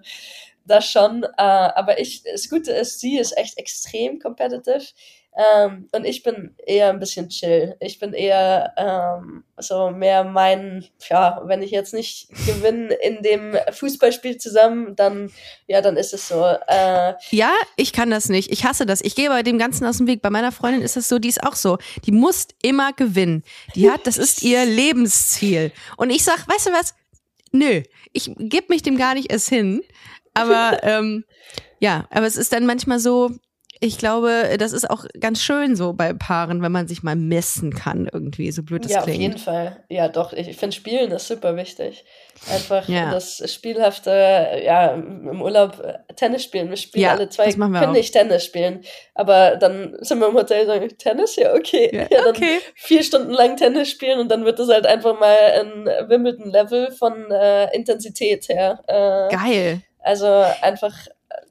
das 0.67 0.87
schon, 0.87 1.25
äh, 1.25 1.29
aber 1.37 1.99
ich, 1.99 2.23
das 2.23 2.49
Gute 2.49 2.73
ist, 2.73 3.01
sie 3.01 3.19
ist 3.19 3.37
echt 3.37 3.59
extrem 3.59 4.19
competitive 4.19 4.85
ähm, 5.37 5.89
und 5.91 6.05
ich 6.05 6.23
bin 6.23 6.55
eher 6.65 6.91
ein 6.91 7.01
bisschen 7.01 7.29
chill. 7.29 7.75
Ich 7.81 7.99
bin 7.99 8.13
eher 8.13 8.73
ähm, 8.77 9.43
so 9.59 9.91
mehr 9.91 10.23
mein, 10.23 10.85
ja, 11.11 11.43
wenn 11.45 11.61
ich 11.61 11.73
jetzt 11.73 11.93
nicht 11.93 12.29
gewinne 12.47 12.95
in 12.95 13.21
dem 13.23 13.57
Fußballspiel 13.73 14.39
zusammen, 14.39 14.95
dann, 14.95 15.33
ja, 15.67 15.81
dann 15.81 15.97
ist 15.97 16.15
es 16.15 16.29
so. 16.29 16.45
Äh, 16.69 17.15
Ja, 17.31 17.53
ich 17.77 17.93
kann 17.93 18.11
das 18.11 18.29
nicht. 18.29 18.53
Ich 18.53 18.65
hasse 18.65 18.87
das. 18.87 19.01
Ich 19.01 19.17
gehe 19.17 19.29
bei 19.29 19.43
dem 19.43 19.59
Ganzen 19.59 19.87
aus 19.87 19.97
dem 19.99 20.07
Weg. 20.07 20.23
Bei 20.23 20.31
meiner 20.31 20.53
Freundin 20.53 20.83
ist 20.83 20.97
es 20.97 21.09
so, 21.09 21.19
die 21.19 21.31
ist 21.31 21.43
auch 21.43 21.57
so. 21.57 21.79
Die 22.07 22.13
muss 22.13 22.47
immer 22.63 22.93
gewinnen. 22.93 23.43
Die 23.75 23.91
hat, 23.91 24.07
das 24.07 24.19
ist 24.19 24.43
ihr 24.43 24.65
Lebensziel. 24.65 25.73
Und 25.97 26.11
ich 26.11 26.23
sag, 26.23 26.47
weißt 26.49 26.69
du 26.69 26.73
was? 26.73 26.95
Nö, 27.51 27.83
ich 28.13 28.31
gebe 28.37 28.67
mich 28.69 28.83
dem 28.83 28.97
gar 28.97 29.15
nicht 29.15 29.33
erst 29.33 29.49
hin. 29.49 29.83
Aber 30.33 30.79
ähm, 30.85 31.25
ja, 31.81 32.07
aber 32.11 32.27
es 32.27 32.37
ist 32.37 32.53
dann 32.53 32.67
manchmal 32.67 33.01
so, 33.01 33.33
ich 33.87 33.99
glaube, 33.99 34.57
das 34.59 34.73
ist 34.73 34.89
auch 34.89 35.05
ganz 35.21 35.43
schön 35.43 35.77
so 35.77 35.93
bei 35.93 36.15
Paaren, 36.15 36.63
wenn 36.63 36.73
man 36.73 36.89
sich 36.89 37.03
mal 37.03 37.17
messen 37.17 37.75
kann 37.75 38.09
irgendwie, 38.11 38.51
so 38.51 38.63
blöd 38.63 38.85
das 38.85 38.93
ja, 38.93 38.99
auf 39.01 39.05
klingt. 39.05 39.21
jeden 39.21 39.39
Fall. 39.39 39.85
Ja, 39.91 40.09
doch, 40.09 40.33
ich 40.33 40.57
finde 40.57 40.75
Spielen 40.75 41.11
ist 41.11 41.29
super 41.29 41.55
wichtig. 41.57 42.05
Einfach 42.51 42.89
Ja. 42.89 43.11
das 43.11 43.43
Spielhafte, 43.53 44.11
ja, 44.65 44.93
im 44.95 45.43
Urlaub 45.43 45.81
äh, 45.85 46.15
Tennis 46.15 46.45
spielen. 46.45 46.71
Wir 46.71 46.77
spielen 46.79 47.05
Ja, 47.05 47.11
alle 47.13 47.29
zwei, 47.29 47.45
das 47.47 47.57
machen 47.59 47.73
wir 47.73 47.81
können 47.81 47.93
auch. 47.93 47.97
nicht 47.97 48.13
Tennis 48.13 48.45
spielen. 48.45 48.81
Aber 49.15 49.57
dann 49.57 49.95
sind 50.01 50.19
wir 50.19 50.29
im 50.29 50.35
Hotel 50.35 50.63
und 50.63 50.67
sagen, 50.69 50.89
Tennis? 50.99 51.37
Ja, 51.37 51.55
okay. 51.55 51.91
Ja, 51.93 52.03
Ja, 52.11 52.23
dann 52.25 52.29
okay. 52.29 52.59
vier 52.75 53.03
Stunden 53.03 53.31
lang 53.33 53.57
Tennis 53.57 53.91
spielen 53.91 54.19
und 54.19 54.31
dann 54.31 54.45
wird 54.47 54.59
es 54.59 54.69
halt 54.71 54.87
einfach 54.87 55.19
mal 55.21 55.37
ein 55.61 56.09
Wimbledon-Level 56.09 56.91
von 56.93 57.31
äh, 57.31 57.75
Intensität 57.77 58.49
her. 58.49 58.81
Äh, 58.87 59.35
Geil. 59.37 59.83
also 60.01 60.27
einfach, 60.63 60.95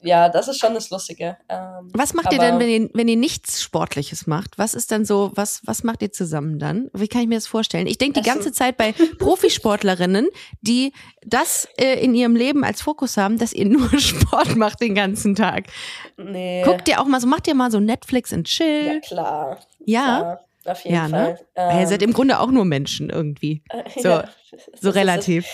ja, 0.03 0.29
das 0.29 0.47
ist 0.47 0.59
schon 0.59 0.73
das 0.73 0.89
Lustige. 0.89 1.37
Ähm, 1.49 1.89
Was 1.93 2.13
macht 2.13 2.31
ihr 2.33 2.39
denn, 2.39 2.59
wenn 2.59 2.69
ihr, 2.69 2.89
wenn 2.93 3.07
ihr 3.07 3.15
nichts 3.17 3.61
Sportliches 3.61 4.27
macht? 4.27 4.57
Was 4.57 4.73
ist 4.73 4.91
dann 4.91 5.05
so, 5.05 5.31
was, 5.35 5.61
was 5.65 5.83
macht 5.83 6.01
ihr 6.01 6.11
zusammen 6.11 6.59
dann? 6.59 6.89
Wie 6.93 7.07
kann 7.07 7.21
ich 7.21 7.27
mir 7.27 7.35
das 7.35 7.47
vorstellen? 7.47 7.87
Ich 7.87 7.97
denke 7.97 8.21
die 8.21 8.27
ganze 8.27 8.51
Zeit 8.51 8.77
bei 8.77 8.91
Profisportlerinnen, 9.19 10.27
die 10.61 10.93
das 11.25 11.67
äh, 11.77 12.03
in 12.03 12.13
ihrem 12.15 12.35
Leben 12.35 12.63
als 12.63 12.81
Fokus 12.81 13.17
haben, 13.17 13.37
dass 13.37 13.53
ihr 13.53 13.65
nur 13.65 13.89
Sport 13.99 14.55
macht 14.55 14.81
den 14.81 14.95
ganzen 14.95 15.35
Tag. 15.35 15.65
Nee. 16.17 16.63
Guckt 16.65 16.87
ihr 16.89 16.99
auch 17.01 17.05
mal 17.05 17.21
so, 17.21 17.27
macht 17.27 17.47
ihr 17.47 17.55
mal 17.55 17.71
so 17.71 17.79
Netflix 17.79 18.31
Ja, 18.31 18.43
chill? 18.43 19.01
klar. 19.01 19.59
Ja. 19.85 20.03
klar, 20.19 20.45
auf 20.67 20.81
jeden 20.83 20.95
Ja, 20.95 21.07
ne? 21.07 21.37
Fall. 21.55 21.73
Ihr 21.75 21.81
Ähm, 21.81 21.87
seid 21.87 22.01
im 22.01 22.13
Grunde 22.13 22.39
auch 22.39 22.51
nur 22.51 22.65
Menschen 22.65 23.09
irgendwie. 23.09 23.63
So, 23.97 24.09
ja, 24.09 24.29
So 24.79 24.89
ist- 24.89 24.95
relativ. 24.95 25.45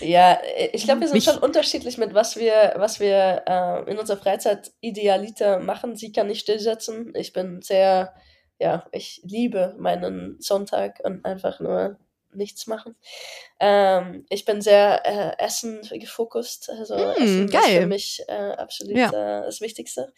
Ja, 0.00 0.38
ich 0.72 0.84
glaube, 0.84 1.00
wir 1.00 1.08
sind 1.08 1.14
Mich- 1.16 1.24
schon 1.24 1.38
unterschiedlich 1.38 1.98
mit 1.98 2.14
was 2.14 2.36
wir, 2.36 2.74
was 2.76 3.00
wir 3.00 3.42
äh, 3.46 3.90
in 3.90 3.98
unserer 3.98 4.16
Freizeit 4.18 4.72
idealiter 4.80 5.58
machen. 5.60 5.96
Sie 5.96 6.12
kann 6.12 6.26
nicht 6.28 6.40
stillsetzen. 6.40 7.12
Ich 7.16 7.32
bin 7.32 7.62
sehr, 7.62 8.14
ja, 8.58 8.86
ich 8.92 9.20
liebe 9.24 9.74
meinen 9.78 10.36
Sonntag 10.40 11.00
und 11.04 11.24
einfach 11.24 11.60
nur 11.60 11.98
nichts 12.32 12.66
machen. 12.66 12.94
Ähm, 13.60 14.24
ich 14.28 14.44
bin 14.44 14.60
sehr 14.60 15.02
äh, 15.04 15.44
Essen 15.44 15.80
gefokust. 15.92 16.70
Also 16.70 16.94
Mm, 16.94 17.22
Essen 17.22 17.44
ist 17.46 17.52
geil. 17.52 17.80
für 17.80 17.86
mich 17.86 18.22
äh, 18.28 18.52
absolut 18.52 18.96
Ja. 18.96 19.08
äh, 19.08 19.42
das 19.44 19.60
Wichtigste. 19.60 20.12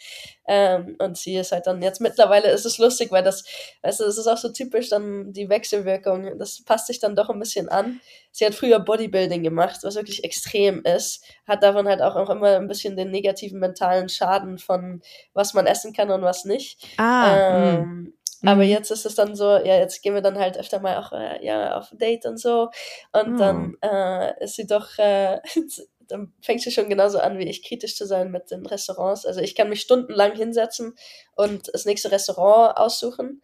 Ähm, 0.47 0.97
und 0.99 1.17
sie 1.17 1.37
ist 1.37 1.53
halt 1.53 1.67
dann 1.67 1.81
jetzt 1.83 2.01
mittlerweile 2.01 2.51
ist 2.51 2.67
es 2.67 2.79
lustig, 2.79 3.11
weil 3.13 3.23
das, 3.23 3.45
weißt 3.83 4.01
du, 4.01 4.05
das 4.05 4.19
ist 4.19 4.27
auch 4.27 4.37
so 4.37 4.51
typisch 4.51 4.89
dann 4.89 5.33
die 5.33 5.49
Wechselwirkung. 5.49 6.39
Das 6.39 6.63
passt 6.65 6.89
sich 6.89 6.99
dann 6.99 7.17
doch 7.17 7.31
ein 7.31 7.39
bisschen 7.39 7.69
an. 7.69 8.01
Sie 8.33 8.45
hat 8.47 8.55
früher 8.55 8.79
Bodybuilding 8.81 9.43
gemacht, 9.43 9.79
was 9.83 9.97
wirklich 9.97 10.23
extrem 10.25 10.83
ist, 10.85 11.25
hat 11.47 11.63
davon 11.63 11.89
halt 11.89 12.01
auch, 12.03 12.17
auch 12.17 12.31
immer 12.31 12.57
ein 12.57 12.69
bisschen 12.69 12.97
den 12.97 13.11
negativen 13.11 13.59
mentalen 13.59 14.09
Schaden 14.09 14.59
von 14.59 15.03
was 15.35 15.55
man 15.55 15.67
essen 15.67 15.93
kann 15.93 16.11
und 16.11 16.23
was 16.23 16.45
nicht. 16.45 16.79
Ah, 16.97 17.35
mm. 17.35 17.83
ähm, 17.83 18.15
aber 18.45 18.63
Mhm. 18.63 18.65
jetzt 18.65 18.91
ist 18.91 19.07
es 19.07 19.15
dann 19.15 19.35
so, 19.35 19.45
ja, 19.57 19.77
jetzt 19.79 20.03
gehen 20.03 20.15
wir 20.15 20.23
dann 20.23 20.39
halt 20.39 20.59
öfter 20.59 20.81
mal 20.81 20.97
auch 20.99 21.13
äh, 21.13 21.45
ja, 21.45 21.77
auf 21.79 21.93
ein 21.93 21.99
Date 21.99 22.27
und 22.27 22.39
so. 22.39 22.71
Und 23.13 23.35
Oh. 23.35 23.37
dann 23.37 23.77
äh, 23.83 24.43
ist 24.45 24.57
sie 24.57 24.67
doch, 24.67 24.99
äh, 24.99 25.41
dann 26.09 26.33
fängt 26.43 26.63
sie 26.63 26.71
schon 26.73 26.89
genauso 26.89 27.19
an 27.21 27.39
wie 27.39 27.49
ich, 27.49 27.63
kritisch 27.63 27.97
zu 27.97 28.07
sein 28.07 28.31
mit 28.31 28.51
den 28.51 28.67
Restaurants. 28.67 29.27
Also 29.27 29.41
ich 29.41 29.55
kann 29.55 29.69
mich 29.69 29.83
stundenlang 29.83 30.35
hinsetzen 30.37 30.95
und 31.37 31.71
das 31.73 31.85
nächste 31.85 32.11
Restaurant 32.11 32.77
aussuchen. 32.79 33.43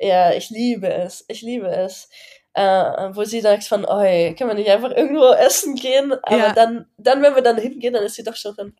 Ja, 0.00 0.32
ich 0.32 0.50
liebe 0.50 0.88
es. 0.92 1.24
Ich 1.28 1.42
liebe 1.42 1.68
es. 1.68 2.08
Äh, 2.54 3.14
wo 3.14 3.24
sie 3.24 3.40
sagt 3.40 3.64
von, 3.64 3.86
oi, 3.86 4.34
können 4.36 4.50
wir 4.50 4.54
nicht 4.54 4.68
einfach 4.68 4.90
irgendwo 4.90 5.32
essen 5.32 5.74
gehen? 5.74 6.12
Aber 6.22 6.36
Ja. 6.36 6.52
dann, 6.52 6.86
dann, 6.98 7.22
wenn 7.22 7.34
wir 7.34 7.40
dann 7.42 7.56
hingehen, 7.56 7.94
dann 7.94 8.04
ist 8.04 8.16
sie 8.16 8.24
doch 8.24 8.36
schon 8.36 8.54
von, 8.54 8.74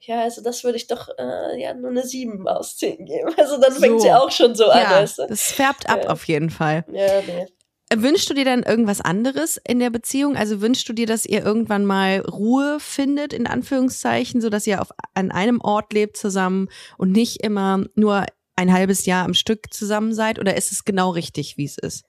ja, 0.00 0.22
also 0.22 0.42
das 0.42 0.64
würde 0.64 0.76
ich 0.76 0.88
doch 0.88 1.08
äh, 1.18 1.60
ja 1.62 1.72
nur 1.74 1.90
eine 1.90 2.04
7 2.04 2.48
aus 2.48 2.76
10 2.76 3.04
geben. 3.04 3.32
Also 3.38 3.60
dann 3.60 3.72
fängt 3.72 4.00
So. 4.00 4.06
sie 4.06 4.12
auch 4.12 4.30
schon 4.32 4.54
so 4.56 4.66
an, 4.68 4.80
ja, 4.82 4.90
weißt 5.02 5.18
du? 5.18 5.26
das 5.28 5.52
färbt 5.52 5.88
ab 5.88 6.00
Ja. 6.04 6.10
auf 6.10 6.26
jeden 6.26 6.50
Fall. 6.50 6.84
Ja, 6.92 7.22
nee. 7.22 7.46
Wünschst 7.94 8.28
du 8.30 8.34
dir 8.34 8.46
dann 8.46 8.62
irgendwas 8.62 9.00
anderes 9.02 9.60
in 9.68 9.78
der 9.78 9.90
Beziehung? 9.90 10.34
Also 10.36 10.60
wünschst 10.62 10.88
du 10.88 10.92
dir, 10.94 11.06
dass 11.06 11.26
ihr 11.26 11.44
irgendwann 11.44 11.84
mal 11.84 12.20
Ruhe 12.20 12.78
findet, 12.80 13.32
in 13.34 13.46
Anführungszeichen, 13.46 14.40
so 14.40 14.48
dass 14.48 14.66
ihr 14.66 14.80
auf, 14.80 14.88
an 15.14 15.30
einem 15.30 15.60
Ort 15.60 15.92
lebt 15.92 16.16
zusammen 16.16 16.70
und 16.96 17.12
nicht 17.12 17.42
immer 17.44 17.84
nur 17.94 18.24
ein 18.56 18.72
halbes 18.72 19.04
Jahr 19.06 19.24
am 19.24 19.34
Stück 19.34 19.72
zusammen 19.74 20.14
seid? 20.14 20.38
Oder 20.38 20.56
ist 20.56 20.72
es 20.72 20.84
genau 20.84 21.10
richtig, 21.10 21.56
wie 21.58 21.66
es 21.66 21.76
ist? 21.78 22.04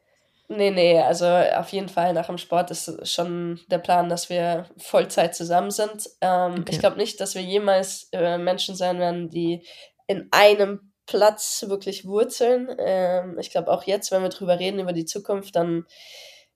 Nee, 0.56 0.72
nee, 0.72 1.00
also 1.00 1.26
auf 1.26 1.70
jeden 1.70 1.90
Fall 1.90 2.14
nach 2.14 2.28
dem 2.28 2.38
Sport 2.38 2.70
ist 2.70 3.08
schon 3.08 3.60
der 3.70 3.80
Plan, 3.80 4.10
dass 4.10 4.30
wir 4.30 4.66
Vollzeit 4.78 5.36
zusammen 5.36 5.72
sind. 5.72 6.10
Ähm, 6.22 6.54
Okay. 6.60 6.66
Ich 6.70 6.80
glaube 6.80 6.98
nicht, 6.98 7.20
dass 7.20 7.36
wir 7.36 7.42
jemals 7.42 8.10
äh, 8.12 8.38
Menschen 8.38 8.76
sein 8.76 9.00
werden, 9.00 9.30
die 9.30 9.66
in 10.08 10.28
einem 10.32 10.92
Platz 11.06 11.66
wirklich 11.68 12.06
wurzeln. 12.06 12.70
Ähm, 12.78 13.38
ich 13.40 13.52
glaube 13.52 13.72
auch 13.72 13.84
jetzt, 13.84 14.12
wenn 14.12 14.22
wir 14.22 14.30
drüber 14.30 14.60
reden, 14.60 14.80
über 14.80 14.94
die 14.94 15.06
Zukunft, 15.06 15.56
dann 15.56 15.86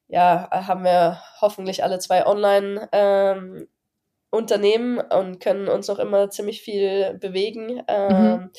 ja, 0.07 0.49
haben 0.51 0.83
wir 0.83 1.21
hoffentlich 1.41 1.83
alle 1.83 1.99
zwei 1.99 2.25
online 2.25 2.87
ähm, 2.93 3.67
Unternehmen 4.29 4.99
und 4.99 5.39
können 5.39 5.67
uns 5.67 5.87
noch 5.87 5.99
immer 5.99 6.29
ziemlich 6.29 6.61
viel 6.61 7.15
bewegen. 7.19 7.81
Ähm, 7.87 8.51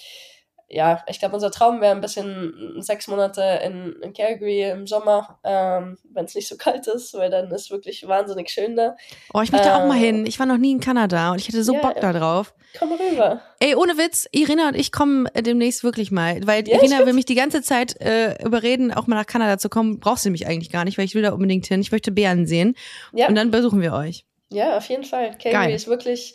ja, 0.70 1.02
ich 1.08 1.18
glaube, 1.18 1.34
unser 1.34 1.50
Traum 1.50 1.80
wäre 1.80 1.94
ein 1.94 2.02
bisschen 2.02 2.74
sechs 2.78 3.08
Monate 3.08 3.60
in, 3.64 3.96
in 4.02 4.12
Calgary 4.12 4.70
im 4.70 4.86
Sommer, 4.86 5.38
ähm, 5.42 5.96
wenn 6.12 6.26
es 6.26 6.34
nicht 6.34 6.46
so 6.46 6.56
kalt 6.58 6.86
ist, 6.86 7.14
weil 7.14 7.30
dann 7.30 7.50
ist 7.50 7.70
wirklich 7.70 8.06
wahnsinnig 8.06 8.50
schön 8.50 8.76
da. 8.76 8.94
Oh, 9.32 9.40
ich 9.40 9.50
möchte 9.50 9.68
äh, 9.68 9.72
auch 9.72 9.86
mal 9.86 9.96
hin. 9.96 10.26
Ich 10.26 10.38
war 10.38 10.46
noch 10.46 10.58
nie 10.58 10.72
in 10.72 10.80
Kanada 10.80 11.32
und 11.32 11.40
ich 11.40 11.48
hätte 11.48 11.64
so 11.64 11.72
ja, 11.72 11.80
Bock 11.80 11.98
da 12.00 12.12
drauf. 12.12 12.52
Komm 12.78 12.92
rüber. 12.92 13.40
Ey, 13.60 13.74
ohne 13.76 13.96
Witz, 13.96 14.28
Irina 14.30 14.68
und 14.68 14.76
ich 14.76 14.92
kommen 14.92 15.26
demnächst 15.34 15.84
wirklich 15.84 16.10
mal, 16.10 16.46
weil 16.46 16.68
ja, 16.68 16.76
Irina 16.76 17.06
will 17.06 17.14
mich 17.14 17.24
die 17.24 17.34
ganze 17.34 17.62
Zeit 17.62 17.98
äh, 18.02 18.34
überreden, 18.44 18.92
auch 18.92 19.06
mal 19.06 19.16
nach 19.16 19.26
Kanada 19.26 19.56
zu 19.56 19.70
kommen. 19.70 20.00
Brauchst 20.00 20.26
du 20.26 20.30
mich 20.30 20.46
eigentlich 20.46 20.70
gar 20.70 20.84
nicht, 20.84 20.98
weil 20.98 21.06
ich 21.06 21.14
will 21.14 21.22
da 21.22 21.32
unbedingt 21.32 21.66
hin. 21.66 21.80
Ich 21.80 21.92
möchte 21.92 22.12
Bären 22.12 22.46
sehen. 22.46 22.74
Ja. 23.14 23.28
Und 23.28 23.36
dann 23.36 23.50
besuchen 23.50 23.80
wir 23.80 23.94
euch. 23.94 24.26
Ja, 24.50 24.76
auf 24.76 24.88
jeden 24.88 25.04
Fall. 25.04 25.30
Calgary 25.30 25.52
Geil. 25.52 25.74
ist 25.74 25.88
wirklich 25.88 26.34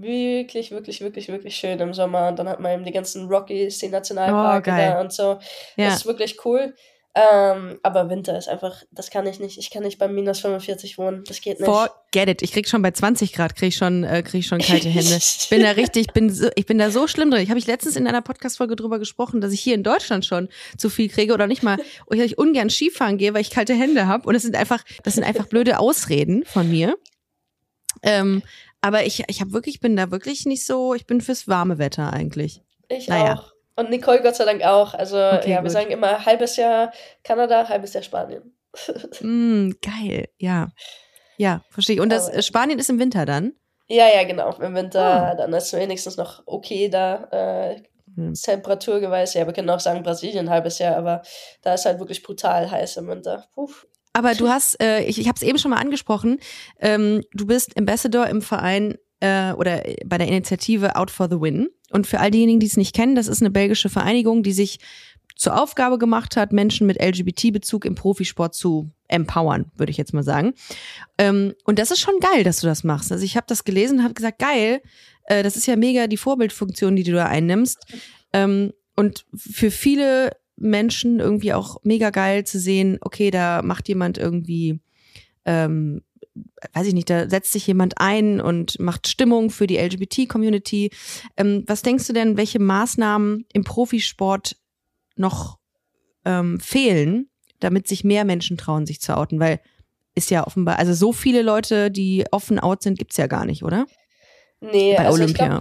wirklich, 0.00 0.70
wirklich, 0.70 1.00
wirklich, 1.00 1.28
wirklich 1.28 1.56
schön 1.56 1.78
im 1.80 1.94
Sommer. 1.94 2.28
Und 2.28 2.38
dann 2.38 2.48
hat 2.48 2.60
man 2.60 2.72
eben 2.72 2.84
die 2.84 2.92
ganzen 2.92 3.28
Rockies, 3.28 3.78
die 3.78 3.88
Nationalparke 3.88 4.70
oh, 4.70 4.76
da 4.76 5.00
und 5.00 5.12
so. 5.12 5.38
Ja. 5.76 5.88
Das 5.88 5.96
ist 5.96 6.06
wirklich 6.06 6.44
cool. 6.44 6.74
Ähm, 7.16 7.78
aber 7.84 8.10
Winter 8.10 8.36
ist 8.36 8.48
einfach, 8.48 8.82
das 8.90 9.08
kann 9.08 9.24
ich 9.28 9.38
nicht. 9.38 9.56
Ich 9.56 9.70
kann 9.70 9.84
nicht 9.84 9.98
bei 9.98 10.08
minus 10.08 10.40
45 10.40 10.98
wohnen. 10.98 11.22
Das 11.28 11.40
geht 11.40 11.60
nicht. 11.60 11.68
Forget 11.68 12.28
it. 12.28 12.42
Ich 12.42 12.50
krieg 12.50 12.68
schon 12.68 12.82
bei 12.82 12.90
20 12.90 13.32
Grad, 13.32 13.54
krieg 13.54 13.68
ich 13.68 13.76
schon, 13.76 14.02
äh, 14.02 14.24
krieg 14.24 14.40
ich 14.40 14.48
schon 14.48 14.58
kalte 14.58 14.88
Hände. 14.88 15.16
Ich 15.16 15.46
bin 15.50 15.62
da 15.62 15.70
richtig, 15.70 16.12
bin 16.12 16.28
so, 16.34 16.48
ich 16.56 16.66
bin 16.66 16.76
da 16.78 16.90
so 16.90 17.06
schlimm 17.06 17.30
drin. 17.30 17.40
Ich 17.42 17.50
habe 17.50 17.58
ich 17.60 17.68
letztens 17.68 17.94
in 17.94 18.08
einer 18.08 18.20
Podcast-Folge 18.20 18.74
drüber 18.74 18.98
gesprochen, 18.98 19.40
dass 19.40 19.52
ich 19.52 19.60
hier 19.60 19.76
in 19.76 19.84
Deutschland 19.84 20.24
schon 20.24 20.48
zu 20.76 20.90
viel 20.90 21.08
kriege 21.08 21.32
oder 21.32 21.46
nicht 21.46 21.62
mal, 21.62 21.78
ich 22.10 22.36
ungern 22.36 22.68
Skifahren 22.68 23.16
gehe, 23.16 23.32
weil 23.32 23.42
ich 23.42 23.50
kalte 23.50 23.74
Hände 23.74 24.08
habe. 24.08 24.26
Und 24.26 24.34
das 24.34 24.42
sind 24.42 24.56
einfach, 24.56 24.82
das 25.04 25.14
sind 25.14 25.22
einfach 25.22 25.46
blöde 25.46 25.78
Ausreden 25.78 26.44
von 26.44 26.68
mir. 26.68 26.96
Ähm, 28.02 28.42
aber 28.84 29.06
ich, 29.06 29.24
ich 29.28 29.40
habe 29.40 29.54
wirklich, 29.54 29.80
bin 29.80 29.96
da 29.96 30.10
wirklich 30.10 30.44
nicht 30.44 30.66
so, 30.66 30.92
ich 30.92 31.06
bin 31.06 31.22
fürs 31.22 31.48
warme 31.48 31.78
Wetter 31.78 32.12
eigentlich. 32.12 32.60
Ich 32.88 33.08
naja. 33.08 33.36
auch. 33.36 33.54
Und 33.76 33.88
Nicole 33.88 34.20
Gott 34.20 34.36
sei 34.36 34.44
Dank 34.44 34.62
auch. 34.62 34.92
Also 34.92 35.16
okay, 35.16 35.52
ja, 35.52 35.62
wir 35.62 35.70
sagen 35.70 35.90
immer 35.90 36.26
halbes 36.26 36.56
Jahr 36.56 36.92
Kanada, 37.22 37.66
halbes 37.66 37.94
Jahr 37.94 38.02
Spanien. 38.02 38.54
mm, 39.22 39.70
geil, 39.80 40.28
ja. 40.36 40.68
Ja, 41.38 41.62
verstehe 41.70 41.96
ich. 41.96 42.02
Und 42.02 42.10
das 42.10 42.28
Aber, 42.28 42.42
Spanien 42.42 42.78
ist 42.78 42.90
im 42.90 42.98
Winter 42.98 43.24
dann? 43.24 43.54
Ja, 43.88 44.06
ja, 44.14 44.22
genau. 44.24 44.54
Im 44.58 44.74
Winter, 44.74 45.32
oh. 45.32 45.36
dann 45.38 45.54
ist 45.54 45.72
es 45.72 45.80
wenigstens 45.80 46.18
noch 46.18 46.42
okay 46.44 46.90
da. 46.90 47.24
Äh, 47.32 47.82
hm. 48.16 48.34
Temperaturgeweise, 48.34 49.38
ja, 49.38 49.46
wir 49.46 49.54
können 49.54 49.70
auch 49.70 49.80
sagen 49.80 50.02
Brasilien 50.02 50.46
ein 50.46 50.50
halbes 50.50 50.78
Jahr, 50.78 50.96
aber 50.96 51.22
da 51.62 51.72
ist 51.72 51.86
halt 51.86 52.00
wirklich 52.00 52.22
brutal 52.22 52.70
heiß 52.70 52.98
im 52.98 53.08
Winter. 53.08 53.46
Puh. 53.54 53.70
Aber 54.14 54.34
du 54.34 54.48
hast, 54.48 54.80
äh, 54.80 55.04
ich, 55.04 55.20
ich 55.20 55.28
habe 55.28 55.36
es 55.36 55.42
eben 55.42 55.58
schon 55.58 55.72
mal 55.72 55.80
angesprochen, 55.80 56.38
ähm, 56.80 57.22
du 57.34 57.46
bist 57.46 57.76
Ambassador 57.76 58.28
im 58.28 58.40
Verein 58.40 58.94
äh, 59.20 59.52
oder 59.52 59.82
bei 60.06 60.18
der 60.18 60.28
Initiative 60.28 60.96
Out 60.96 61.10
for 61.10 61.28
the 61.28 61.40
Win. 61.40 61.68
Und 61.90 62.06
für 62.06 62.20
all 62.20 62.30
diejenigen, 62.30 62.60
die 62.60 62.66
es 62.66 62.76
nicht 62.76 62.94
kennen, 62.94 63.16
das 63.16 63.28
ist 63.28 63.42
eine 63.42 63.50
belgische 63.50 63.90
Vereinigung, 63.90 64.42
die 64.42 64.52
sich 64.52 64.78
zur 65.36 65.60
Aufgabe 65.60 65.98
gemacht 65.98 66.36
hat, 66.36 66.52
Menschen 66.52 66.86
mit 66.86 67.02
LGBT-Bezug 67.02 67.84
im 67.84 67.96
Profisport 67.96 68.54
zu 68.54 68.92
empowern, 69.08 69.70
würde 69.76 69.90
ich 69.90 69.96
jetzt 69.96 70.14
mal 70.14 70.22
sagen. 70.22 70.54
Ähm, 71.18 71.54
und 71.64 71.80
das 71.80 71.90
ist 71.90 72.00
schon 72.00 72.18
geil, 72.20 72.44
dass 72.44 72.60
du 72.60 72.68
das 72.68 72.84
machst. 72.84 73.10
Also 73.10 73.24
ich 73.24 73.36
habe 73.36 73.46
das 73.48 73.64
gelesen 73.64 73.98
und 73.98 74.04
habe 74.04 74.14
gesagt, 74.14 74.38
geil, 74.38 74.80
äh, 75.24 75.42
das 75.42 75.56
ist 75.56 75.66
ja 75.66 75.74
mega 75.74 76.06
die 76.06 76.16
Vorbildfunktion, 76.16 76.94
die 76.94 77.02
du 77.02 77.12
da 77.12 77.26
einnimmst. 77.26 77.84
Ähm, 78.32 78.72
und 78.94 79.26
für 79.34 79.72
viele 79.72 80.30
Menschen 80.56 81.20
irgendwie 81.20 81.52
auch 81.52 81.78
mega 81.82 82.10
geil 82.10 82.44
zu 82.44 82.58
sehen, 82.58 82.98
okay, 83.00 83.30
da 83.30 83.62
macht 83.62 83.88
jemand 83.88 84.18
irgendwie, 84.18 84.80
ähm, 85.44 86.02
weiß 86.72 86.86
ich 86.86 86.94
nicht, 86.94 87.10
da 87.10 87.28
setzt 87.28 87.52
sich 87.52 87.66
jemand 87.66 87.94
ein 87.98 88.40
und 88.40 88.78
macht 88.78 89.08
Stimmung 89.08 89.50
für 89.50 89.66
die 89.66 89.78
LGBT-Community. 89.78 90.90
Ähm, 91.36 91.64
was 91.66 91.82
denkst 91.82 92.06
du 92.06 92.12
denn, 92.12 92.36
welche 92.36 92.60
Maßnahmen 92.60 93.46
im 93.52 93.64
Profisport 93.64 94.56
noch 95.16 95.58
ähm, 96.24 96.60
fehlen, 96.60 97.28
damit 97.60 97.88
sich 97.88 98.04
mehr 98.04 98.24
Menschen 98.24 98.56
trauen, 98.56 98.86
sich 98.86 99.00
zu 99.00 99.16
outen? 99.16 99.40
Weil 99.40 99.60
ist 100.14 100.30
ja 100.30 100.46
offenbar, 100.46 100.78
also 100.78 100.94
so 100.94 101.12
viele 101.12 101.42
Leute, 101.42 101.90
die 101.90 102.24
offen 102.30 102.60
out 102.60 102.82
sind, 102.82 102.98
gibt's 102.98 103.16
ja 103.16 103.26
gar 103.26 103.44
nicht, 103.44 103.64
oder? 103.64 103.86
Nee, 104.60 104.94
Bei 104.96 105.06
also 105.06 105.22
Olympia. 105.22 105.60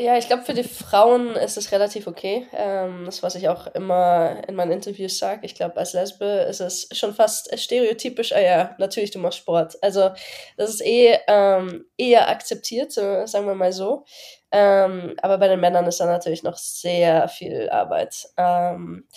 Ja, 0.00 0.16
ich 0.16 0.28
glaube, 0.28 0.44
für 0.44 0.54
die 0.54 0.62
Frauen 0.62 1.34
ist 1.34 1.56
es 1.56 1.72
relativ 1.72 2.06
okay. 2.06 2.46
Ähm, 2.52 3.02
das, 3.06 3.24
was 3.24 3.34
ich 3.34 3.48
auch 3.48 3.66
immer 3.74 4.46
in 4.46 4.54
meinen 4.54 4.70
Interviews 4.70 5.18
sage. 5.18 5.44
Ich 5.44 5.56
glaube, 5.56 5.76
als 5.76 5.92
Lesbe 5.92 6.24
ist 6.48 6.60
es 6.60 6.88
schon 6.92 7.12
fast 7.14 7.58
stereotypisch, 7.58 8.32
ah 8.32 8.40
ja, 8.40 8.76
natürlich, 8.78 9.10
du 9.10 9.18
machst 9.18 9.38
Sport. 9.38 9.76
Also, 9.82 10.10
das 10.56 10.70
ist 10.70 10.82
eh 10.82 11.18
ähm, 11.26 11.84
eher 11.96 12.28
akzeptiert, 12.28 12.92
sagen 12.92 13.46
wir 13.46 13.56
mal 13.56 13.72
so. 13.72 14.04
Ähm, 14.52 15.16
aber 15.20 15.38
bei 15.38 15.48
den 15.48 15.58
Männern 15.58 15.86
ist 15.86 15.98
da 15.98 16.06
natürlich 16.06 16.44
noch 16.44 16.58
sehr 16.58 17.26
viel 17.28 17.68
Arbeit. 17.68 18.28
Ähm, 18.36 19.08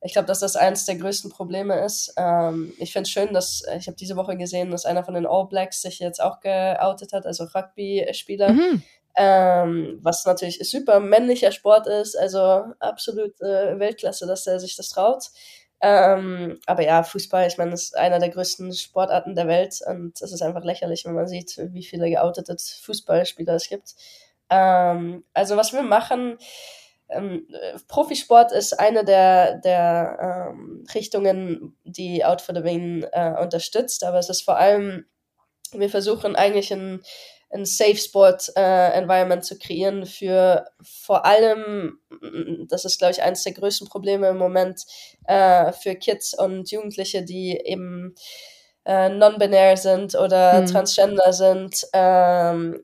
ich 0.00 0.14
glaube, 0.14 0.26
dass 0.26 0.40
das 0.40 0.56
eines 0.56 0.86
der 0.86 0.96
größten 0.96 1.32
Probleme 1.32 1.84
ist. 1.84 2.14
Ähm, 2.16 2.72
ich 2.78 2.94
finde 2.94 3.08
es 3.08 3.10
schön, 3.10 3.34
dass 3.34 3.62
ich 3.76 3.88
habe 3.88 3.96
diese 3.96 4.16
Woche 4.16 4.38
gesehen, 4.38 4.70
dass 4.70 4.86
einer 4.86 5.04
von 5.04 5.14
den 5.14 5.26
All 5.26 5.46
Blacks 5.48 5.82
sich 5.82 5.98
jetzt 5.98 6.22
auch 6.22 6.40
geoutet 6.40 7.12
hat, 7.12 7.26
also 7.26 7.44
Rugby-Spieler. 7.44 8.52
Mhm. 8.52 8.82
Ähm, 9.16 10.00
was 10.02 10.24
natürlich 10.24 10.58
super 10.68 10.98
männlicher 10.98 11.52
Sport 11.52 11.86
ist, 11.86 12.16
also 12.16 12.64
absolut 12.80 13.40
äh, 13.40 13.78
Weltklasse, 13.78 14.26
dass 14.26 14.46
er 14.46 14.58
sich 14.58 14.76
das 14.76 14.88
traut. 14.88 15.30
Ähm, 15.80 16.58
aber 16.66 16.82
ja, 16.82 17.02
Fußball, 17.02 17.46
ich 17.46 17.58
meine, 17.58 17.74
ist 17.74 17.96
einer 17.96 18.18
der 18.18 18.30
größten 18.30 18.72
Sportarten 18.72 19.34
der 19.34 19.46
Welt 19.46 19.80
und 19.86 20.20
es 20.20 20.32
ist 20.32 20.42
einfach 20.42 20.64
lächerlich, 20.64 21.04
wenn 21.04 21.14
man 21.14 21.28
sieht, 21.28 21.58
wie 21.58 21.84
viele 21.84 22.08
geoutete 22.08 22.56
Fußballspieler 22.58 23.54
es 23.54 23.68
gibt. 23.68 23.94
Ähm, 24.50 25.24
also 25.34 25.56
was 25.56 25.72
wir 25.72 25.82
machen, 25.82 26.38
ähm, 27.08 27.46
Profisport 27.86 28.52
ist 28.52 28.72
eine 28.80 29.04
der, 29.04 29.58
der 29.58 30.50
ähm, 30.50 30.86
Richtungen, 30.94 31.76
die 31.84 32.24
Out 32.24 32.40
for 32.40 32.54
the 32.54 32.64
Win 32.64 33.06
äh, 33.12 33.34
unterstützt, 33.40 34.04
aber 34.04 34.18
es 34.18 34.28
ist 34.30 34.42
vor 34.42 34.56
allem, 34.56 35.04
wir 35.72 35.90
versuchen 35.90 36.36
eigentlich 36.36 36.72
ein 36.72 37.02
ein 37.54 37.64
Safe 37.64 37.96
Sport 37.96 38.50
äh, 38.56 38.92
Environment 38.92 39.44
zu 39.44 39.58
kreieren 39.58 40.06
für 40.06 40.66
vor 40.82 41.24
allem, 41.24 42.00
das 42.68 42.84
ist 42.84 42.98
glaube 42.98 43.12
ich 43.12 43.22
eines 43.22 43.44
der 43.44 43.52
größten 43.52 43.88
Probleme 43.88 44.28
im 44.28 44.38
Moment 44.38 44.82
äh, 45.26 45.72
für 45.72 45.94
Kids 45.94 46.36
und 46.36 46.70
Jugendliche, 46.70 47.22
die 47.22 47.56
eben 47.64 48.14
äh, 48.84 49.08
non-binär 49.08 49.76
sind 49.76 50.14
oder 50.16 50.58
hm. 50.58 50.66
transgender 50.66 51.32
sind 51.32 51.86
ähm, 51.92 52.80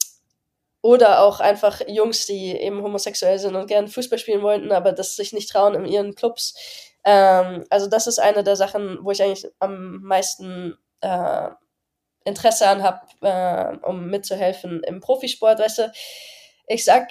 oder 0.82 1.22
auch 1.22 1.40
einfach 1.40 1.82
Jungs, 1.88 2.26
die 2.26 2.52
eben 2.52 2.82
homosexuell 2.82 3.38
sind 3.38 3.56
und 3.56 3.66
gerne 3.66 3.88
Fußball 3.88 4.18
spielen 4.18 4.42
wollten, 4.42 4.72
aber 4.72 4.92
das 4.92 5.16
sich 5.16 5.32
nicht 5.32 5.50
trauen 5.50 5.74
in 5.74 5.84
ihren 5.84 6.14
Clubs. 6.14 6.54
Ähm, 7.04 7.64
also 7.70 7.86
das 7.86 8.06
ist 8.06 8.18
eine 8.18 8.44
der 8.44 8.56
Sachen, 8.56 8.98
wo 9.02 9.10
ich 9.10 9.22
eigentlich 9.22 9.46
am 9.58 10.00
meisten 10.02 10.78
äh, 11.00 11.50
Interesse 12.24 12.68
an 12.68 12.82
habe, 12.82 13.00
äh, 13.22 13.86
um 13.86 14.06
mitzuhelfen 14.06 14.82
im 14.84 15.00
Profisport. 15.00 15.58
Weißt 15.58 15.78
du, 15.78 15.92
ich 16.66 16.84
sag, 16.84 17.08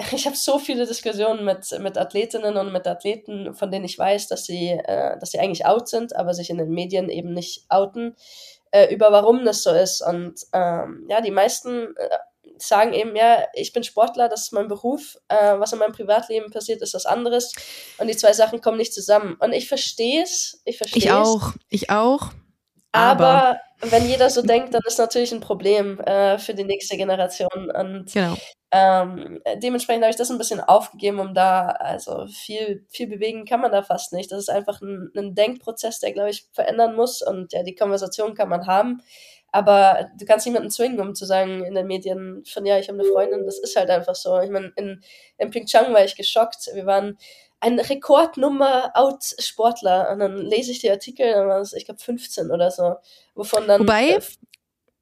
ich 0.12 0.26
habe 0.26 0.36
so 0.36 0.58
viele 0.58 0.86
Diskussionen 0.86 1.44
mit, 1.44 1.66
mit 1.80 1.98
Athletinnen 1.98 2.56
und 2.56 2.72
mit 2.72 2.86
Athleten, 2.86 3.54
von 3.54 3.70
denen 3.70 3.84
ich 3.84 3.98
weiß, 3.98 4.28
dass 4.28 4.44
sie, 4.44 4.70
äh, 4.70 5.18
dass 5.18 5.30
sie 5.30 5.38
eigentlich 5.38 5.66
out 5.66 5.88
sind, 5.88 6.14
aber 6.16 6.34
sich 6.34 6.50
in 6.50 6.58
den 6.58 6.70
Medien 6.70 7.08
eben 7.08 7.32
nicht 7.32 7.64
outen, 7.68 8.16
äh, 8.70 8.92
über 8.92 9.12
warum 9.12 9.44
das 9.44 9.62
so 9.62 9.70
ist. 9.70 10.00
Und 10.00 10.46
ähm, 10.52 11.06
ja, 11.08 11.20
die 11.20 11.30
meisten 11.30 11.94
äh, 11.96 12.18
sagen 12.58 12.92
eben, 12.92 13.16
ja, 13.16 13.44
ich 13.54 13.72
bin 13.72 13.82
Sportler, 13.82 14.28
das 14.28 14.42
ist 14.42 14.52
mein 14.52 14.68
Beruf, 14.68 15.18
äh, 15.28 15.58
was 15.58 15.72
in 15.72 15.78
meinem 15.78 15.92
Privatleben 15.92 16.50
passiert, 16.50 16.82
ist 16.82 16.94
was 16.94 17.06
anderes. 17.06 17.52
Und 17.98 18.08
die 18.08 18.16
zwei 18.16 18.32
Sachen 18.32 18.60
kommen 18.60 18.78
nicht 18.78 18.94
zusammen. 18.94 19.36
Und 19.40 19.52
ich 19.52 19.68
verstehe 19.68 20.22
es. 20.22 20.60
Ich 20.64 20.78
verstehe 20.78 21.02
Ich 21.02 21.12
auch, 21.12 21.52
ich 21.68 21.90
auch. 21.90 22.30
Aber, 22.92 23.26
aber, 23.26 23.60
wenn 23.82 24.06
jeder 24.06 24.28
so 24.30 24.42
denkt, 24.42 24.74
dann 24.74 24.82
ist 24.86 24.98
natürlich 24.98 25.32
ein 25.32 25.40
Problem 25.40 26.00
äh, 26.00 26.38
für 26.38 26.54
die 26.54 26.64
nächste 26.64 26.96
Generation. 26.96 27.70
Und 27.70 28.12
genau. 28.12 28.36
ähm, 28.70 29.40
dementsprechend 29.56 30.02
habe 30.02 30.10
ich 30.10 30.16
das 30.16 30.30
ein 30.30 30.38
bisschen 30.38 30.60
aufgegeben, 30.60 31.18
um 31.18 31.34
da, 31.34 31.68
also 31.68 32.26
viel, 32.26 32.84
viel 32.88 33.06
bewegen 33.06 33.44
kann 33.44 33.60
man 33.60 33.72
da 33.72 33.82
fast 33.82 34.12
nicht. 34.12 34.30
Das 34.30 34.40
ist 34.40 34.50
einfach 34.50 34.80
ein, 34.82 35.10
ein 35.16 35.34
Denkprozess, 35.34 36.00
der, 36.00 36.12
glaube 36.12 36.30
ich, 36.30 36.46
verändern 36.52 36.94
muss. 36.94 37.22
Und 37.22 37.52
ja, 37.52 37.62
die 37.62 37.74
Konversation 37.74 38.34
kann 38.34 38.48
man 38.48 38.66
haben. 38.66 39.02
Aber 39.52 40.10
du 40.16 40.24
kannst 40.26 40.46
niemanden 40.46 40.70
zwingen, 40.70 41.00
um 41.00 41.14
zu 41.14 41.24
sagen 41.24 41.64
in 41.64 41.74
den 41.74 41.86
Medien 41.86 42.44
von 42.46 42.64
ja, 42.66 42.78
ich 42.78 42.88
habe 42.88 43.00
eine 43.00 43.08
Freundin. 43.08 43.46
Das 43.46 43.58
ist 43.58 43.76
halt 43.76 43.90
einfach 43.90 44.14
so. 44.14 44.38
Ich 44.40 44.50
meine, 44.50 44.72
in, 44.76 45.02
in 45.38 45.50
Pyeongchang 45.50 45.92
war 45.92 46.04
ich 46.04 46.16
geschockt. 46.16 46.70
Wir 46.74 46.86
waren 46.86 47.18
ein 47.60 47.78
Rekordnummer 47.78 48.90
Out-Sportler. 48.94 50.10
Und 50.10 50.20
dann 50.20 50.38
lese 50.38 50.72
ich 50.72 50.80
die 50.80 50.90
Artikel, 50.90 51.32
dann 51.32 51.48
war 51.48 51.60
es, 51.60 51.72
ich 51.72 51.84
glaube, 51.84 52.00
15 52.00 52.50
oder 52.50 52.70
so. 52.70 52.94
Wovon 53.34 53.66
dann. 53.66 53.82
Wobei, 53.82 54.14
äh, 54.14 54.20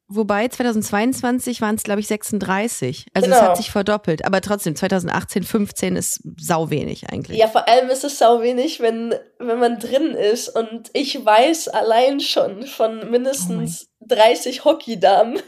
wobei 0.09 0.49
2022 0.49 1.61
waren 1.61 1.77
es, 1.77 1.85
glaube 1.85 2.01
ich, 2.01 2.09
36. 2.09 3.07
Also 3.15 3.27
genau. 3.27 3.37
es 3.37 3.43
hat 3.43 3.57
sich 3.57 3.71
verdoppelt. 3.71 4.25
Aber 4.25 4.41
trotzdem, 4.41 4.75
2018, 4.75 5.45
15 5.45 5.97
ist 5.97 6.21
sau 6.37 6.71
wenig 6.71 7.09
eigentlich. 7.11 7.39
Ja, 7.39 7.47
vor 7.47 7.69
allem 7.69 7.91
ist 7.91 8.03
es 8.03 8.19
sau 8.19 8.43
wenig, 8.43 8.81
wenn, 8.81 9.15
wenn 9.39 9.61
man 9.61 9.79
drin 9.79 10.15
ist. 10.15 10.49
Und 10.49 10.91
ich 10.95 11.25
weiß 11.25 11.69
allein 11.69 12.19
schon 12.19 12.67
von 12.67 13.09
mindestens 13.09 13.87
oh 14.01 14.07
30 14.09 14.65
Hockeydamen. 14.65 15.41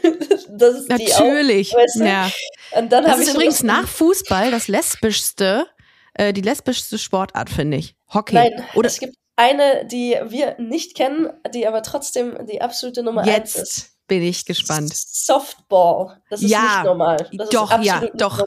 das 0.49 0.75
ist 0.75 0.89
Natürlich. 0.89 1.69
Die 1.69 1.75
auch, 1.75 1.79
weißt 1.79 1.99
du? 1.99 2.05
ja. 2.05 2.31
Und 2.71 2.89
dann 2.89 3.03
das 3.03 3.19
ist 3.19 3.33
übrigens 3.33 3.63
nach 3.63 3.87
Fußball 3.87 4.49
das 4.49 4.69
lesbischste 4.69 5.67
äh, 6.13 6.33
die 6.33 6.41
lesbischste 6.41 6.97
Sportart, 6.97 7.49
finde 7.49 7.77
ich. 7.77 7.95
Hockey. 8.13 8.35
Nein, 8.35 8.51
Oder 8.75 8.87
es 8.87 8.99
gibt 8.99 9.15
eine, 9.35 9.85
die 9.87 10.15
wir 10.27 10.55
nicht 10.59 10.95
kennen, 10.95 11.29
die 11.53 11.65
aber 11.67 11.81
trotzdem 11.83 12.37
die 12.47 12.61
absolute 12.61 13.01
Nummer 13.03 13.21
eins 13.21 13.55
ist. 13.55 13.57
jetzt 13.57 13.91
bin 14.07 14.23
ich 14.23 14.43
gespannt. 14.45 14.91
Softball. 14.93 16.21
Das 16.29 16.41
ist 16.41 16.49
Ja, 16.49 16.59
nicht 16.59 16.83
normal. 16.85 17.17
Das 17.31 17.49
doch, 17.49 17.79
ist 17.79 17.85
ja, 17.85 18.01
doch. 18.15 18.43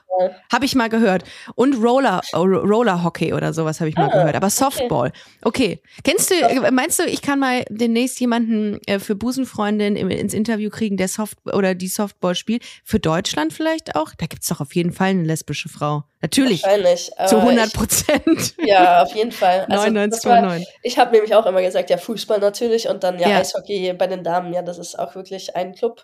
Habe 0.53 0.65
ich 0.67 0.75
mal 0.75 0.91
gehört. 0.91 1.25
Und 1.55 1.83
Roller, 1.83 2.21
oh, 2.35 2.43
Roller 2.43 3.03
Hockey 3.03 3.33
oder 3.33 3.55
sowas 3.55 3.81
habe 3.81 3.89
ich 3.89 3.97
mal 3.97 4.11
Ah, 4.11 4.13
gehört. 4.13 4.37
Aber 4.37 4.51
Softball. 4.51 5.11
Okay. 5.43 5.81
Kennst 6.05 6.31
du, 6.31 6.71
meinst 6.71 6.99
du, 6.99 7.05
ich 7.05 7.23
kann 7.23 7.39
mal 7.39 7.65
demnächst 7.71 8.21
jemanden 8.21 8.79
äh, 8.87 8.99
für 8.99 9.15
Busenfreundin 9.15 9.97
ins 9.97 10.35
Interview 10.35 10.69
kriegen, 10.69 10.99
der 10.99 11.09
Soft 11.09 11.39
oder 11.47 11.75
die 11.75 11.89
Softball 11.89 12.35
spielt? 12.35 12.63
Für 12.85 13.01
Deutschland 13.01 13.55
vielleicht 13.55 13.97
auch? 13.97 14.11
Da 14.19 14.27
gibt's 14.27 14.49
doch 14.49 14.61
auf 14.61 14.75
jeden 14.75 14.93
Fall 14.93 15.09
eine 15.09 15.23
lesbische 15.25 15.71
Frau. 15.71 16.05
Natürlich. 16.25 16.63
Wahrscheinlich. 16.63 17.11
Zu 17.27 17.37
aber 17.37 17.43
100 17.51 17.73
Prozent. 17.75 18.55
Ja, 18.65 19.03
auf 19.03 19.15
jeden 19.15 19.31
Fall. 19.31 19.67
Also, 19.69 19.91
das 19.93 20.25
war- 20.25 20.41
99,9. 20.41 20.67
Ich 20.83 20.99
habe 20.99 21.13
nämlich 21.13 21.35
auch 21.35 21.45
immer 21.45 21.61
gesagt, 21.61 21.91
ja, 21.91 21.99
Fußball 21.99 22.39
natürlich 22.39 22.89
und 22.89 23.05
dann 23.05 23.19
ja, 23.19 23.29
Ja. 23.29 23.39
Eishockey 23.41 23.93
bei 23.93 24.07
den 24.07 24.25
Damen, 24.25 24.55
ja, 24.55 24.63
das 24.63 24.79
ist 24.79 24.99
auch 24.99 25.15
wirklich 25.15 25.55
ein 25.55 25.75
Club. 25.75 26.03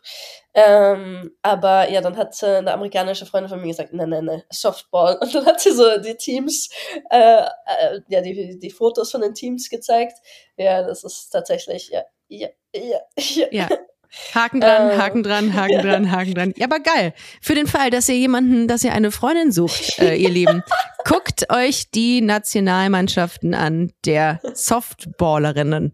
Ähm, 0.53 1.35
aber 1.41 1.89
ja, 1.91 2.03
dann 2.03 2.19
hat 2.19 2.41
äh, 2.43 2.57
eine 2.57 2.73
amerikanische 2.75 3.25
Freundin 3.25 3.49
von 3.49 3.63
mir 3.63 3.69
gesagt, 3.69 3.95
ne, 3.95 4.07
ne, 4.07 4.23
ne, 4.23 4.45
Softball. 4.51 5.17
Und 5.23 5.35
dann 5.35 5.47
hat 5.47 5.61
sie 5.61 5.73
so 5.73 5.99
die 5.99 6.17
Teams, 6.17 6.69
äh, 7.11 7.41
äh, 7.45 8.01
ja, 8.09 8.21
die, 8.21 8.59
die 8.59 8.71
Fotos 8.71 9.11
von 9.11 9.23
den 9.23 9.33
Teams 9.33 9.71
gezeigt. 9.71 10.19
Ja, 10.59 10.83
das 10.83 11.03
ist 11.03 11.31
tatsächlich, 11.31 11.89
ja, 11.89 12.03
ja, 12.29 12.49
ja, 12.75 13.01
ja. 13.17 13.47
Ja. 13.51 13.69
Haken 14.35 14.61
dran, 14.61 14.91
Ähm, 14.91 14.99
Haken 14.99 15.23
dran, 15.23 15.55
Haken 15.55 15.73
ja. 15.73 15.83
dran, 15.83 16.11
Haken 16.11 16.35
dran. 16.35 16.53
Ja, 16.57 16.67
aber 16.67 16.81
geil. 16.81 17.15
Für 17.41 17.55
den 17.55 17.67
Fall, 17.67 17.91
dass 17.91 18.09
ihr 18.09 18.17
jemanden, 18.17 18.67
dass 18.69 18.83
ihr 18.85 18.93
eine 18.93 19.11
Freundin 19.11 19.53
sucht, 19.53 19.99
äh, 20.01 20.17
ihr 20.17 20.31
Lieben, 20.31 20.63
guckt 21.05 21.53
euch 21.53 21.91
die 21.91 22.21
Nationalmannschaften 22.21 23.55
an, 23.55 23.93
der 24.05 24.41
Softballerinnen. 24.55 25.93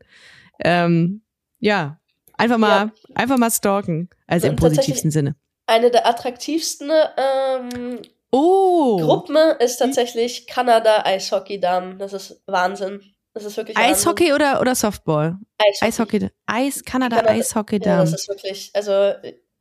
Ähm, 0.61 1.23
ja, 1.59 1.99
einfach 2.39 2.59
mal, 2.59 2.93
einfach 3.15 3.37
mal 3.39 3.51
stalken. 3.51 4.09
Also 4.27 4.47
im 4.47 4.53
Und 4.53 4.61
tatsächlich- 4.61 4.87
positivsten 4.87 5.11
Sinne. 5.11 5.37
Eine 5.67 5.91
der 5.91 6.07
attraktivsten 6.07 6.91
ähm, 6.91 7.99
Oh, 8.31 8.99
Gruppen 8.99 9.37
ist 9.61 9.79
tatsächlich 9.79 10.47
Kanada 10.47 11.05
Eishockey-Damen. 11.05 11.99
Das 11.99 12.13
ist 12.13 12.43
Wahnsinn. 12.47 13.01
Das 13.37 13.45
ist 13.45 13.59
wirklich 13.59 13.77
Eishockey 13.77 14.33
oder, 14.33 14.63
oder 14.63 14.75
Softball? 14.75 15.37
Eishockey, 15.83 16.31
Eis, 16.47 16.83
Kanada, 16.83 17.17
Kanada- 17.17 17.35
Eishockey 17.35 17.79
Ja, 17.85 17.99
das 18.01 18.15
ist 18.15 18.29
wirklich, 18.31 18.71
also 18.73 19.13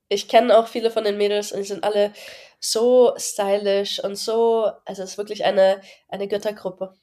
ich 0.08 0.30
kenne 0.30 0.58
auch 0.58 0.70
viele 0.70 0.92
von 0.92 1.04
den 1.04 1.18
Mädels 1.18 1.52
und 1.52 1.60
die 1.60 1.66
sind 1.68 1.84
alle 1.84 2.14
so 2.62 3.14
stylisch 3.18 4.02
und 4.02 4.16
so, 4.18 4.72
also 4.86 5.04
es 5.04 5.12
ist 5.12 5.18
wirklich 5.18 5.44
eine, 5.44 5.82
eine 6.08 6.30
Göttergruppe. 6.30 6.94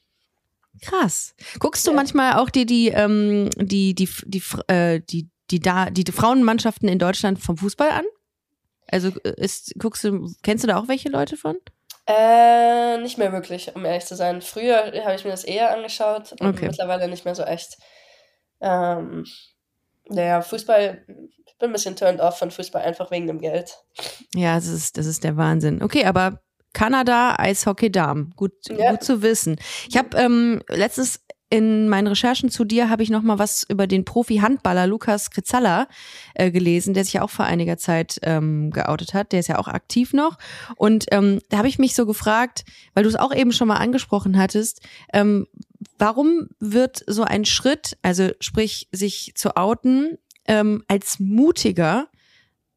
Krass. 0.81 1.35
Guckst 1.59 1.87
du 1.87 1.91
Ja. 1.91 1.97
manchmal 1.97 2.39
auch 2.39 2.49
dir 2.49 2.65
die, 2.65 2.89
ähm, 2.89 3.51
die, 3.59 3.95
die, 3.95 4.09
die, 4.25 4.43
äh, 4.69 5.01
die, 5.01 5.29
die, 5.51 5.61
da, 5.61 5.91
die, 5.91 6.05
die 6.05 6.13
Frauenmannschaften 6.13 6.89
in 6.89 6.99
Deutschland 6.99 7.39
vom 7.39 7.59
Fußball 7.59 7.91
an? 7.91 8.07
Also 8.87 9.09
äh, 9.25 9.35
ist, 9.37 9.75
guckst 9.79 10.05
du, 10.05 10.33
kennst 10.43 10.65
du 10.65 10.69
da 10.69 10.79
auch 10.79 10.89
welche 10.89 11.11
Leute 11.11 11.37
von? 11.37 11.59
Äh, 12.07 12.99
nicht 12.99 13.19
mehr 13.19 13.33
wirklich, 13.33 13.75
um 13.77 13.85
ehrlich 13.85 14.07
zu 14.07 14.17
sein. 14.17 14.43
Früher 14.43 14.93
habe 15.05 15.15
ich 15.15 15.25
mir 15.25 15.31
das 15.31 15.45
eher 15.45 15.73
angeschaut 15.73 16.33
und 16.33 16.43
Okay. 16.57 16.67
mittlerweile 16.67 17.09
nicht 17.09 17.25
mehr 17.25 17.35
so 17.35 17.45
echt. 17.45 17.79
Ähm, 18.61 19.25
naja, 20.09 20.43
Fußball, 20.43 21.05
ich 21.47 21.59
bin 21.59 21.71
ein 21.71 21.73
bisschen 21.73 21.95
turned 21.97 22.21
off 22.21 22.39
von 22.39 22.51
Fußball, 22.51 22.83
einfach 22.83 23.11
wegen 23.13 23.29
dem 23.29 23.41
Geld. 23.41 23.77
Ja, 24.35 24.57
das 24.57 24.67
ist, 24.67 24.99
das 24.99 25.07
ist 25.07 25.23
der 25.23 25.37
Wahnsinn. 25.37 25.83
Okay, 25.83 26.05
aber 26.05 26.41
Kanada, 26.73 27.37
Eishockey 27.39 27.93
Damen. 27.93 28.33
Gut, 28.35 28.53
Ja. 28.69 28.91
gut 28.91 29.05
zu 29.05 29.23
wissen. 29.23 29.57
Ich 29.89 29.97
habe 29.97 30.17
ähm, 30.17 30.63
letztens 30.69 31.21
in 31.53 31.91
meinen 31.91 32.07
Recherchen 32.07 32.49
zu 32.49 32.65
dir 32.65 32.89
habe 32.89 33.03
ich 33.03 33.11
noch 33.11 33.21
mal 33.21 33.39
was 33.39 33.63
über 33.69 33.87
den 33.87 34.07
Profi-Handballer 34.07 34.87
Lukas 34.87 35.31
Kritzalla 35.31 35.87
äh, 36.33 36.51
gelesen, 36.51 36.95
der 36.95 37.05
sich 37.05 37.13
ja 37.13 37.23
auch 37.23 37.29
vor 37.29 37.45
einiger 37.45 37.77
Zeit 37.77 38.19
ähm, 38.23 38.71
geoutet 38.71 39.13
hat. 39.13 39.33
Der 39.33 39.41
ist 39.41 39.51
ja 39.51 39.59
auch 39.59 39.69
aktiv 39.69 40.15
noch. 40.15 40.39
Und 40.77 41.05
ähm, 41.11 41.41
da 41.51 41.59
habe 41.59 41.69
ich 41.69 41.79
mich 41.79 41.95
so 41.95 42.07
gefragt, 42.07 42.65
weil 42.95 43.03
du 43.03 43.11
es 43.11 43.17
auch 43.17 43.35
eben 43.35 43.53
schon 43.53 43.69
mal 43.69 43.77
angesprochen 43.77 44.39
hattest, 44.39 44.81
ähm, 45.13 45.47
warum 45.99 46.49
wird 46.59 47.05
so 47.07 47.23
ein 47.23 47.45
Schritt, 47.45 47.99
also 48.01 48.31
sprich 48.41 48.89
sich 48.91 49.33
zu 49.35 49.55
outen, 49.55 50.17
ähm, 50.47 50.83
als 50.89 51.21
mutiger 51.21 52.09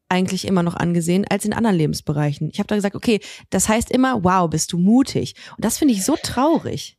eigentlich 0.10 0.46
immer 0.46 0.64
noch 0.64 0.76
angesehen 0.76 1.26
als 1.30 1.46
in 1.46 1.54
anderen 1.54 1.78
Lebensbereichen. 1.78 2.50
Ich 2.52 2.60
habe 2.60 2.68
da 2.68 2.76
gesagt, 2.76 2.96
okay, 2.96 3.22
das 3.52 3.70
heißt 3.70 3.90
immer, 3.90 4.26
wow, 4.26 4.50
bist 4.50 4.74
du 4.74 4.78
mutig. 4.78 5.36
Und 5.56 5.64
das 5.64 5.78
finde 5.78 5.94
ich 5.94 6.04
so 6.04 6.18
traurig. 6.22 6.98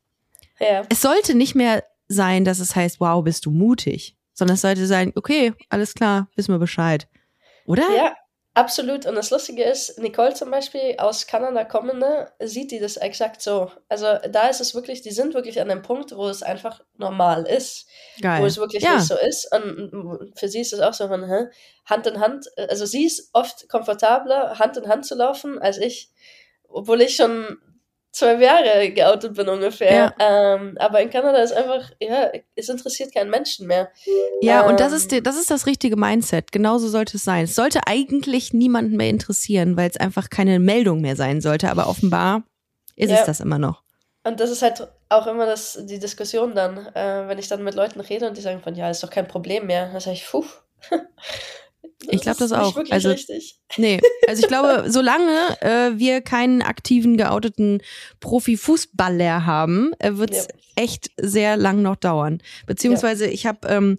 Ja. 0.59 0.83
Es 0.89 1.01
sollte 1.01 1.35
nicht 1.35 1.55
mehr 1.55 1.83
sein, 2.07 2.45
dass 2.45 2.59
es 2.59 2.75
heißt, 2.75 2.99
wow, 2.99 3.23
bist 3.23 3.45
du 3.45 3.51
mutig, 3.51 4.15
sondern 4.33 4.55
es 4.55 4.61
sollte 4.61 4.85
sein, 4.87 5.11
okay, 5.15 5.53
alles 5.69 5.93
klar, 5.93 6.29
wissen 6.35 6.53
wir 6.53 6.59
Bescheid. 6.59 7.07
Oder? 7.65 7.83
Ja, 7.95 8.15
absolut. 8.53 9.05
Und 9.05 9.15
das 9.15 9.29
Lustige 9.29 9.63
ist, 9.63 9.99
Nicole 9.99 10.33
zum 10.33 10.49
Beispiel 10.49 10.95
aus 10.99 11.27
Kanada 11.27 11.65
kommende, 11.65 12.31
sieht 12.39 12.71
die 12.71 12.79
das 12.79 12.95
exakt 12.95 13.41
so. 13.41 13.71
Also 13.89 14.05
da 14.29 14.47
ist 14.47 14.61
es 14.61 14.73
wirklich, 14.73 15.01
die 15.01 15.11
sind 15.11 15.33
wirklich 15.33 15.59
an 15.59 15.67
dem 15.67 15.81
Punkt, 15.81 16.15
wo 16.15 16.27
es 16.29 16.43
einfach 16.43 16.81
normal 16.97 17.45
ist. 17.45 17.87
Geil. 18.21 18.41
Wo 18.41 18.45
es 18.45 18.57
wirklich 18.57 18.83
ja. 18.83 18.95
nicht 18.95 19.07
so 19.07 19.15
ist. 19.17 19.53
Und 19.53 20.31
für 20.35 20.47
sie 20.47 20.61
ist 20.61 20.71
es 20.71 20.79
auch 20.79 20.93
so 20.93 21.07
von, 21.07 21.27
hä? 21.27 21.47
Hand 21.85 22.07
in 22.07 22.19
Hand. 22.21 22.47
Also 22.69 22.85
sie 22.85 23.05
ist 23.05 23.29
oft 23.33 23.67
komfortabler, 23.67 24.59
Hand 24.59 24.77
in 24.77 24.87
Hand 24.87 25.05
zu 25.05 25.15
laufen, 25.15 25.59
als 25.59 25.77
ich. 25.77 26.09
Obwohl 26.69 27.01
ich 27.01 27.15
schon 27.15 27.57
zwölf 28.11 28.41
Jahre 28.41 28.91
geoutet 28.91 29.35
bin 29.35 29.47
ungefähr. 29.47 30.15
Ähm, 30.19 30.75
aber 30.79 31.01
in 31.01 31.09
Kanada 31.09 31.37
ist 31.39 31.51
einfach, 31.53 31.91
ja, 31.99 32.31
es 32.55 32.69
interessiert 32.69 33.13
keinen 33.13 33.29
Menschen 33.29 33.67
mehr. 33.67 33.89
Ja, 34.41 34.65
und 34.67 34.79
das 34.79 34.91
Ähm, 34.91 34.97
ist, 34.97 35.25
das 35.27 35.37
ist 35.37 35.51
das 35.51 35.65
richtige 35.67 35.95
Mindset. 35.97 36.51
Genauso 36.51 36.87
sollte 36.87 37.17
es 37.17 37.23
sein. 37.23 37.43
Es 37.45 37.55
sollte 37.55 37.81
eigentlich 37.85 38.53
niemanden 38.53 38.97
mehr 38.97 39.09
interessieren, 39.09 39.77
weil 39.77 39.89
es 39.89 39.97
einfach 39.97 40.29
keine 40.29 40.59
Meldung 40.59 41.01
mehr 41.01 41.15
sein 41.15 41.41
sollte. 41.41 41.69
Aber 41.69 41.87
offenbar 41.87 42.43
ist 42.95 43.11
Ja. 43.11 43.17
es 43.19 43.25
das 43.25 43.39
immer 43.39 43.59
noch. 43.59 43.83
Und 44.23 44.39
das 44.39 44.49
ist 44.49 44.61
halt 44.61 44.87
auch 45.09 45.27
immer 45.27 45.45
das, 45.45 45.79
die 45.83 45.99
Diskussion 45.99 46.53
dann, 46.55 46.77
äh, 46.95 47.27
wenn 47.27 47.37
ich 47.37 47.47
dann 47.47 47.63
mit 47.63 47.75
Leuten 47.75 47.99
rede 48.01 48.27
und 48.27 48.35
die 48.35 48.41
sagen 48.41 48.61
von, 48.61 48.75
ja, 48.75 48.89
ist 48.89 49.03
doch 49.03 49.09
kein 49.09 49.27
Problem 49.27 49.67
mehr. 49.67 49.89
Dann 49.91 49.99
sage 50.01 50.15
ich, 50.15 50.25
puh. 50.25 50.43
Ich 52.09 52.21
glaub 52.21 52.37
das 52.37 52.51
auch. 52.51 52.77
Also- 52.89 53.09
richtig. 53.09 53.59
Nee, 53.77 53.99
also 54.27 54.41
ich 54.41 54.47
glaube, 54.47 54.85
solange 54.91 55.61
äh, 55.61 55.97
wir 55.97 56.21
keinen 56.21 56.61
aktiven, 56.61 57.17
geouteten 57.17 57.81
Profifußballer 58.19 59.45
haben, 59.45 59.91
äh, 59.99 60.13
wird 60.15 60.31
es 60.31 60.47
Ja. 60.47 60.83
echt 60.83 61.11
sehr 61.17 61.57
lang 61.57 61.81
noch 61.81 61.95
dauern. 61.95 62.41
Beziehungsweise 62.65 63.27
ich 63.27 63.45
habe 63.45 63.67
ähm, 63.67 63.97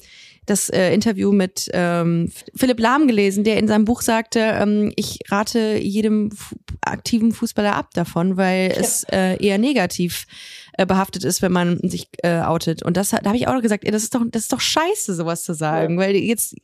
das 0.51 0.69
äh, 0.71 0.93
Interview 0.93 1.33
mit 1.33 1.71
ähm, 1.73 2.33
Philipp 2.55 2.81
Lahm 2.81 3.07
gelesen, 3.07 3.45
der 3.45 3.59
in 3.59 3.69
seinem 3.69 3.85
Buch 3.85 4.03
sagte, 4.03 4.41
ähm, 4.41 4.93
ich 4.97 5.21
rate 5.29 5.79
jedem 5.79 6.31
fu 6.31 6.57
aktiven 6.81 7.33
Fußballer 7.33 7.75
ab 7.75 7.91
davon, 7.93 8.37
weil 8.37 8.73
es 8.75 9.05
äh, 9.13 9.37
eher 9.45 9.59
negativ 9.59 10.27
äh, 10.75 10.87
behaftet 10.87 11.25
ist, 11.25 11.43
wenn 11.43 11.53
man 11.53 11.79
sich 11.83 12.09
äh, 12.23 12.41
outet. 12.41 12.83
Und 12.83 12.97
das 12.97 13.11
da 13.11 13.25
habe 13.25 13.37
ich 13.37 13.47
auch 13.47 13.53
noch 13.53 13.63
gesagt, 13.63 13.85
ey, 13.85 13.91
das 13.91 14.05
ist 14.05 14.15
doch, 14.15 14.23
das 14.31 14.43
ist 14.43 14.53
doch 14.53 14.61
scheiße, 14.61 15.15
sowas 15.15 15.43
zu 15.43 15.53
sagen, 15.55 15.99
weil 15.99 16.17
jetzt 16.17 16.55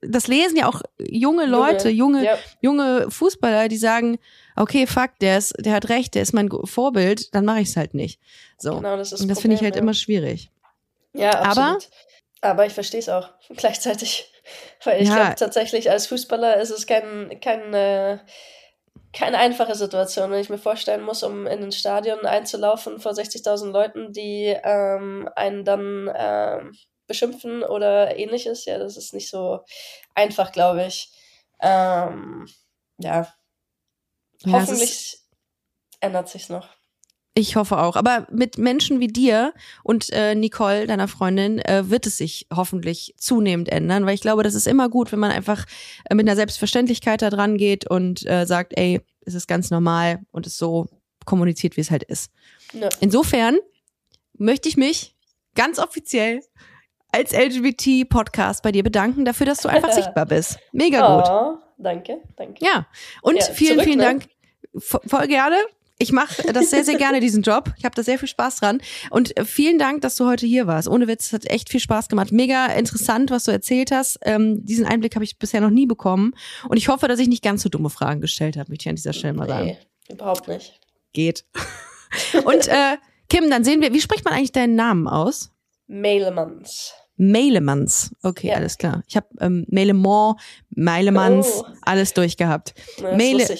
das 0.00 0.28
lesen 0.28 0.56
ja 0.56 0.68
auch 0.68 0.80
junge 1.00 1.46
Leute, 1.46 1.88
junge, 1.88 2.24
ja. 2.24 2.38
junge 2.60 3.10
Fußballer, 3.10 3.68
die 3.68 3.76
sagen, 3.76 4.18
okay, 4.54 4.86
fuck, 4.86 5.10
der 5.20 5.38
ist, 5.38 5.54
der 5.58 5.72
hat 5.72 5.88
recht, 5.88 6.14
der 6.14 6.22
ist 6.22 6.32
mein 6.32 6.48
Vorbild, 6.64 7.34
dann 7.34 7.44
mache 7.44 7.60
ich 7.60 7.68
es 7.68 7.76
halt 7.76 7.94
nicht. 7.94 8.20
So. 8.58 8.76
Genau, 8.76 8.96
das 8.96 9.12
ist 9.12 9.22
Und 9.22 9.28
das 9.28 9.40
finde 9.40 9.56
ich 9.56 9.62
halt 9.62 9.74
ja. 9.74 9.82
immer 9.82 9.94
schwierig. 9.94 10.50
Ja, 11.14 11.30
absolut. 11.30 11.58
Aber 11.58 11.78
ich 12.66 12.72
verstehe 12.74 13.00
es 13.00 13.08
auch 13.08 13.28
gleichzeitig. 13.56 14.32
Weil 14.84 15.02
ich 15.02 15.08
Ja. 15.08 15.14
glaube 15.14 15.34
tatsächlich, 15.36 15.90
als 15.90 16.06
Fußballer 16.08 16.56
ist 16.60 16.70
es 16.70 16.86
kein, 16.86 17.40
kein, 17.40 17.72
äh, 17.74 18.18
keine 19.12 19.38
einfache 19.38 19.74
Situation, 19.74 20.30
wenn 20.30 20.40
ich 20.40 20.48
mir 20.50 20.58
vorstellen 20.58 21.02
muss, 21.02 21.22
um 21.22 21.46
in 21.46 21.62
ein 21.64 21.72
Stadion 21.72 22.26
einzulaufen 22.26 22.98
vor 23.00 23.14
60.000 23.14 23.72
Leuten, 23.72 24.12
die 24.12 24.56
ähm, 24.64 25.28
einen 25.36 25.64
dann 25.64 26.10
ähm, 26.14 26.72
beschimpfen 27.06 27.62
oder 27.62 28.16
ähnliches. 28.16 28.64
Ja, 28.64 28.78
das 28.78 28.96
ist 28.96 29.14
nicht 29.14 29.30
so 29.30 29.60
einfach, 30.14 30.52
glaube 30.52 30.86
ich. 30.86 31.12
Ähm, 31.60 32.48
ja, 32.98 33.28
Ja, 34.44 34.58
hoffentlich 34.58 35.18
ändert 36.00 36.28
sich's 36.28 36.48
noch. 36.50 36.68
Ich 37.34 37.56
hoffe 37.56 37.78
auch. 37.78 37.96
Aber 37.96 38.26
mit 38.30 38.58
Menschen 38.58 39.00
wie 39.00 39.08
dir 39.08 39.54
und 39.82 40.10
äh, 40.12 40.34
Nicole, 40.34 40.86
deiner 40.86 41.08
Freundin, 41.08 41.60
äh, 41.60 41.88
wird 41.88 42.06
es 42.06 42.18
sich 42.18 42.46
hoffentlich 42.54 43.14
zunehmend 43.16 43.70
ändern, 43.70 44.04
weil 44.04 44.14
ich 44.14 44.20
glaube, 44.20 44.42
das 44.42 44.54
ist 44.54 44.66
immer 44.66 44.90
gut, 44.90 45.12
wenn 45.12 45.18
man 45.18 45.30
einfach 45.30 45.64
äh, 46.10 46.14
mit 46.14 46.28
einer 46.28 46.36
Selbstverständlichkeit 46.36 47.22
da 47.22 47.30
dran 47.30 47.56
geht 47.56 47.88
und 47.88 48.26
äh, 48.26 48.44
sagt, 48.44 48.76
ey, 48.76 49.00
es 49.24 49.34
ist 49.34 49.46
ganz 49.46 49.70
normal 49.70 50.20
und 50.30 50.46
es 50.46 50.58
so 50.58 50.88
kommuniziert, 51.24 51.76
wie 51.76 51.80
es 51.80 51.90
halt 51.90 52.02
ist. 52.02 52.30
Ja. 52.74 52.90
Insofern 53.00 53.58
möchte 54.36 54.68
ich 54.68 54.76
mich 54.76 55.16
ganz 55.54 55.78
offiziell 55.78 56.40
als 57.12 57.32
LGBT-Podcast 57.32 58.62
bei 58.62 58.72
dir 58.72 58.82
bedanken 58.82 59.24
dafür, 59.24 59.46
dass 59.46 59.58
du 59.58 59.68
einfach 59.68 59.92
sichtbar 59.92 60.26
bist. 60.26 60.58
Mega 60.72 61.16
gut. 61.16 61.30
Oh, 61.30 61.58
danke, 61.78 62.20
danke. 62.36 62.64
Ja, 62.64 62.86
und 63.22 63.36
Ja, 63.36 63.44
vielen, 63.44 63.74
zurück, 63.74 63.84
vielen 63.84 63.98
ne? 63.98 64.04
Dank. 64.04 64.28
Voll 64.78 65.28
gerne. 65.28 65.56
Ich 66.02 66.12
mache 66.12 66.52
das 66.52 66.70
sehr, 66.70 66.84
sehr 66.84 66.96
gerne, 66.96 67.20
diesen 67.20 67.42
Job. 67.42 67.72
Ich 67.78 67.84
habe 67.84 67.94
da 67.94 68.02
sehr 68.02 68.18
viel 68.18 68.28
Spaß 68.28 68.56
dran. 68.56 68.80
Und 69.10 69.36
äh, 69.36 69.44
vielen 69.44 69.78
Dank, 69.78 70.00
dass 70.02 70.16
du 70.16 70.26
heute 70.26 70.46
hier 70.46 70.66
warst. 70.66 70.88
Ohne 70.88 71.06
Witz, 71.08 71.26
es 71.26 71.32
hat 71.32 71.46
echt 71.50 71.68
viel 71.70 71.80
Spaß 71.80 72.08
gemacht. 72.08 72.32
Mega 72.32 72.66
interessant, 72.66 73.30
was 73.30 73.44
du 73.44 73.52
erzählt 73.52 73.92
hast. 73.92 74.18
Ähm, 74.22 74.64
diesen 74.64 74.84
Einblick 74.84 75.14
habe 75.14 75.24
ich 75.24 75.38
bisher 75.38 75.60
noch 75.60 75.70
nie 75.70 75.86
bekommen. 75.86 76.34
Und 76.68 76.76
ich 76.76 76.88
hoffe, 76.88 77.06
dass 77.08 77.18
ich 77.20 77.28
nicht 77.28 77.42
ganz 77.44 77.62
so 77.62 77.68
dumme 77.68 77.90
Fragen 77.90 78.20
gestellt 78.20 78.56
habe, 78.56 78.70
möchte 78.70 78.82
ich 78.84 78.88
an 78.88 78.96
dieser 78.96 79.12
Stelle 79.12 79.34
mal 79.34 79.46
sagen. 79.48 79.66
Nee, 79.66 79.78
überhaupt 80.10 80.48
nicht. 80.48 80.80
Geht. 81.12 81.44
Und 82.44 82.68
äh, 82.68 82.96
Kim, 83.28 83.48
dann 83.48 83.64
sehen 83.64 83.80
wir, 83.80 83.92
wie 83.94 84.00
spricht 84.00 84.24
man 84.24 84.34
eigentlich 84.34 84.52
deinen 84.52 84.74
Namen 84.74 85.06
aus? 85.08 85.50
Mailemans. 85.86 86.92
Mailemans. 87.16 88.10
Okay, 88.22 88.48
Ja. 88.48 88.54
alles 88.56 88.78
klar. 88.78 89.02
Ich 89.06 89.16
habe 89.16 89.26
ähm, 89.40 89.66
Mailemont, 89.70 90.38
Mailemans, 90.70 91.46
Oh. 91.60 91.64
alles 91.82 92.12
durchgehabt. 92.14 92.74
Ja, 92.98 93.16
Maile-. 93.16 93.56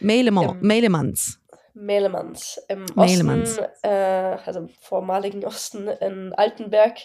Mailemont, 0.00 0.48
Ja. 0.48 0.56
Mailemans. 0.60 1.38
Mailemans. 1.74 2.60
Im 2.68 2.86
Mailemans. 2.94 3.58
Osten, 3.58 3.66
äh, 3.82 4.38
also 4.44 4.60
im 4.60 4.68
vormaligen 4.68 5.44
Osten 5.44 5.88
in 5.88 6.32
Altenberg, 6.32 6.98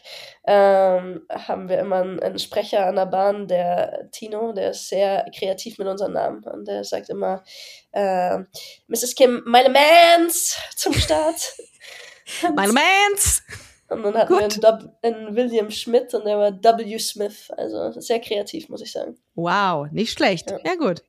ähm, 0.46 1.26
haben 1.30 1.70
wir 1.70 1.80
immer 1.80 1.98
einen, 1.98 2.20
einen 2.20 2.40
Sprecher 2.40 2.86
an 2.86 2.96
der 2.96 3.08
Bahn, 3.08 3.48
der 3.48 4.10
Tino, 4.12 4.54
der 4.54 4.72
ist 4.72 4.88
sehr 4.88 5.26
kreativ 5.38 5.80
mit 5.80 5.88
unseren 5.88 6.14
Namen 6.14 6.44
und 6.44 6.68
der 6.68 6.84
sagt 6.84 7.10
immer, 7.10 7.44
äh, 7.92 8.38
Mrs. 8.88 9.16
Kim, 9.16 9.42
Mailemans 9.46 10.56
zum 10.76 10.94
Start. 10.94 11.56
Mailemans! 12.56 13.42
Und 13.90 14.04
dann 14.04 14.16
hatten 14.16 14.34
Gut. 14.34 14.62
wir 14.62 14.92
einen, 15.02 15.18
einen 15.18 15.36
William 15.36 15.72
Schmidt 15.72 16.14
und 16.14 16.26
der 16.26 16.38
war 16.38 16.52
W. 16.52 17.00
Smith. 17.00 17.50
Also 17.58 18.00
sehr 18.00 18.20
kreativ, 18.20 18.70
muss 18.70 18.82
ich 18.82 18.92
sagen. 18.92 19.18
Wow, 19.34 19.88
nicht 19.92 20.14
schlecht. 20.14 20.52
Ja. 20.52 20.60
Ja, 20.64 20.76
gut. 20.76 21.02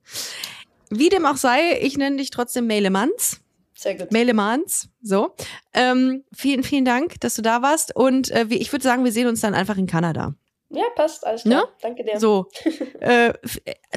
Wie 0.88 1.10
dem 1.10 1.26
auch 1.26 1.36
sei, 1.36 1.78
ich 1.82 1.98
nenne 1.98 2.16
dich 2.16 2.30
trotzdem 2.30 2.66
Mailemans. 2.66 3.40
Sehr 3.80 3.94
gut. 3.94 4.12
Mailemans. 4.12 4.90
So. 5.00 5.34
Ähm, 5.72 6.22
vielen, 6.34 6.62
vielen 6.64 6.84
Dank, 6.84 7.18
dass 7.20 7.34
du 7.34 7.40
da 7.40 7.62
warst. 7.62 7.96
Und 7.96 8.30
äh, 8.30 8.44
ich 8.50 8.70
würde 8.72 8.82
sagen, 8.82 9.04
wir 9.04 9.12
sehen 9.12 9.26
uns 9.26 9.40
dann 9.40 9.54
einfach 9.54 9.78
in 9.78 9.86
Kanada. 9.86 10.34
Ja, 10.68 10.84
passt, 10.94 11.26
alles 11.26 11.44
klar. 11.44 11.66
Danke 11.80 12.04
dir. 12.04 12.20
So. 12.20 12.48
äh, 13.00 13.32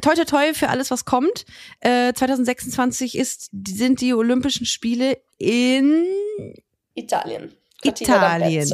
toi, 0.01 0.15
toi, 0.15 0.23
toi 0.23 0.53
für 0.53 0.69
alles, 0.69 0.89
was 0.89 1.03
kommt. 1.03 1.43
Äh, 1.81 2.13
2026 2.13 3.17
ist, 3.17 3.49
sind 3.67 3.99
die 3.99 4.13
Olympischen 4.13 4.65
Spiele 4.65 5.17
in 5.37 6.05
Italien. 6.93 7.53
Italien. 7.83 8.71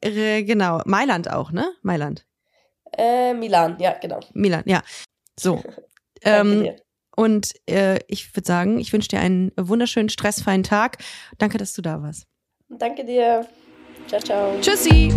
äh, 0.00 0.42
genau, 0.42 0.80
Mailand 0.86 1.30
auch, 1.30 1.52
ne? 1.52 1.70
Mailand. 1.82 2.24
Äh, 2.96 3.34
Milan, 3.34 3.76
ja, 3.78 3.92
genau. 4.00 4.20
Milan, 4.32 4.62
ja. 4.64 4.82
So. 5.38 5.62
Ähm. 6.22 6.68
Und 7.20 7.52
äh, 7.68 7.98
ich 8.08 8.34
würde 8.34 8.46
sagen, 8.46 8.78
ich 8.78 8.94
wünsche 8.94 9.08
dir 9.08 9.20
einen 9.20 9.52
wunderschönen, 9.58 10.08
stressfreien 10.08 10.62
Tag. 10.62 10.96
Danke, 11.36 11.58
dass 11.58 11.74
du 11.74 11.82
da 11.82 12.02
warst. 12.02 12.26
Danke 12.70 13.04
dir. 13.04 13.46
Ciao, 14.06 14.22
ciao. 14.22 14.58
Tschüssi! 14.62 15.12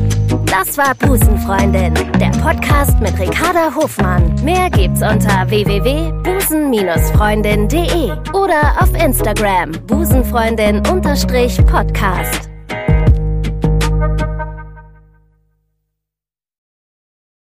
Das 0.48 0.78
war 0.78 0.94
Busenfreundin, 0.96 1.94
der 2.20 2.32
Podcast 2.42 3.00
mit 3.00 3.18
Ricarda 3.18 3.74
Hofmann. 3.74 4.36
Mehr 4.44 4.70
gibt's 4.70 5.02
unter 5.02 5.50
www.busen-freundin.de 5.50 8.12
oder 8.34 8.76
auf 8.82 8.94
Instagram 9.02 9.72
busenfreundin-podcast. 9.88 12.53